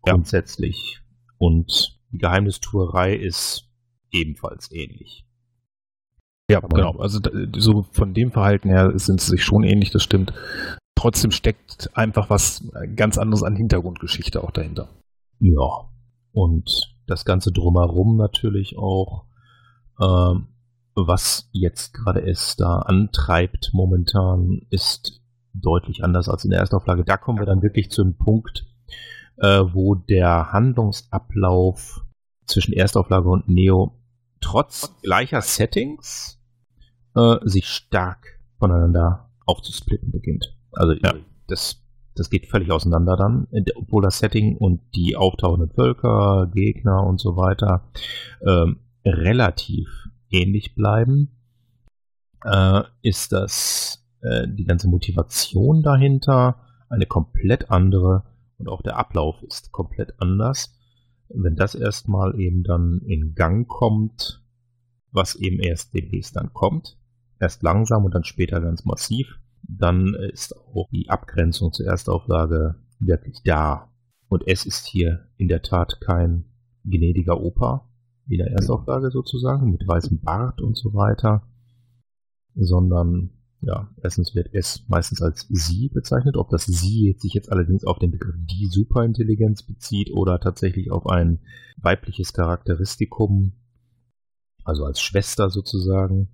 [0.00, 1.00] Grundsätzlich.
[1.00, 1.34] Ja.
[1.38, 3.68] Und die Geheimnistuerei ist
[4.12, 5.23] ebenfalls ähnlich.
[6.50, 6.96] Ja, aber genau.
[6.98, 7.20] Also
[7.56, 10.32] so von dem Verhalten her sind sie sich schon ähnlich, das stimmt.
[10.94, 14.88] Trotzdem steckt einfach was ganz anderes an Hintergrundgeschichte auch dahinter.
[15.40, 15.88] Ja.
[16.32, 19.26] Und das Ganze drumherum natürlich auch,
[20.00, 20.48] ähm,
[20.94, 25.20] was jetzt gerade es da antreibt momentan, ist
[25.52, 27.04] deutlich anders als in der Erstauflage.
[27.04, 28.66] Da kommen wir dann wirklich zu einem Punkt,
[29.38, 32.04] äh, wo der Handlungsablauf
[32.46, 34.00] zwischen Erstauflage und Neo
[34.44, 36.38] trotz gleicher Settings
[37.16, 40.54] äh, sich stark voneinander aufzusplitten beginnt.
[40.72, 41.14] Also ja.
[41.48, 41.82] das,
[42.14, 47.36] das geht völlig auseinander dann, obwohl das Setting und die auftauchenden Völker, Gegner und so
[47.36, 47.90] weiter
[48.46, 49.88] ähm, relativ
[50.30, 51.30] ähnlich bleiben,
[52.44, 58.24] äh, ist das äh, die ganze Motivation dahinter eine komplett andere
[58.58, 60.78] und auch der Ablauf ist komplett anders.
[61.36, 64.42] Wenn das erstmal eben dann in Gang kommt,
[65.10, 66.98] was eben erst demnächst dann kommt,
[67.40, 73.42] erst langsam und dann später ganz massiv, dann ist auch die Abgrenzung zur Erstauflage wirklich
[73.44, 73.90] da.
[74.28, 76.44] Und es ist hier in der Tat kein
[76.84, 77.88] gnädiger Opa,
[78.28, 81.46] in der Erstauflage sozusagen, mit weißem Bart und so weiter,
[82.54, 83.30] sondern
[83.66, 86.36] ja, erstens wird es meistens als sie bezeichnet.
[86.36, 91.06] Ob das sie sich jetzt allerdings auf den Begriff die Superintelligenz bezieht oder tatsächlich auf
[91.06, 91.40] ein
[91.78, 93.52] weibliches Charakteristikum,
[94.64, 96.28] also als Schwester sozusagen.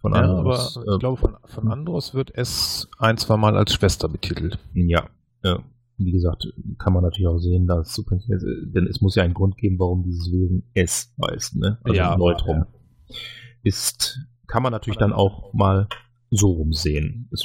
[0.00, 3.56] Von ja, Andros, aber ich äh, glaube, von, von Andros wird es ein, zwei Mal
[3.56, 4.58] als Schwester betitelt.
[4.74, 5.08] Ja,
[5.42, 5.56] äh,
[5.96, 8.44] wie gesagt, kann man natürlich auch sehen, dass Superintelligenz,
[8.74, 11.78] denn es muss ja einen Grund geben, warum dieses Wesen es heißt, ne?
[11.84, 12.66] Also ja, Neutrum.
[13.08, 13.16] Ja.
[13.62, 15.88] Ist, kann man natürlich dann auch mal
[16.36, 17.28] so rumsehen.
[17.32, 17.44] Es,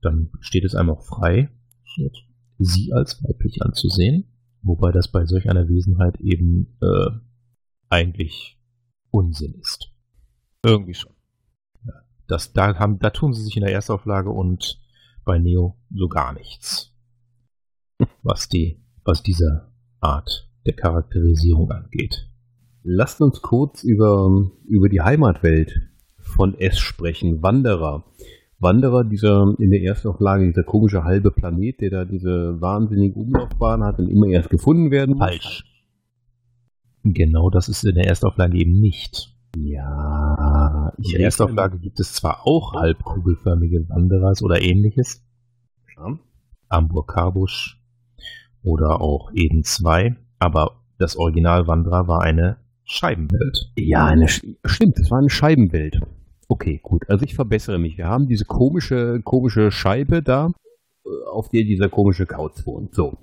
[0.00, 1.50] dann steht es einem auch frei,
[2.58, 4.24] sie als weiblich anzusehen,
[4.62, 7.10] wobei das bei solch einer Wesenheit eben äh,
[7.88, 8.58] eigentlich
[9.10, 9.90] Unsinn ist.
[10.64, 11.12] Irgendwie schon.
[11.84, 11.92] Ja,
[12.26, 14.80] das, da, haben, da tun sie sich in der Erstauflage und
[15.24, 16.92] bei Neo so gar nichts.
[18.22, 22.28] Was die, was diese Art der Charakterisierung angeht.
[22.82, 25.91] Lasst uns kurz über, über die Heimatwelt
[26.32, 27.42] von S sprechen.
[27.42, 28.04] Wanderer.
[28.58, 33.98] Wanderer, dieser in der Erstauflage, dieser komische halbe Planet, der da diese wahnsinnige Umlaufbahn hat
[33.98, 35.26] und immer erst gefunden werden muss.
[35.26, 35.64] Falsch.
[37.04, 39.34] Genau das ist in der Erstauflage eben nicht.
[39.56, 45.22] Ja, in der Erstauflage gibt es zwar auch halbkugelförmige Wanderers oder ähnliches.
[45.96, 46.18] Ja.
[46.68, 47.82] Amburg Karbusch
[48.62, 53.72] oder auch Eden 2, aber das Original Wanderer war eine Scheibenwelt.
[53.76, 56.00] Ja, eine, stimmt, es war eine Scheibenwelt.
[56.52, 57.08] Okay, gut.
[57.08, 57.96] Also ich verbessere mich.
[57.96, 60.50] Wir haben diese komische, komische Scheibe da,
[61.06, 62.94] äh, auf der dieser komische Kauz wohnt.
[62.94, 63.16] So.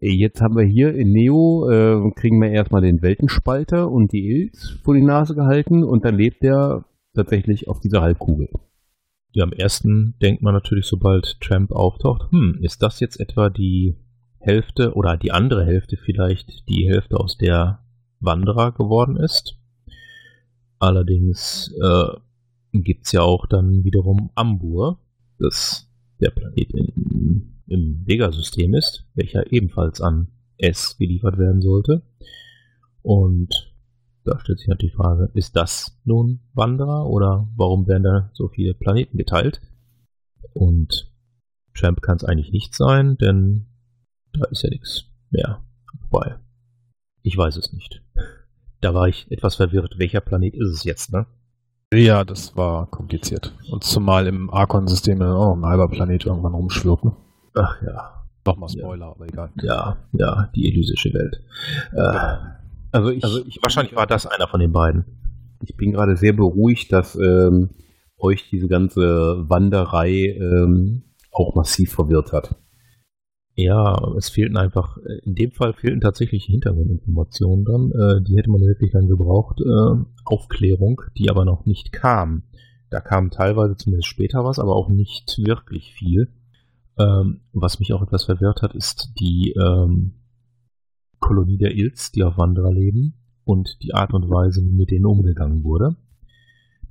[0.00, 4.78] Jetzt haben wir hier in Neo, äh, kriegen wir erstmal den Weltenspalter und die Ilz
[4.84, 8.48] vor die Nase gehalten und dann lebt der tatsächlich auf dieser Halbkugel.
[9.32, 13.96] Ja, am ersten denkt man natürlich, sobald Tramp auftaucht, hm, ist das jetzt etwa die
[14.38, 17.80] Hälfte oder die andere Hälfte vielleicht die Hälfte, aus der
[18.20, 19.56] Wanderer geworden ist?
[20.78, 22.27] Allerdings äh,
[22.72, 24.98] gibt es ja auch dann wiederum Ambur,
[25.38, 25.90] das
[26.20, 32.02] der Planet in, im Vega-System ist, welcher ebenfalls an S geliefert werden sollte.
[33.02, 33.72] Und
[34.24, 38.48] da stellt sich natürlich die Frage, ist das nun Wanderer oder warum werden da so
[38.48, 39.60] viele Planeten geteilt?
[40.52, 41.10] Und
[41.72, 43.66] Champ kann es eigentlich nicht sein, denn
[44.32, 45.62] da ist ja nichts mehr
[46.10, 46.36] Wobei,
[47.22, 48.02] Ich weiß es nicht.
[48.80, 49.98] Da war ich etwas verwirrt.
[49.98, 51.26] Welcher Planet ist es jetzt, ne?
[51.92, 53.54] Ja, das war kompliziert.
[53.70, 57.12] Und zumal im Archon-System auch ein halber Planet irgendwann rumschwirrten.
[57.54, 58.26] Ach ja.
[58.46, 59.12] Nochmal Spoiler, ja.
[59.12, 59.50] aber egal.
[59.62, 61.42] Ja, ja, die elysische Welt.
[61.92, 62.36] Äh,
[62.92, 65.04] also, ich, also ich, wahrscheinlich war das einer von den beiden.
[65.62, 67.70] Ich bin gerade sehr beruhigt, dass ähm,
[68.18, 72.54] euch diese ganze Wanderei ähm, auch massiv verwirrt hat.
[73.60, 77.90] Ja, es fehlten einfach, äh, in dem Fall fehlten tatsächlich Hintergrundinformationen dann.
[77.90, 79.60] Äh, die hätte man wirklich dann gebraucht.
[79.60, 82.44] Äh, Aufklärung, die aber noch nicht kam.
[82.88, 86.28] Da kam teilweise zumindest später was, aber auch nicht wirklich viel.
[87.00, 90.12] Ähm, was mich auch etwas verwirrt hat, ist die, ähm,
[91.18, 95.04] Kolonie der Ilz, die auf Wanderer leben und die Art und Weise, wie mit denen
[95.06, 95.96] umgegangen wurde.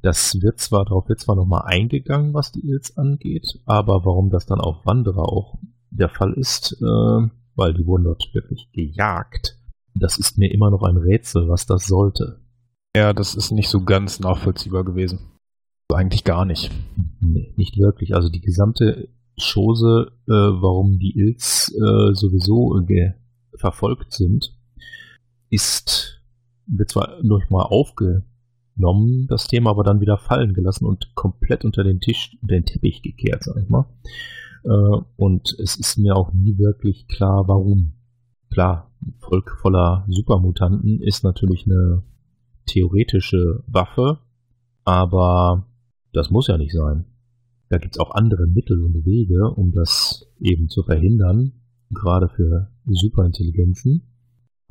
[0.01, 4.45] Das wird zwar, darauf wird zwar nochmal eingegangen, was die Ilz angeht, aber warum das
[4.45, 5.59] dann auf Wanderer auch
[5.89, 9.59] der Fall ist, äh, weil die wurden dort wirklich gejagt,
[9.95, 12.39] das ist mir immer noch ein Rätsel, was das sollte.
[12.95, 15.19] Ja, das ist nicht so ganz nachvollziehbar gewesen.
[15.89, 16.71] Also eigentlich gar nicht.
[17.19, 18.15] Nee, nicht wirklich.
[18.15, 19.09] Also die gesamte
[19.39, 22.79] Chose, äh, warum die Ilz äh, sowieso
[23.55, 24.55] verfolgt sind,
[25.49, 26.17] ist
[26.67, 31.83] wird zwar noch mal aufgenommen, das Thema aber dann wieder fallen gelassen und komplett unter
[31.83, 33.85] den Tisch, den Teppich gekehrt, sag ich mal.
[34.67, 37.93] Äh, und es ist mir auch nie wirklich klar, warum.
[38.51, 42.03] Klar, ein Volk voller Supermutanten ist natürlich eine
[42.65, 44.19] theoretische Waffe,
[44.83, 45.67] aber
[46.13, 47.05] das muss ja nicht sein.
[47.69, 51.53] Da gibt's auch andere Mittel und Wege, um das eben zu verhindern,
[51.89, 54.03] gerade für Superintelligenzen.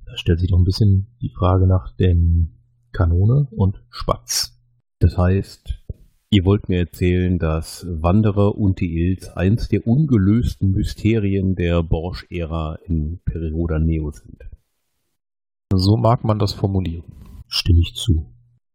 [0.05, 2.59] Da stellt sich doch ein bisschen die Frage nach den
[2.93, 4.59] Kanone und Spatz.
[4.99, 5.86] Das heißt,
[6.31, 12.79] ihr wollt mir erzählen, dass Wanderer und die Ilz eins der ungelösten Mysterien der Borsch-Ära
[12.87, 14.45] in Perioda Neo sind.
[15.73, 17.05] So mag man das formulieren.
[17.49, 18.33] Stimme ich zu.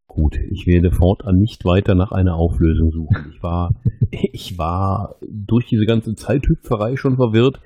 [0.07, 3.31] Gut, ich werde fortan nicht weiter nach einer Auflösung suchen.
[3.33, 3.71] Ich war,
[4.11, 7.61] ich war durch diese ganze Zeithüpferei schon verwirrt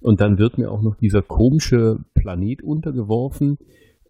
[0.00, 3.58] und dann wird mir auch noch dieser komische Planet untergeworfen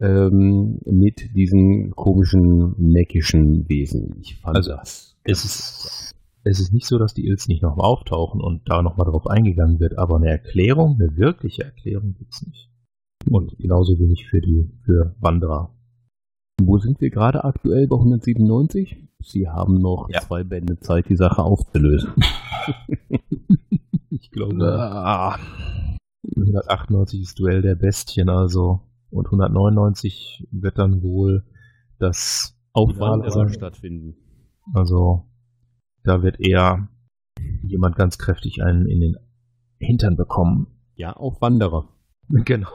[0.01, 4.17] ähm, mit diesen komischen neckischen Wesen.
[4.21, 5.10] Ich fand Also, das.
[5.31, 6.15] Es ist,
[6.45, 9.79] es ist nicht so, dass die Ilz nicht nochmal auftauchen und da nochmal drauf eingegangen
[9.79, 12.69] wird, aber eine Erklärung, eine wirkliche Erklärung gibt's nicht.
[13.31, 15.75] Und genauso wenig für die, für Wanderer.
[16.63, 19.09] Wo sind wir gerade aktuell bei 197?
[19.23, 20.21] Sie haben noch Ja.
[20.21, 22.11] zwei Bände Zeit, die Sache aufzulösen.
[24.13, 25.39] Ich glaube, Ah,
[26.37, 31.45] 198 ist Duell der Bestien also und 199 wird dann wohl
[31.99, 33.49] das Auf Finale Wanderer sein.
[33.53, 34.17] stattfinden.
[34.75, 35.25] Also
[36.05, 36.89] da wird eher
[37.63, 39.17] jemand ganz kräftig einen in den
[39.79, 40.67] Hintern bekommen.
[40.95, 41.89] Ja, auf Wanderer.
[42.45, 42.69] Genau.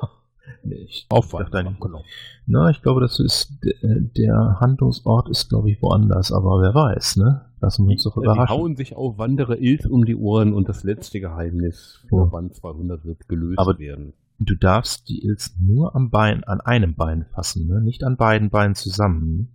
[0.63, 2.03] Ich, dachte eigentlich- Genau.
[2.45, 7.45] Na, ich glaube, das ist der Handlungsort ist, glaube ich, woanders, aber wer weiß, ne?
[7.61, 8.55] Lassen wir uns doch Die überraschen.
[8.55, 12.25] hauen sich auf Wanderer Ilz um die Ohren und das letzte Geheimnis für Oh.
[12.27, 14.13] Band 200 wird gelöst Aber- werden.
[14.37, 17.81] Du darfst die Ilz nur am Bein, an einem Bein fassen, ne?
[17.81, 19.47] Nicht an beiden Beinen zusammen,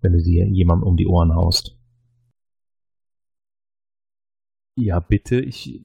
[0.00, 1.76] wenn du sie jemandem um die Ohren haust.
[4.76, 5.84] Ja, bitte, ich,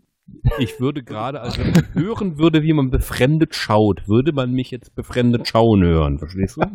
[0.59, 4.69] ich würde gerade, also wenn ich hören würde, wie man befremdet schaut, würde man mich
[4.69, 6.61] jetzt befremdet schauen hören, verstehst du?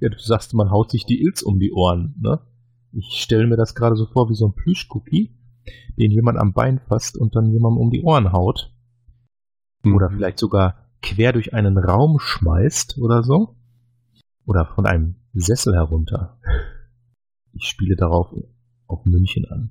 [0.00, 2.40] Ja, du sagst, man haut sich die Ilz um die Ohren, ne?
[2.92, 5.36] Ich stelle mir das gerade so vor wie so ein Plüschcookie,
[5.98, 8.72] den jemand am Bein fasst und dann jemandem um die Ohren haut.
[9.84, 13.56] Oder vielleicht sogar quer durch einen Raum schmeißt oder so.
[14.46, 16.38] Oder von einem Sessel herunter.
[17.52, 18.34] Ich spiele darauf
[18.86, 19.70] auf München an.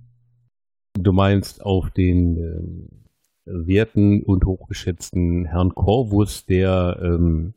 [0.93, 3.05] Du meinst auf den ähm,
[3.45, 7.53] werten und hochgeschätzten Herrn Corvus, der, ähm,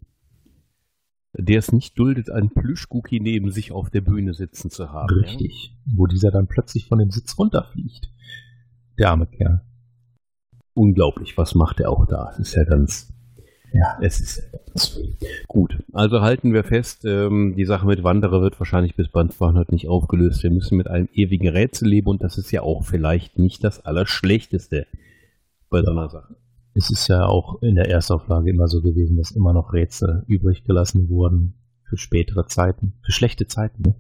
[1.33, 5.15] der es nicht duldet, einen Plüschcookie neben sich auf der Bühne sitzen zu haben.
[5.15, 5.77] Richtig.
[5.95, 8.11] Wo dieser dann plötzlich von dem Sitz runterfliegt.
[8.99, 9.63] Der arme Kerl.
[10.75, 12.31] Unglaublich, was macht er auch da?
[12.33, 13.13] Es ist ja ganz,
[13.73, 13.99] Ja.
[14.01, 14.51] es ist
[15.47, 15.83] gut.
[15.93, 19.89] Also halten wir fest, ähm, die Sache mit Wanderer wird wahrscheinlich bis Band 200 nicht
[19.89, 20.43] aufgelöst.
[20.43, 23.85] Wir müssen mit einem ewigen Rätsel leben und das ist ja auch vielleicht nicht das
[23.85, 24.87] Allerschlechteste
[25.69, 26.37] bei so einer Sache.
[26.75, 30.64] Es ist ja auch in der Erstauflage immer so gewesen, dass immer noch Rätsel übrig
[30.64, 31.55] gelassen wurden
[31.89, 33.83] für spätere Zeiten, für schlechte Zeiten.
[33.83, 33.95] Ne?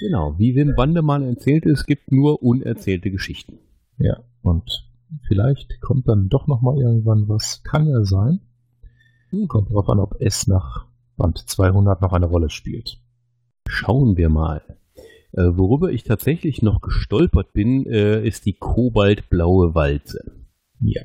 [0.00, 3.58] Genau, wie Wim Wandemann erzählte, es gibt nur unerzählte Geschichten.
[3.98, 4.86] Ja, und
[5.26, 7.62] vielleicht kommt dann doch noch mal irgendwann was.
[7.64, 8.40] Kann ja sein.
[9.48, 12.98] Kommt drauf an, ob es nach Band 200 noch eine Rolle spielt.
[13.68, 14.62] Schauen wir mal.
[15.32, 20.32] Äh, worüber ich tatsächlich noch gestolpert bin, äh, ist die kobaltblaue Walze.
[20.80, 21.02] Ja,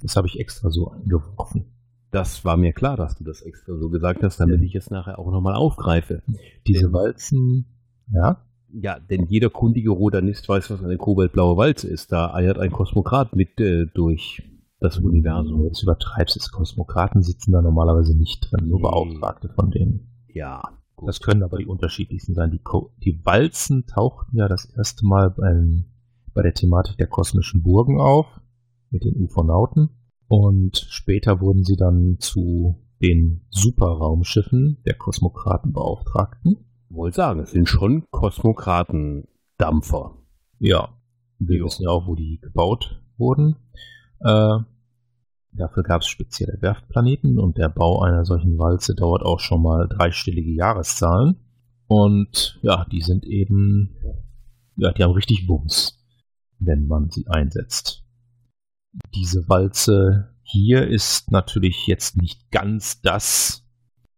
[0.00, 1.66] das habe ich extra so eingeworfen.
[2.10, 5.18] Das war mir klar, dass du das extra so gesagt hast, damit ich es nachher
[5.18, 6.22] auch nochmal aufgreife.
[6.66, 6.92] Diese.
[6.92, 7.66] Walzen,
[8.12, 12.12] ja, Ja, denn jeder kundige Rodanist weiß, was eine kobaltblaue Walze ist.
[12.12, 14.42] Da eiert ein Kosmokrat mit äh, durch
[14.84, 15.64] das Universum.
[15.64, 16.50] jetzt übertreibst es.
[16.52, 18.82] Kosmokraten sitzen da normalerweise nicht drin, nur Nee.
[18.84, 20.08] Beauftragte von denen.
[20.28, 20.62] Ja,
[20.96, 21.08] gut.
[21.08, 22.50] Das können aber die unterschiedlichsten sein.
[22.50, 25.86] Die, Ko die Walzen tauchten ja das erste Mal beim,
[26.34, 28.26] bei der Thematik der kosmischen Burgen auf,
[28.90, 29.90] mit den Ufonauten.
[30.28, 36.64] Und später wurden sie dann zu den Superraumschiffen der Kosmokratenbeauftragten.
[36.88, 40.16] wohl sagen, es sind schon Kosmokraten-Dampfer.
[40.58, 40.88] Ja,
[41.38, 41.66] wir Jo.
[41.66, 43.56] wissen ja auch, wo die gebaut wurden.
[44.20, 44.58] Äh,
[45.56, 49.88] Dafür gab es spezielle Werftplaneten und der Bau einer solchen Walze dauert auch schon mal
[49.88, 51.36] dreistellige Jahreszahlen.
[51.86, 53.96] Und ja, die sind eben,
[54.76, 56.04] ja, die haben richtig Bums,
[56.58, 58.04] wenn man sie einsetzt.
[59.14, 63.64] Diese Walze hier ist natürlich jetzt nicht ganz das,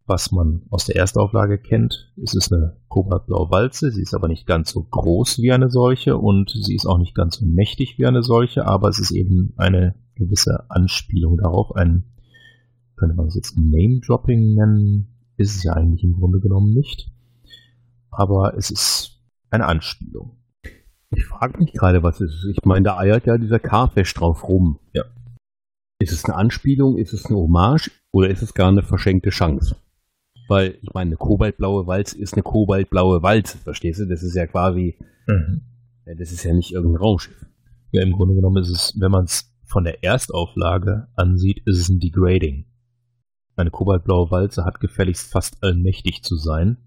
[0.07, 2.13] was man aus der Erstauflage kennt.
[2.23, 6.17] Es ist eine kobaltblaue Walze, sie ist aber nicht ganz so groß wie eine solche
[6.17, 9.53] und sie ist auch nicht ganz so mächtig wie eine solche, aber es ist eben
[9.57, 12.05] eine gewisse Anspielung darauf, ein,
[12.97, 17.11] könnte man es jetzt Name-Dropping nennen, ist es ja eigentlich im Grunde genommen nicht.
[18.11, 20.39] Aber es ist eine Anspielung.
[21.11, 22.59] Ich frage mich gerade, was es ist.
[22.59, 24.79] Ich meine, da eiert ja dieser Carfish drauf rum.
[24.93, 25.05] Ja.
[25.99, 29.77] Ist es eine Anspielung, ist es eine Hommage oder ist es gar eine verschenkte Chance?
[30.49, 34.07] Weil, ich meine, eine kobaltblaue Walze ist eine kobaltblaue Walze, verstehst du?
[34.07, 34.97] Das ist ja quasi,
[35.27, 35.63] mhm.
[36.05, 37.47] das ist ja nicht irgendein Raumschiff.
[37.93, 41.89] Ja, im Grunde genommen ist es, wenn man es von der Erstauflage ansieht, ist es
[41.89, 42.67] ein Degrading.
[43.57, 46.79] Eine kobaltblaue Walze hat gefälligst fast allmächtig zu sein,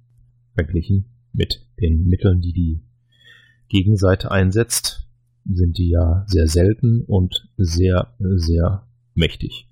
[0.54, 2.84] verglichen mit den Mitteln, die die
[3.68, 5.08] Gegenseite einsetzt,
[5.46, 9.68] sind die ja sehr selten und sehr, sehr mächtig.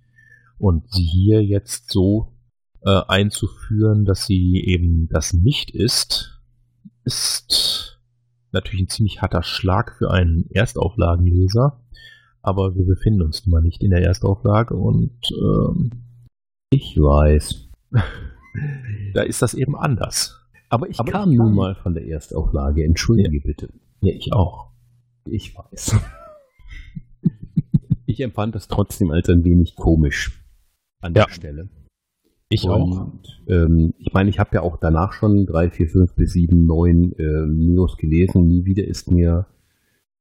[0.58, 2.34] Und sie hier jetzt so
[2.82, 6.42] äh, einzuführen, dass sie eben das nicht ist,
[7.04, 8.00] ist
[8.52, 11.82] natürlich ein ziemlich harter Schlag für einen Erstauflagenleser.
[12.48, 15.92] Aber wir befinden uns nun mal nicht in der Erstauflage und ähm,
[16.70, 17.68] ich weiß.
[19.14, 20.48] da ist das eben anders.
[20.70, 22.86] Aber ich Aber kam ich nun mal von der Erstauflage.
[22.86, 23.44] Entschuldige ja.
[23.44, 23.74] bitte.
[24.00, 24.72] Ja, ich auch.
[25.26, 26.00] Ich weiß.
[28.06, 30.42] ich empfand das trotzdem als ein wenig komisch
[31.02, 31.26] an ja.
[31.26, 31.70] der Stelle.
[32.48, 33.12] Ich und, auch.
[33.50, 37.12] Ähm, ich meine, ich habe ja auch danach schon 3, 4, 5 bis 7, 9
[37.12, 38.48] äh, News gelesen.
[38.48, 39.48] Nie wieder ist mir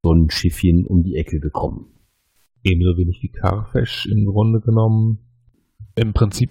[0.02, 1.92] so ein Schiffchen um die Ecke gekommen.
[2.66, 5.18] Ebenso wenig wie Carfesh im Grunde genommen.
[5.94, 6.50] Im Prinzip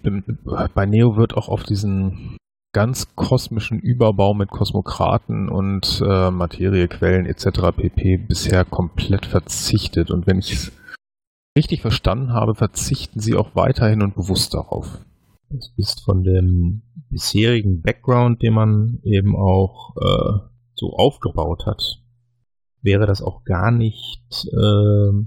[0.74, 2.38] bei Neo wird auch auf diesen
[2.72, 7.76] ganz kosmischen Überbau mit Kosmokraten und äh, Materiequellen etc.
[7.76, 8.18] pp.
[8.18, 10.10] bisher komplett verzichtet.
[10.10, 10.72] Und wenn ich es
[11.58, 15.06] richtig verstanden habe, verzichten sie auch weiterhin und bewusst darauf.
[15.50, 20.40] Das ist von dem bisherigen Background, den man eben auch äh,
[20.76, 22.02] so aufgebaut hat,
[22.82, 25.26] wäre das auch gar nicht äh,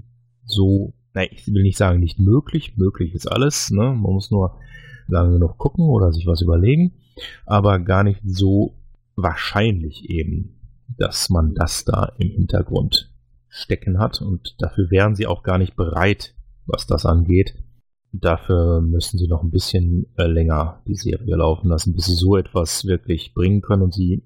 [0.49, 3.83] so, nein, ich will nicht sagen nicht möglich, möglich ist alles, ne?
[3.83, 4.57] man muss nur
[5.07, 6.93] lange genug gucken oder sich was überlegen.
[7.45, 8.75] Aber gar nicht so
[9.15, 10.59] wahrscheinlich eben,
[10.97, 13.11] dass man das da im Hintergrund
[13.47, 14.21] stecken hat.
[14.21, 16.35] Und dafür wären sie auch gar nicht bereit,
[16.65, 17.55] was das angeht.
[18.11, 22.37] Dafür müssen sie noch ein bisschen äh, länger die Serie laufen lassen, bis sie so
[22.37, 23.83] etwas wirklich bringen können.
[23.83, 24.23] Und sie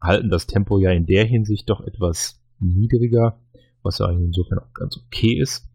[0.00, 3.38] halten das Tempo ja in der Hinsicht doch etwas niedriger,
[3.82, 5.68] was ja insofern auch ganz okay ist,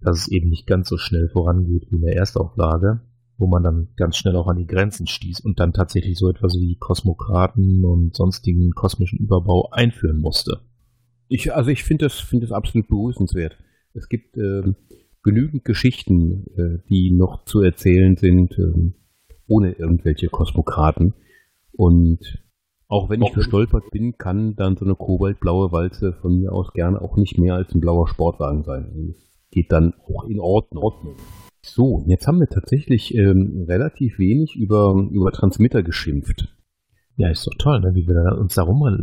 [0.00, 3.00] dass es eben nicht ganz so schnell vorangeht wie in der Erstauflage
[3.42, 6.54] wo man dann ganz schnell auch an die Grenzen stieß und dann tatsächlich so etwas
[6.54, 10.60] wie Kosmokraten und sonstigen kosmischen Überbau einführen musste.
[11.26, 13.56] Ich, also ich finde das, finde das absolut begrüßenswert.
[13.94, 14.62] Es gibt äh,
[15.24, 18.92] genügend Geschichten, äh, die noch zu erzählen sind, äh,
[19.48, 21.14] ohne irgendwelche Kosmokraten.
[21.72, 22.42] Und
[22.92, 27.00] auch wenn ich gestolpert bin, kann dann so eine kobaltblaue Walze von mir aus gerne
[27.00, 28.92] auch nicht mehr als ein blauer Sportwagen sein.
[29.08, 29.16] Das
[29.50, 30.84] geht dann auch in Ordnung.
[31.64, 36.54] So, jetzt haben wir tatsächlich ähm, relativ wenig über, über Transmitter geschimpft.
[37.16, 37.92] Ja, ist doch toll, ne?
[37.94, 38.98] wie wir uns darum mal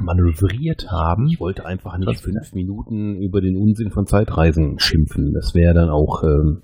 [0.00, 1.26] manövriert haben.
[1.26, 5.32] Ich wollte einfach nicht fünf Minuten über den Unsinn von Zeitreisen schimpfen.
[5.32, 6.62] Das wäre dann auch ähm,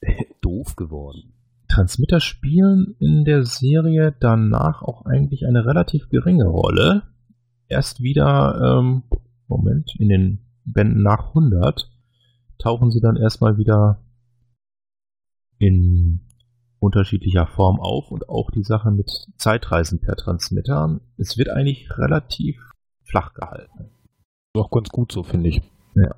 [0.40, 1.34] doof geworden.
[1.68, 7.02] Transmitter spielen in der Serie danach auch eigentlich eine relativ geringe Rolle.
[7.68, 9.02] Erst wieder, ähm,
[9.46, 11.90] Moment, in den Bänden nach 100
[12.58, 14.00] tauchen sie dann erstmal wieder
[15.58, 16.20] in
[16.80, 21.00] unterschiedlicher Form auf und auch die Sache mit Zeitreisen per Transmitter.
[21.16, 22.56] Es wird eigentlich relativ
[23.02, 23.90] flach gehalten.
[24.54, 25.62] Auch ganz gut so, finde ich.
[25.94, 26.14] Ja.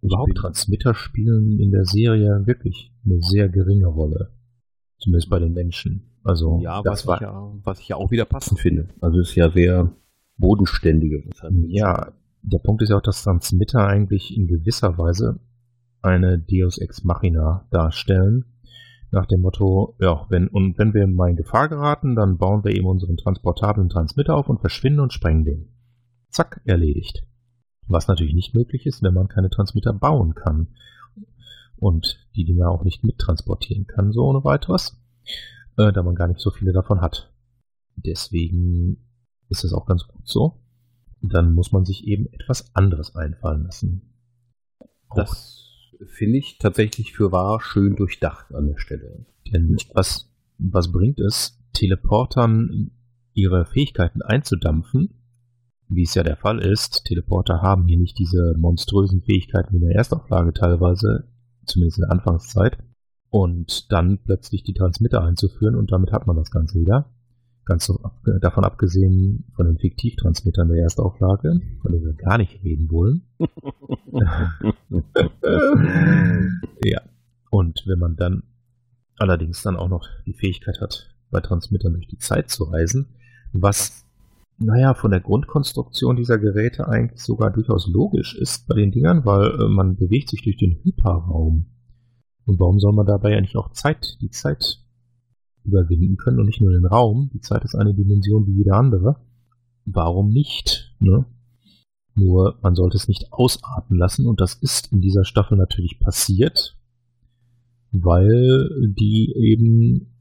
[0.00, 4.32] Überhaupt Transmitter spielen in der Serie wirklich eine sehr geringe Rolle.
[5.04, 6.02] Zumindest bei den Menschen.
[6.24, 8.88] Also, ja, was, war, ich ja, was ich ja auch wieder passend finde.
[9.02, 9.92] Also, es ist ja sehr
[10.38, 11.28] bodenständige.
[11.66, 15.40] Ja, der Punkt ist ja auch, dass Transmitter eigentlich in gewisser Weise
[16.00, 18.46] eine Deus Ex Machina darstellen.
[19.10, 22.74] Nach dem Motto, ja, wenn, und wenn wir mal in Gefahr geraten, dann bauen wir
[22.74, 25.68] eben unseren transportablen Transmitter auf und verschwinden und sprengen den.
[26.30, 27.24] Zack, erledigt.
[27.88, 30.68] Was natürlich nicht möglich ist, wenn man keine Transmitter bauen kann.
[31.76, 34.96] Und die Dinger auch nicht mittransportieren kann, so ohne weiteres.
[35.76, 37.32] Äh, da man gar nicht so viele davon hat.
[37.96, 38.98] Deswegen
[39.48, 40.60] ist es auch ganz gut so.
[41.20, 44.14] Dann muss man sich eben etwas anderes einfallen lassen.
[45.14, 45.64] Das
[46.06, 49.26] finde ich tatsächlich für wahr schön durchdacht an der Stelle.
[49.52, 52.90] Denn was, was bringt es, Teleportern
[53.32, 55.20] ihre Fähigkeiten einzudampfen,
[55.88, 57.04] wie es ja der Fall ist.
[57.04, 61.28] Teleporter haben hier nicht diese monströsen Fähigkeiten wie in der Erstauflage teilweise,
[61.66, 62.78] zumindest in der Anfangszeit.
[63.30, 67.10] Und dann plötzlich die Transmitter einzuführen und damit hat man das Ganze wieder.
[67.64, 67.90] Ganz
[68.40, 73.22] davon abgesehen von den Fiktivtransmittern der Erstauflage, von denen wir gar nicht reden wollen.
[76.84, 77.00] ja.
[77.50, 78.42] Und wenn man dann
[79.16, 83.14] allerdings dann auch noch die Fähigkeit hat, bei Transmittern durch die Zeit zu reisen,
[83.52, 84.03] was,
[84.64, 89.60] naja, von der Grundkonstruktion dieser Geräte eigentlich sogar durchaus logisch ist bei den Dingern, weil
[89.60, 91.66] äh, man bewegt sich durch den Hyperraum.
[92.46, 94.80] Und warum soll man dabei ja nicht auch Zeit, die Zeit
[95.64, 97.30] überwinden können und nicht nur den Raum?
[97.32, 99.16] Die Zeit ist eine Dimension wie jede andere.
[99.86, 100.94] Warum nicht?
[101.00, 101.26] Ne?
[102.14, 106.76] Nur man sollte es nicht ausarten lassen und das ist in dieser Staffel natürlich passiert,
[107.92, 110.14] weil die eben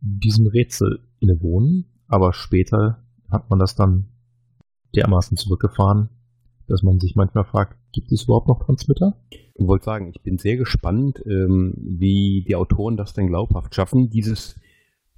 [0.00, 4.08] diesem Rätsel innewohnen aber später hat man das dann
[4.94, 6.08] dermaßen zurückgefahren,
[6.66, 9.16] dass man sich manchmal fragt, gibt es überhaupt noch Transmitter?
[9.54, 14.10] Ich wollte sagen, ich bin sehr gespannt, ähm, wie die Autoren das denn glaubhaft schaffen,
[14.10, 14.56] dieses,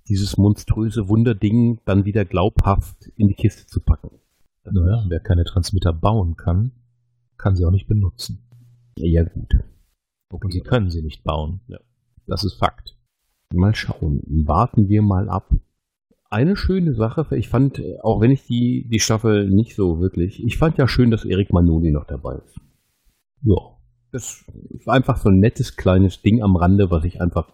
[0.09, 4.19] dieses monströse Wunderding dann wieder glaubhaft in die Kiste zu packen.
[4.65, 6.73] Naja, wer keine Transmitter bauen kann,
[7.37, 8.39] kann sie auch nicht benutzen.
[8.97, 9.55] Ja, gut.
[10.31, 11.61] Okay, Und sie können sie nicht bauen.
[11.67, 11.79] Ja.
[12.27, 12.97] Das ist Fakt.
[13.53, 14.23] Mal schauen.
[14.27, 15.53] Warten wir mal ab
[16.33, 20.57] eine schöne Sache, ich fand, auch wenn ich die, die Staffel nicht so wirklich, ich
[20.57, 22.59] fand ja schön, dass Erik Manoni noch dabei ist.
[23.43, 23.57] Ja.
[24.13, 24.45] Das
[24.85, 27.53] war einfach so ein nettes kleines Ding am Rande, was ich einfach,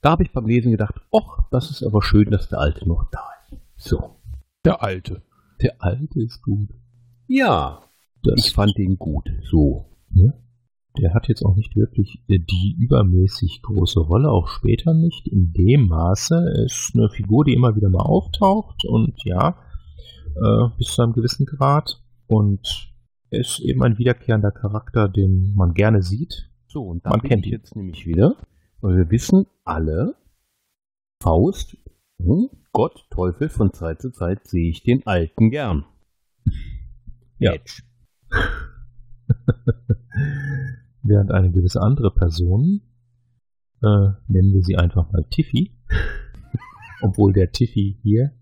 [0.00, 3.10] da habe ich beim Lesen gedacht, ach, das ist aber schön, dass der Alte noch
[3.10, 3.60] da ist.
[3.76, 4.16] So.
[4.64, 5.22] Der Alte.
[5.60, 6.70] Der Alte ist gut.
[7.26, 7.82] Ja.
[8.22, 9.28] Das ich fand ihn gut.
[9.50, 9.86] So.
[10.10, 10.32] Ja?
[10.98, 15.88] Der hat jetzt auch nicht wirklich die übermäßig große Rolle, auch später nicht in dem
[15.88, 16.34] Maße.
[16.34, 19.58] Er ist eine Figur, die immer wieder mal auftaucht und ja,
[20.36, 22.02] äh, bis zu einem gewissen Grad.
[22.26, 22.92] Und
[23.30, 26.50] er ist eben ein wiederkehrender Charakter, den man gerne sieht.
[26.66, 28.36] So, und man kennt ihn jetzt nämlich wieder,
[28.80, 30.16] weil wir wissen alle,
[31.22, 31.76] Faust,
[32.18, 35.84] hm, Gott, Teufel, von Zeit zu Zeit sehe ich den Alten gern.
[37.38, 37.54] Ja.
[41.06, 42.82] Während eine gewisse andere Person,
[43.80, 45.72] äh, nennen wir sie einfach mal Tiffy,
[47.02, 48.32] obwohl der Tiffy hier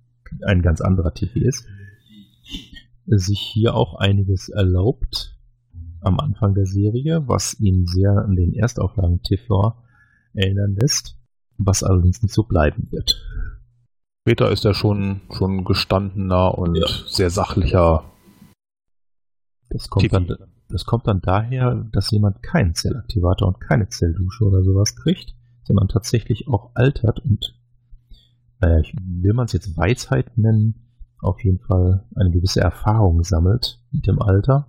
[0.43, 1.67] ein ganz anderer Tiffy ist,
[3.07, 5.37] sich hier auch einiges erlaubt
[6.01, 9.75] am Anfang der Serie, was ihn sehr an den Erstauflagen TV
[10.33, 11.19] erinnern lässt,
[11.59, 13.23] was allerdings nicht so bleiben wird.
[14.27, 16.87] Später ist er schon, schon gestandener und ja.
[17.07, 18.11] sehr sachlicher.
[19.69, 20.27] Das kommt Tiffy.
[20.27, 25.37] dann das kommt dann daher, dass jemand keinen Zellaktivator und keine Zelldusche oder sowas kriegt,
[25.63, 27.57] sondern tatsächlich auch altert und,
[28.59, 30.91] naja, ich, will man es jetzt Weisheit nennen,
[31.21, 34.69] auf jeden Fall eine gewisse Erfahrung sammelt mit dem Alter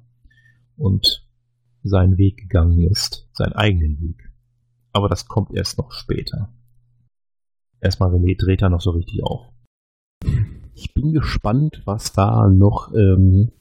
[0.78, 1.28] und
[1.82, 4.32] seinen Weg gegangen ist, seinen eigenen Weg.
[4.92, 6.54] Aber das kommt erst noch später.
[7.82, 9.52] Erstmal dreht er noch so richtig auf.
[10.76, 13.52] Ich bin gespannt, was da noch ähm,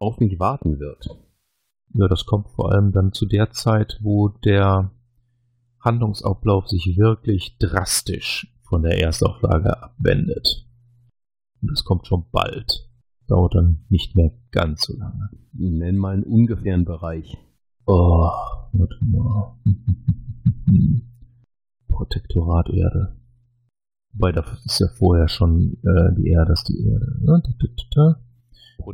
[0.00, 1.21] auf mich warten wird.
[1.94, 4.90] Ja, das kommt vor allem dann zu der Zeit, wo der
[5.80, 10.66] Handlungsablauf sich wirklich drastisch von der Erstauflage abwendet.
[11.60, 12.88] Und das kommt schon bald.
[13.28, 15.30] Dauert dann nicht mehr ganz so lange.
[15.52, 17.36] Nenn mal einen ungefähren Bereich.
[17.86, 18.30] Oh,
[18.72, 19.54] warte mal.
[21.88, 23.16] Protektorat Erde.
[24.12, 27.18] Wobei, das ist ja vorher schon äh, die Erde, das ist die Erde.
[27.20, 27.42] Ne?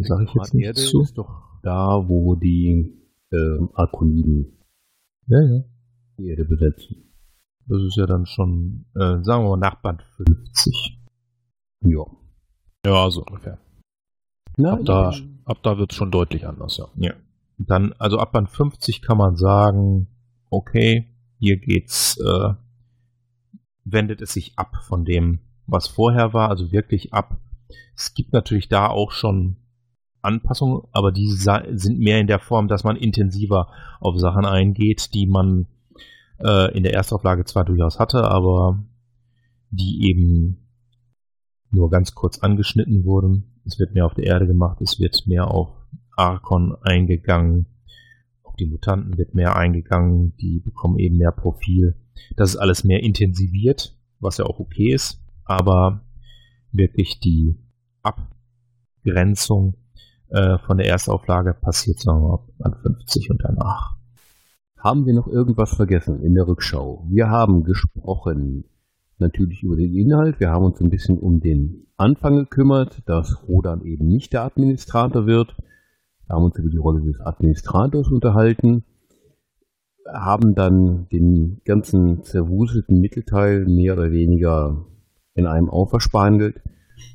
[0.01, 2.95] Sag ich jetzt nicht Erde ist doch da, wo die
[3.31, 4.59] äh, Arkoniden
[5.27, 5.63] ja, ja.
[6.19, 7.13] die Erde besetzen.
[7.67, 10.99] Das ist ja dann schon, äh, sagen wir mal, nach Band 50.
[11.83, 12.05] Ja.
[12.87, 13.59] Ja, so ungefähr.
[14.57, 15.13] Na, ab, da,
[15.45, 16.87] ab da wird es schon deutlich anders, ja.
[16.97, 17.13] Ja.
[17.59, 20.09] Dann, also ab Band 50 kann man sagen,
[20.49, 21.07] okay,
[21.39, 22.55] hier geht's, äh,
[23.85, 27.37] wendet es sich ab von dem, was vorher war, also wirklich ab.
[27.95, 29.57] Es gibt natürlich da auch schon
[30.23, 33.69] Anpassungen, aber die sind mehr in der Form, dass man intensiver
[34.01, 35.67] auf Sachen eingeht, die man
[36.39, 38.83] äh, in der Erstauflage zwar durchaus hatte, aber
[39.71, 40.69] die eben
[41.71, 43.61] nur ganz kurz angeschnitten wurden.
[43.65, 45.69] Es wird mehr auf der Erde gemacht, es wird mehr auf
[46.17, 47.67] Arkon eingegangen,
[48.43, 51.95] auf die Mutanten wird mehr eingegangen, die bekommen eben mehr Profil.
[52.37, 56.03] Das ist alles mehr intensiviert, was ja auch okay ist, aber
[56.73, 57.57] wirklich die
[58.03, 59.77] Abgrenzung
[60.31, 63.97] äh, von der Erstauflage passiert sagen wir an 50 und danach.
[64.79, 67.05] Haben wir noch irgendwas vergessen in der Rückschau?
[67.11, 68.65] Wir haben gesprochen
[69.19, 70.39] natürlich über den Inhalt.
[70.39, 75.27] Wir haben uns ein bisschen um den Anfang gekümmert, dass Rodan eben nicht der Administrator
[75.27, 75.57] wird.
[76.27, 78.85] Wir haben uns über die Rolle des Administrators unterhalten,
[80.07, 84.87] haben dann den ganzen zerwuselten Mittelteil mehr oder weniger
[85.35, 86.61] in einem Aufwasch behandelt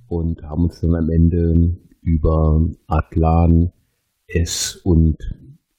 [0.08, 3.72] und haben uns dann am Ende über Atlan,
[4.28, 5.18] S und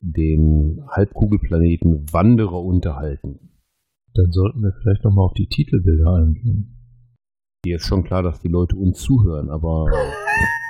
[0.01, 3.51] den Halbkugelplaneten Wanderer unterhalten.
[4.15, 6.75] Dann sollten wir vielleicht nochmal auf die Titelbilder eingehen.
[7.65, 9.87] Hier ist schon klar, dass die Leute uns zuhören, aber.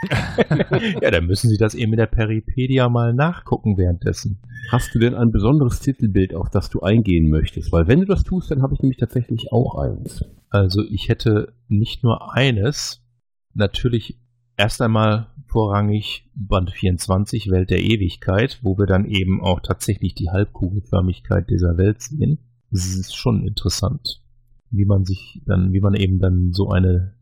[1.03, 4.41] ja, dann müssen sie das eben in der Peripedia mal nachgucken währenddessen.
[4.71, 7.73] Hast du denn ein besonderes Titelbild, auf das du eingehen möchtest?
[7.73, 10.25] Weil wenn du das tust, dann habe ich nämlich tatsächlich auch eins.
[10.51, 13.03] Also ich hätte nicht nur eines,
[13.55, 14.21] natürlich
[14.57, 20.31] erst einmal vorrangig Band 24, Welt der Ewigkeit, wo wir dann eben auch tatsächlich die
[20.31, 22.39] Halbkugelförmigkeit dieser Welt sehen
[22.75, 24.21] es ist schon interessant,
[24.71, 27.15] wie man sich dann, wie man eben dann so eine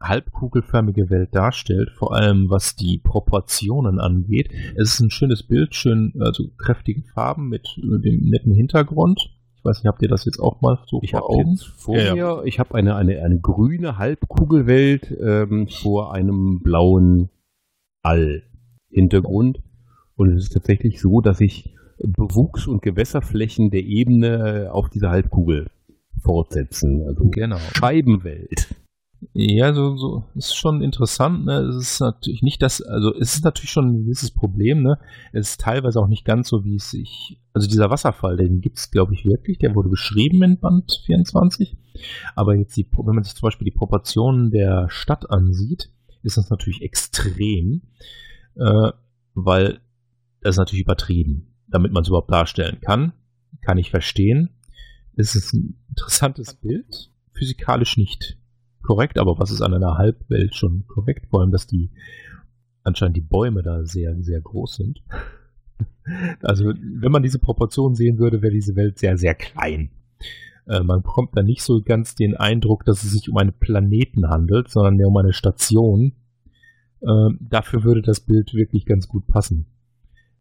[0.00, 4.50] halbkugelförmige Welt darstellt, vor allem was die Proportionen angeht.
[4.74, 9.30] Es ist ein schönes Bild, schön, also kräftige Farben mit, mit dem netten Hintergrund.
[9.62, 11.56] Ich weiß nicht, habt ihr das jetzt auch mal so ich vor Augen?
[11.76, 12.42] Vor ja, mir, ja.
[12.42, 17.30] ich habe eine, eine, eine grüne Halbkugelwelt ähm, vor einem blauen
[18.02, 19.60] All-Hintergrund.
[20.16, 25.70] Und es ist tatsächlich so, dass ich Bewuchs- und Gewässerflächen der Ebene auf dieser Halbkugel
[26.24, 27.04] fortsetzen.
[27.06, 27.58] Also genau.
[27.76, 28.74] Scheibenwelt.
[29.34, 31.44] Ja, so, so ist schon interessant.
[31.44, 31.58] Ne?
[31.60, 34.82] Es ist natürlich nicht das, also es ist natürlich schon ein gewisses Problem.
[34.82, 34.98] Ne?
[35.32, 38.78] Es ist teilweise auch nicht ganz so, wie es sich, also dieser Wasserfall, den gibt
[38.78, 39.58] es, glaube ich, wirklich.
[39.58, 41.76] Der wurde beschrieben in Band 24.
[42.34, 45.90] Aber jetzt, die, wenn man sich zum Beispiel die Proportionen der Stadt ansieht,
[46.22, 47.82] ist das natürlich extrem,
[48.56, 48.90] äh,
[49.34, 49.80] weil
[50.40, 53.12] das ist natürlich übertrieben damit man es überhaupt darstellen kann.
[53.62, 54.50] Kann ich verstehen.
[55.16, 57.10] Es ist ein interessantes Bild.
[57.32, 58.38] Physikalisch nicht
[58.82, 61.26] korrekt, aber was ist an einer Halbwelt schon korrekt?
[61.30, 61.90] Vor allem, dass die
[62.84, 65.02] anscheinend die Bäume da sehr, sehr groß sind.
[66.42, 69.90] Also, wenn man diese Proportionen sehen würde, wäre diese Welt sehr, sehr klein.
[70.66, 74.28] Äh, man bekommt da nicht so ganz den Eindruck, dass es sich um einen Planeten
[74.28, 76.12] handelt, sondern mehr um eine Station.
[77.00, 79.66] Äh, dafür würde das Bild wirklich ganz gut passen.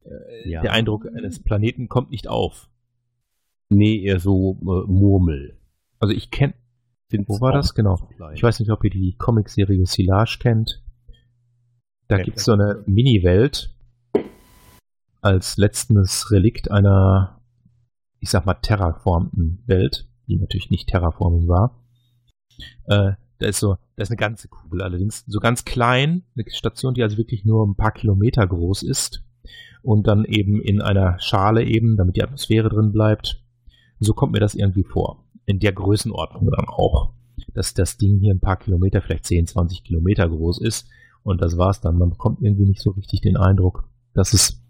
[0.04, 0.62] Äh, ja.
[0.62, 2.70] Der Eindruck eines Planeten kommt nicht auf.
[3.70, 5.58] Nee, eher so äh, Murmel.
[6.00, 6.54] Also ich kenne.
[7.28, 7.74] Wo war das?
[7.74, 7.98] Genau.
[8.34, 10.84] Ich weiß nicht, ob ihr die Comicserie Silage kennt.
[12.08, 13.74] Da ja, gibt es so eine Mini-Welt
[15.22, 17.42] als letztes Relikt einer,
[18.20, 21.86] ich sag mal, terraformten Welt, die natürlich nicht Terraforming war.
[22.86, 26.94] Äh, da ist so, da ist eine ganze Kugel allerdings, so ganz klein, eine Station,
[26.94, 29.24] die also wirklich nur ein paar Kilometer groß ist
[29.82, 33.44] und dann eben in einer Schale eben, damit die Atmosphäre drin bleibt.
[34.00, 35.21] So kommt mir das irgendwie vor.
[35.46, 37.14] In der Größenordnung dann auch.
[37.54, 40.88] Dass das Ding hier ein paar Kilometer, vielleicht 10, 20 Kilometer groß ist.
[41.24, 41.98] Und das war's dann.
[41.98, 44.62] Man bekommt irgendwie nicht so richtig den Eindruck, dass es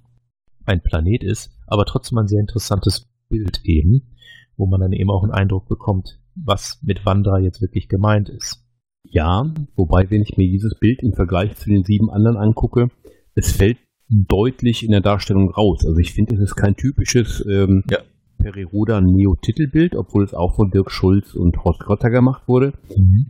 [0.65, 4.13] ein Planet ist, aber trotzdem ein sehr interessantes Bild eben,
[4.57, 8.63] wo man dann eben auch einen Eindruck bekommt, was mit Wandra jetzt wirklich gemeint ist.
[9.03, 12.89] Ja, wobei, wenn ich mir dieses Bild im Vergleich zu den sieben anderen angucke,
[13.33, 13.77] es fällt
[14.07, 15.85] deutlich in der Darstellung raus.
[15.85, 17.99] Also ich finde, es ist kein typisches ähm, ja.
[18.41, 22.73] Periroda Neo-Titelbild, obwohl es auch von Dirk Schulz und Horst Grotter gemacht wurde.
[22.95, 23.27] Mhm.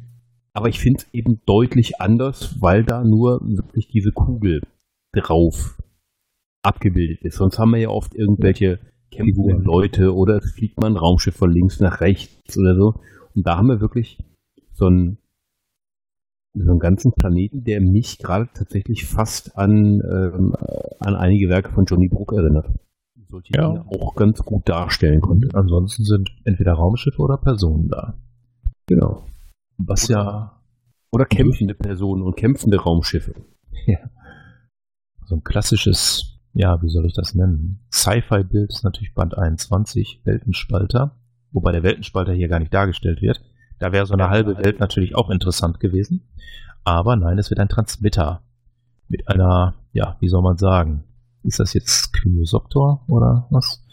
[0.53, 4.61] Aber ich finde es eben deutlich anders, weil da nur wirklich diese Kugel
[5.13, 5.77] drauf
[6.63, 7.37] abgebildet ist.
[7.37, 8.79] Sonst haben wir ja oft irgendwelche
[9.11, 13.01] kämpfenden Leute oder es fliegt mal ein Raumschiff von links nach rechts oder so.
[13.33, 14.17] Und da haben wir wirklich
[14.71, 15.17] so ein
[16.53, 20.53] so einen ganzen Planeten, der mich gerade tatsächlich fast an, ähm,
[20.99, 22.69] an einige Werke von Johnny Brook erinnert.
[23.31, 23.67] Solche ja.
[23.67, 25.47] Dinge auch ganz gut darstellen konnte.
[25.53, 28.13] Ansonsten sind entweder Raumschiffe oder Personen da.
[28.87, 29.25] Genau.
[29.77, 30.61] Was oder, ja.
[31.11, 33.33] Oder kämpfende Personen und kämpfende Raumschiffe.
[33.87, 33.99] Ja.
[35.25, 37.79] So ein klassisches, ja, wie soll ich das nennen?
[37.91, 41.15] Sci-Fi-Bild ist natürlich Band 21, Weltenspalter.
[41.51, 43.41] Wobei der Weltenspalter hier gar nicht dargestellt wird.
[43.79, 46.29] Da wäre so eine halbe Welt natürlich auch interessant gewesen.
[46.83, 48.41] Aber nein, es wird ein Transmitter.
[49.07, 51.05] Mit einer, ja, wie soll man sagen?
[51.43, 53.83] Ist das jetzt Kryosoptor oder was?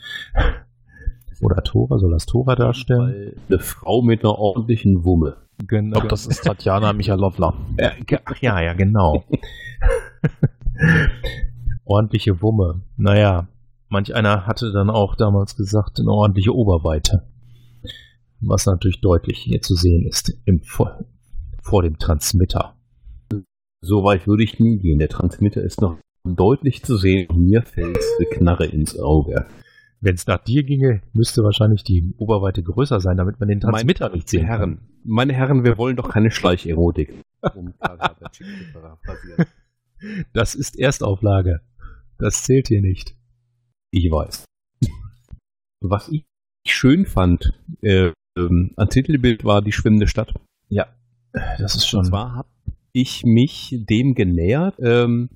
[1.41, 3.35] Oder Tora, soll das Tora darstellen?
[3.49, 5.37] Eine Frau mit einer ordentlichen Wumme.
[5.67, 5.89] Genau.
[5.89, 7.55] Ich glaube, das ist Tatjana Michalowna.
[8.25, 9.25] Ach ja, ja, genau.
[11.85, 12.83] ordentliche Wumme.
[12.97, 13.49] Naja,
[13.89, 17.29] manch einer hatte dann auch damals gesagt, eine ordentliche Oberweite
[18.41, 21.05] was natürlich deutlich hier zu sehen ist im, vor,
[21.63, 22.77] vor dem Transmitter.
[23.81, 24.99] So weit würde ich nie gehen.
[24.99, 27.29] Der Transmitter ist noch deutlich zu sehen.
[27.37, 29.47] Mir fällt eine Knarre ins Auge.
[30.01, 34.11] Wenn es nach dir ginge, müsste wahrscheinlich die Oberweite größer sein, damit man den Transmitter
[34.11, 34.89] nicht sehen Herren, kann.
[35.05, 37.15] meine Herren, wir wollen doch keine Schleicherotik.
[40.33, 41.61] Das ist Erstauflage.
[42.19, 43.17] Das zählt hier nicht.
[43.91, 44.45] Ich weiß.
[45.81, 46.25] Was ich
[46.65, 50.35] schön fand äh, ähm, an Titelbild war die schwimmende Stadt.
[50.69, 50.87] Ja,
[51.33, 52.01] das ist schon.
[52.01, 52.49] Und zwar habe
[52.93, 55.31] ich mich dem genähert, ähm,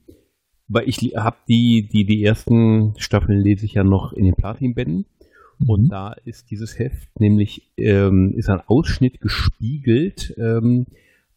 [0.73, 5.07] weil ich habe die, die, die ersten Staffeln lese ich ja noch in den Platinbänden.
[5.67, 5.89] Und mhm.
[5.89, 10.87] da ist dieses Heft nämlich, ähm, ist ein Ausschnitt gespiegelt ähm,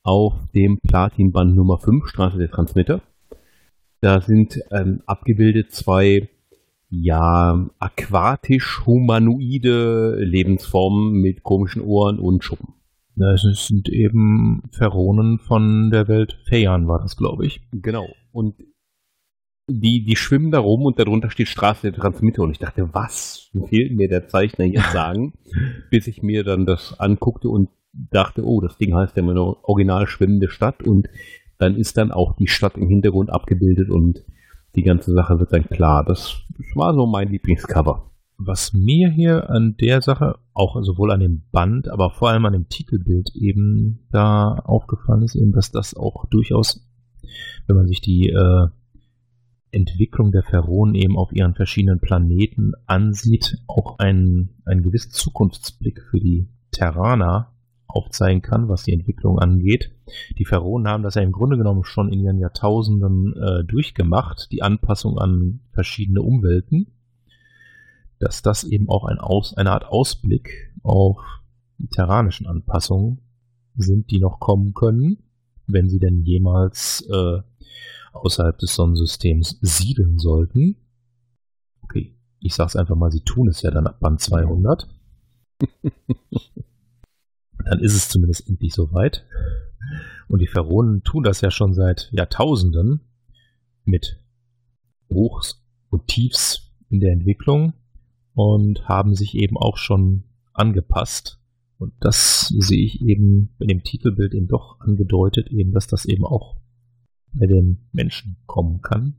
[0.03, 3.01] auf dem Platinband Nummer 5, Straße der Transmitter.
[4.01, 6.29] Da sind ähm, abgebildet zwei
[6.89, 12.75] ja, aquatisch-humanoide Lebensformen mit komischen Ohren und Schuppen.
[13.15, 17.61] Na, es sind eben Phäronen von der Welt Feian, war das, glaube ich.
[17.71, 18.07] Genau.
[18.31, 18.53] Und
[19.67, 22.43] die, die schwimmen da rum und darunter steht Straße der Transmitter.
[22.43, 25.33] Und ich dachte, was will mir der Zeichner jetzt sagen?
[25.89, 29.59] Bis ich mir dann das anguckte und dachte, oh, das Ding heißt ja immer noch
[29.63, 30.83] original schwimmende Stadt.
[30.83, 31.07] Und
[31.57, 34.23] dann ist dann auch die Stadt im Hintergrund abgebildet und
[34.75, 36.03] die ganze Sache wird dann klar.
[36.05, 38.11] Das, das war so mein Lieblingscover.
[38.37, 42.51] Was mir hier an der Sache, auch sowohl an dem Band, aber vor allem an
[42.51, 46.85] dem Titelbild eben da aufgefallen ist, eben, dass das auch durchaus,
[47.67, 48.67] wenn man sich die äh,
[49.75, 56.19] Entwicklung der Pharaonen eben auf ihren verschiedenen Planeten ansieht, auch ein, ein gewisser Zukunftsblick für
[56.19, 57.51] die Terraner
[57.87, 59.91] aufzeigen kann, was die Entwicklung angeht.
[60.37, 64.61] Die Pharaonen haben das ja im Grunde genommen schon in ihren Jahrtausenden äh, durchgemacht, die
[64.61, 66.87] Anpassung an verschiedene Umwelten,
[68.19, 71.19] dass das eben auch ein Aus, eine Art Ausblick auf
[71.77, 73.21] die terranischen Anpassungen
[73.75, 75.17] sind, die noch kommen können,
[75.67, 77.41] wenn sie denn jemals äh,
[78.15, 80.77] außerhalb des Sonnensystems siedeln sollten.
[81.81, 84.87] Okay, ich sag's einfach mal, sie tun es ja dann ab Band 200.
[87.65, 89.25] dann ist es zumindest endlich soweit.
[90.27, 93.01] Und die Pharaonen tun das ja schon seit Jahrtausenden
[93.83, 94.19] mit
[95.09, 97.73] Hochs und Tiefs in der Entwicklung
[98.33, 100.23] und haben sich eben auch schon
[100.53, 101.39] angepasst.
[101.77, 106.25] Und das sehe ich eben in dem Titelbild eben doch angedeutet, eben, dass das eben
[106.25, 106.57] auch
[107.37, 109.15] bei den Menschen kommen kann.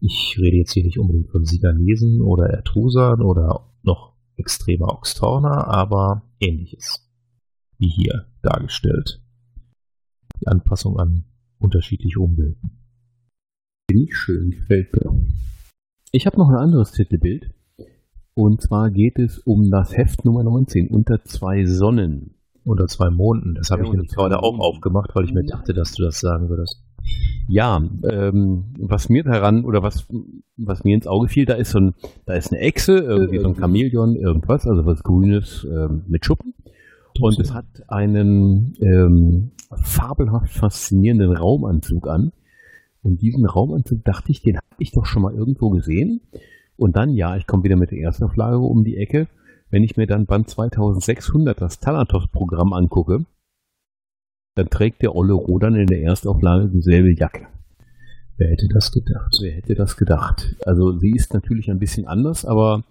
[0.00, 6.22] Ich rede jetzt hier nicht unbedingt von Siganesen oder Ertrusern oder noch extremer Oxtorner, aber
[6.40, 7.08] ähnliches
[7.78, 9.22] wie hier dargestellt.
[10.40, 11.24] Die Anpassung an
[11.58, 12.78] unterschiedliche Umwelten.
[13.88, 15.26] Finde ich schön, gefällt mir.
[16.10, 17.54] Ich habe noch ein anderes Titelbild.
[18.34, 22.34] Und zwar geht es um das Heft Nummer 19, unter zwei Sonnen.
[22.64, 23.54] Unter zwei Monden.
[23.54, 26.20] Das habe ja, ich nämlich gerade auch aufgemacht, weil ich mir dachte, dass du das
[26.20, 26.82] sagen würdest.
[27.48, 30.06] Ja, ähm, was mir daran oder was,
[30.56, 31.94] was mir ins Auge fiel, da ist so ein,
[32.24, 36.54] da ist eine Echse, irgendwie so ein Chamäleon, irgendwas, also was Grünes ähm, mit Schuppen.
[37.20, 42.32] Und es hat einen ähm, fabelhaft faszinierenden Raumanzug an.
[43.02, 46.20] Und diesen Raumanzug dachte ich, den habe ich doch schon mal irgendwo gesehen.
[46.76, 49.28] Und dann, ja, ich komme wieder mit der ersten Auflage um die Ecke.
[49.72, 53.24] Wenn ich mir dann Band 2600 das Thanatos-Programm angucke,
[54.54, 57.46] dann trägt der Olle Rodan in der Erstauflage dieselbe Jacke.
[58.36, 59.38] Wer hätte das gedacht?
[59.40, 60.56] Wer hätte das gedacht?
[60.66, 62.84] Also sie ist natürlich ein bisschen anders, aber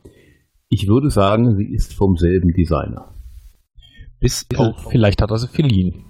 [0.70, 3.14] ich würde sagen, sie ist vom selben Designer.
[4.20, 6.06] Bis auf, vielleicht hat er sie verliehen.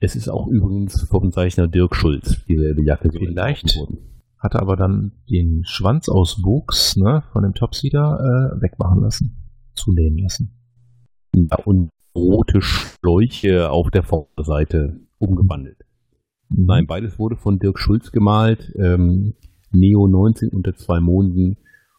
[0.00, 3.10] Es ist auch übrigens vom Zeichner Dirk Schulz, dieselbe Jacke.
[3.12, 3.78] Vielleicht
[4.38, 9.36] hat er aber dann den Schwanzauswuchs ne, von dem Topseeder äh, wegmachen lassen,
[9.74, 10.56] zulehnen lassen.
[11.34, 15.78] Ja, und rote Schläuche auf der Vorderseite umgewandelt.
[16.48, 16.64] Mhm.
[16.66, 18.72] Nein, beides wurde von Dirk Schulz gemalt.
[18.76, 19.34] Ähm,
[19.72, 21.56] Neo 19 unter zwei Monden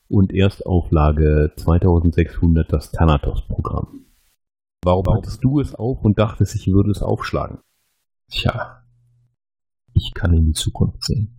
[0.10, 4.06] und Erstauflage 2600 das Thanatos-Programm.
[4.84, 7.60] Warum, Warum hattest du es auf und dachtest, ich würde es aufschlagen?
[8.30, 8.84] Tja,
[9.94, 11.38] ich kann in die Zukunft sehen.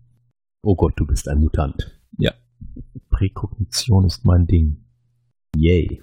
[0.62, 2.00] Oh Gott, du bist ein Mutant.
[2.18, 2.32] Ja.
[3.10, 4.84] Präkognition ist mein Ding.
[5.56, 6.02] Yay.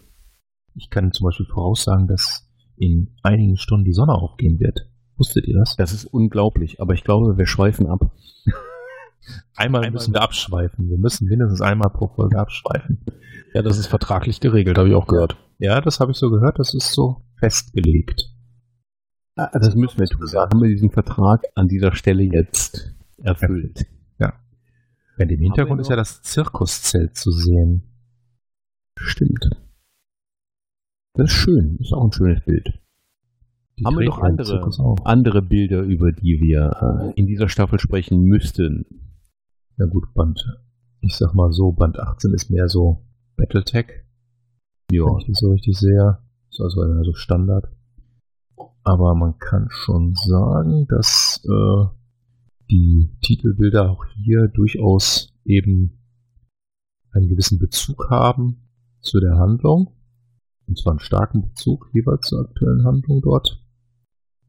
[0.76, 2.48] Ich kann zum Beispiel voraussagen, dass
[2.78, 4.88] in einigen Stunden die Sonne aufgehen wird.
[5.18, 5.76] Wusstet ihr das?
[5.76, 8.12] Das ist unglaublich, aber ich glaube, wir schweifen ab.
[9.56, 10.90] einmal, einmal müssen wir abschweifen.
[10.90, 13.00] Wir müssen mindestens einmal pro Folge abschweifen.
[13.54, 15.36] Ja, das ist vertraglich geregelt, habe ich auch gehört.
[15.58, 18.32] Ja, das habe ich so gehört, das ist so festgelegt.
[19.36, 20.26] Ah, das müssen wir tun.
[20.32, 23.86] Da haben wir diesen Vertrag an dieser Stelle jetzt erfüllt.
[24.20, 24.34] Ja.
[25.18, 27.84] ja Im Hintergrund ist ja das Zirkuszelt zu sehen.
[28.98, 29.50] Stimmt.
[31.14, 32.80] Das ist schön, das ist auch ein schönes Bild.
[33.78, 34.70] Die haben wir noch andere,
[35.06, 38.86] andere Bilder, über die wir äh, in dieser Staffel sprechen müssten?
[39.78, 40.44] Na gut, Band,
[41.00, 43.06] ich sag mal so, Band 18 ist mehr so
[43.38, 44.04] Battletech.
[44.92, 45.06] Ja.
[45.06, 46.18] Wenn ich das so richtig sehe.
[46.50, 47.66] Ist also so Standard.
[48.84, 51.86] Aber man kann schon sagen, dass äh,
[52.70, 56.00] die Titelbilder auch hier durchaus eben
[57.12, 58.68] einen gewissen Bezug haben
[59.02, 59.96] zu der Handlung.
[60.70, 63.60] Und zwar einen starken Bezug jeweils zur aktuellen Handlung dort.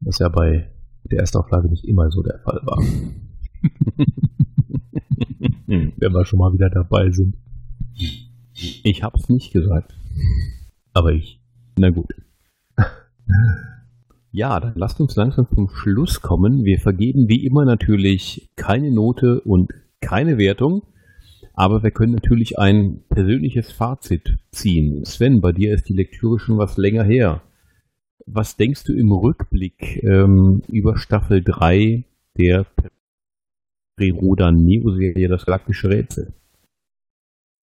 [0.01, 0.71] Was ja bei
[1.03, 2.77] der Erstauflage nicht immer so der Fall war.
[5.65, 7.35] Wenn wir schon mal wieder dabei sind.
[8.53, 9.95] Ich hab's nicht gesagt.
[10.93, 11.41] Aber ich.
[11.77, 12.13] Na gut.
[14.31, 16.63] Ja, dann lasst uns langsam zum Schluss kommen.
[16.63, 19.71] Wir vergeben wie immer natürlich keine Note und
[20.01, 20.83] keine Wertung,
[21.61, 25.05] aber wir können natürlich ein persönliches Fazit ziehen.
[25.05, 27.43] Sven, bei dir ist die Lektüre schon was länger her.
[28.25, 32.03] Was denkst du im Rückblick ähm, über Staffel 3
[32.35, 32.65] der
[33.95, 36.33] Periroda Neo-Serie Das Galaktische Rätsel?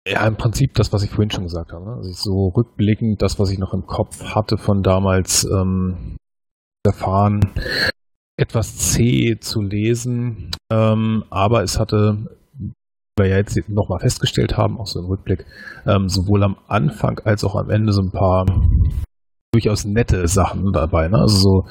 [0.09, 1.85] Ja, im Prinzip das, was ich vorhin schon gesagt habe.
[1.85, 1.93] Ne?
[1.97, 6.16] Also so rückblickend, das, was ich noch im Kopf hatte von damals ähm,
[6.86, 7.51] erfahren,
[8.39, 12.35] etwas zäh zu lesen, ähm, aber es hatte,
[13.16, 15.47] wir ja jetzt nochmal festgestellt haben, auch so im Rückblick,
[15.86, 18.47] ähm, sowohl am Anfang als auch am Ende so ein paar
[19.53, 21.07] durchaus nette Sachen dabei.
[21.07, 21.19] Ne?
[21.19, 21.65] Also so,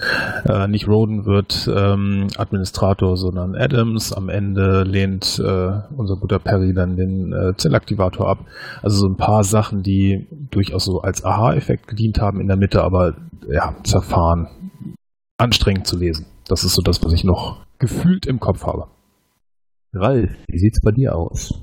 [0.49, 4.14] äh, nicht Roden wird ähm, Administrator, sondern Adams.
[4.14, 8.45] Am Ende lehnt äh, unser guter Perry dann den äh, Zellaktivator ab.
[8.82, 12.82] Also so ein paar Sachen, die durchaus so als Aha-Effekt gedient haben in der Mitte,
[12.84, 13.15] aber
[13.49, 14.48] ja, zerfahren,
[15.38, 16.26] anstrengend zu lesen.
[16.48, 18.88] Das ist so das, was ich noch gefühlt im Kopf habe.
[19.94, 21.61] Ralf, wie sieht's bei dir aus?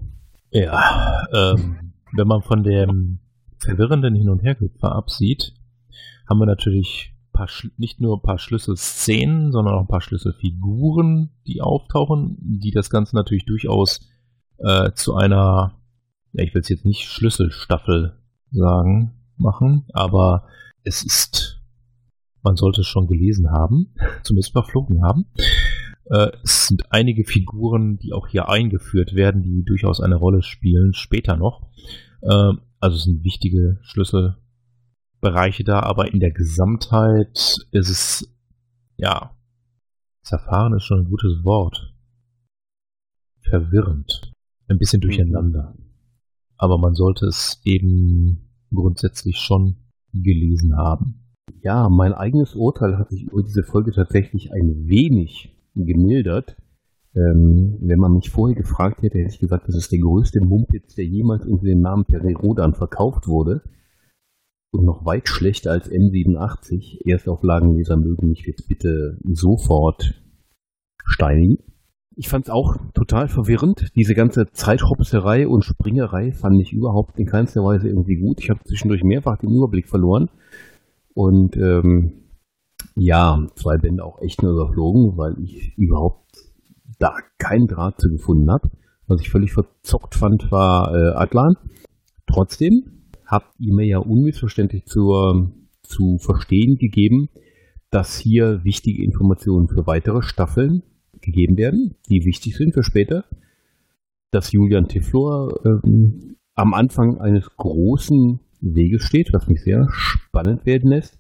[0.51, 3.19] Ja, ähm, wenn man von dem
[3.59, 5.55] verwirrenden Hin- und Hergehüpfer absieht,
[6.29, 7.15] haben wir natürlich
[7.79, 13.17] nicht nur ein paar Schlüsselszenen, sondern auch ein paar Schlüsselfiguren, die auftauchen, die das Ganze
[13.17, 14.01] natürlich durchaus
[14.59, 15.79] äh, zu einer,
[16.33, 18.19] ja, ich will es jetzt nicht Schlüsselstaffel
[18.51, 20.47] sagen, machen, aber
[20.85, 21.61] es ist,
[22.43, 25.27] man sollte es schon gelesen haben, zumindest verflogen haben.
[26.11, 30.93] Äh, es sind einige Figuren, die auch hier eingeführt werden, die durchaus eine Rolle spielen,
[30.93, 31.69] später noch.
[32.23, 34.37] Äh, also es sind wichtige Schlüssel
[35.21, 38.35] Bereiche da, aber in der Gesamtheit ist es,
[38.97, 39.37] ja,
[40.23, 41.95] zerfahren ist schon ein gutes Wort.
[43.43, 44.33] Verwirrend.
[44.67, 45.75] Ein bisschen durcheinander.
[46.57, 49.77] Aber man sollte es eben grundsätzlich schon
[50.13, 51.35] gelesen haben.
[51.63, 55.55] Ja, mein eigenes Urteil hat sich über diese Folge tatsächlich ein wenig
[55.87, 56.57] gemildert.
[57.15, 60.95] Ähm, wenn man mich vorher gefragt hätte, hätte ich gesagt, das ist der größte Mumpitz,
[60.95, 63.63] der jemals unter dem Namen Perirodan verkauft wurde
[64.73, 67.01] und noch weit schlechter als M87.
[67.05, 70.15] Erstauflagenleser mögen mich jetzt bitte sofort
[71.05, 71.59] steinigen.
[72.17, 73.89] Ich fand es auch total verwirrend.
[73.97, 78.41] Diese ganze Zeithopserei und Springerei fand ich überhaupt in keinster Weise irgendwie gut.
[78.41, 80.29] Ich habe zwischendurch mehrfach den Überblick verloren.
[81.15, 82.20] Und ähm,
[83.03, 86.37] ja, zwei Bände auch echt nur überflogen, weil ich überhaupt
[86.99, 88.69] da keinen Draht zu gefunden habe.
[89.07, 91.55] Was ich völlig verzockt fand, war äh, Atlan.
[92.27, 95.51] Trotzdem, habt ihr mir ja unmissverständlich zur,
[95.83, 97.31] zu verstehen gegeben,
[97.91, 100.83] dass hier wichtige Informationen für weitere Staffeln
[101.23, 103.25] gegeben werden, die wichtig sind für später.
[104.31, 110.91] Dass Julian Tiflor ähm, am Anfang eines großen Weges steht, was mich sehr spannend werden
[110.91, 111.19] lässt.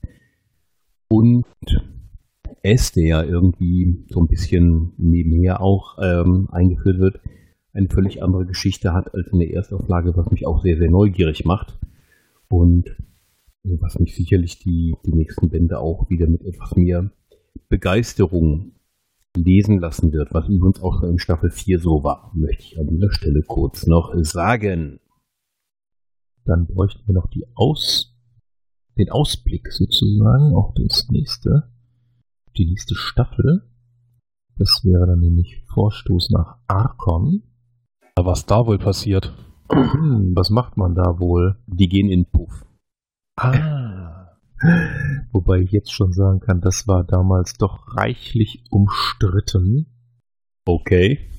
[1.12, 1.45] Und
[2.62, 7.20] S, der ja irgendwie so ein bisschen nebenher auch ähm, eingeführt wird,
[7.73, 11.45] eine völlig andere Geschichte hat als in der Erstauflage, was mich auch sehr, sehr neugierig
[11.45, 11.78] macht.
[12.49, 12.97] Und
[13.62, 17.11] was mich sicherlich die, die nächsten Bände auch wieder mit etwas mehr
[17.69, 18.73] Begeisterung
[19.37, 23.12] lesen lassen wird, was übrigens auch in Staffel 4 so war, möchte ich an dieser
[23.12, 24.99] Stelle kurz noch sagen.
[26.45, 28.10] Dann bräuchten wir noch die Aus,
[28.98, 31.70] den Ausblick sozusagen auf das nächste,
[32.56, 33.68] die nächste Staffel.
[34.56, 37.42] Das wäre dann nämlich Vorstoß nach Arkon.
[38.16, 39.32] Was da wohl passiert?
[39.70, 41.56] Hm, was macht man da wohl?
[41.66, 42.66] Die gehen in Puff.
[43.36, 44.36] Ah.
[45.32, 49.86] Wobei ich jetzt schon sagen kann, das war damals doch reichlich umstritten.
[50.66, 51.30] Okay.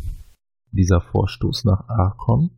[0.71, 2.51] Dieser Vorstoß nach Arkon.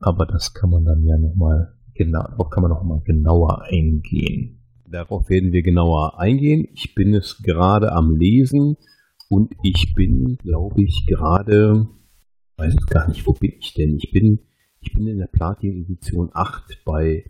[0.00, 4.60] Aber das kann man dann ja nochmal genau, darauf kann man noch mal genauer eingehen.
[4.86, 6.68] Darauf werden wir genauer eingehen.
[6.74, 8.76] Ich bin es gerade am Lesen
[9.28, 11.88] und ich bin, glaube ich, gerade,
[12.56, 13.96] weiß ich gar nicht, wo bin ich denn?
[13.96, 14.40] Ich bin
[14.86, 17.24] ich bin in der Platin-Edition 8 bei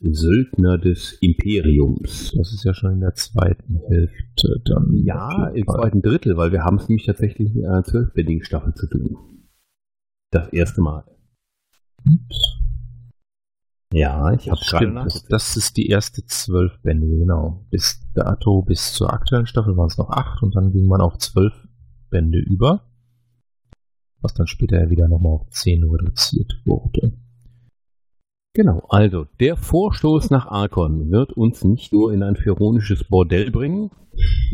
[0.00, 2.32] Söldner des Imperiums.
[2.36, 4.92] Das ist ja schon in der zweiten Hälfte dann.
[5.04, 8.88] Ja, im zweiten Drittel, weil wir haben es nämlich tatsächlich mit einer zwölfbändigen Staffel zu
[8.88, 9.16] tun.
[10.32, 11.04] Das erste Mal.
[12.04, 12.28] Und
[13.96, 17.64] Ja, ich habe gerade Stimmt, das, das ist die erste zwölf Bände, genau.
[17.70, 21.16] Bis dato, bis zur aktuellen Staffel waren es noch acht und dann ging man auf
[21.16, 21.54] zwölf
[22.10, 22.82] Bände über,
[24.20, 27.14] was dann später ja wieder nochmal auf zehn reduziert wurde.
[28.52, 33.90] Genau, also der Vorstoß nach Arkon wird uns nicht nur in ein pheronisches Bordell bringen,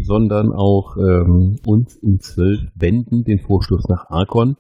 [0.05, 4.57] sondern auch ähm, uns in zwölf Bänden den Vorstoß nach Arkon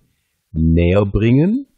[0.50, 1.68] näher bringen.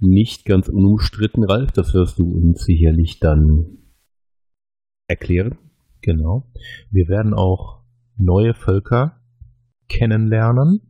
[0.00, 3.78] Nicht ganz unumstritten, Ralf, das wirst du uns sicherlich dann
[5.06, 5.58] erklären.
[6.00, 6.50] Genau.
[6.90, 7.82] Wir werden auch
[8.16, 9.20] neue Völker
[9.88, 10.80] kennenlernen,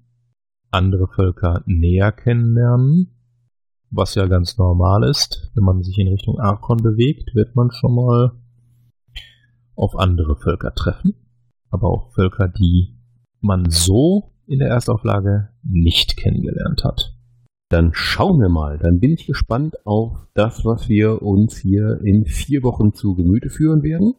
[0.71, 3.17] andere Völker näher kennenlernen,
[3.91, 5.51] was ja ganz normal ist.
[5.55, 8.33] Wenn man sich in Richtung Arkon bewegt, wird man schon mal
[9.75, 11.15] auf andere Völker treffen,
[11.71, 12.97] aber auch Völker, die
[13.41, 17.17] man so in der Erstauflage nicht kennengelernt hat.
[17.71, 18.79] Dann schauen wir mal.
[18.79, 23.49] Dann bin ich gespannt auf das, was wir uns hier in vier Wochen zu Gemüte
[23.49, 24.15] führen werden.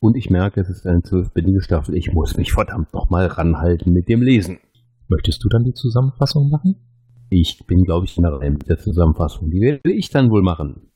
[0.00, 1.94] Und ich merke, es ist eine zwölfbändige Staffel.
[1.94, 4.58] Ich muss mich verdammt nochmal ranhalten mit dem Lesen.
[5.06, 6.74] Möchtest du dann die Zusammenfassung machen?
[7.30, 9.48] Ich bin, glaube ich, generell mit der Zusammenfassung.
[9.48, 10.90] Die werde ich dann wohl machen.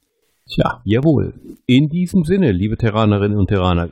[0.50, 1.34] Tja, Jawohl.
[1.66, 3.90] In diesem Sinne, liebe Terranerinnen und Terraner,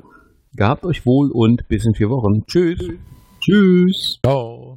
[0.57, 2.45] gehabt euch wohl und bis in vier Wochen.
[2.47, 2.81] Tschüss.
[3.41, 4.19] tschüss.
[4.25, 4.74] Ciao.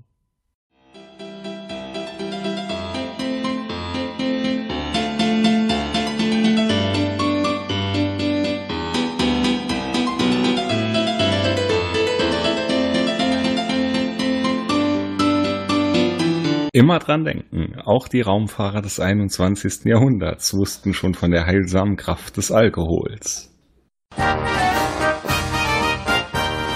[16.77, 19.85] Immer dran denken, auch die Raumfahrer des 21.
[19.85, 23.51] Jahrhunderts wussten schon von der heilsamen Kraft des Alkohols.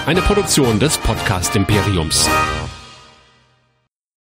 [0.04, 2.28] Eine Produktion des Podcast Imperiums.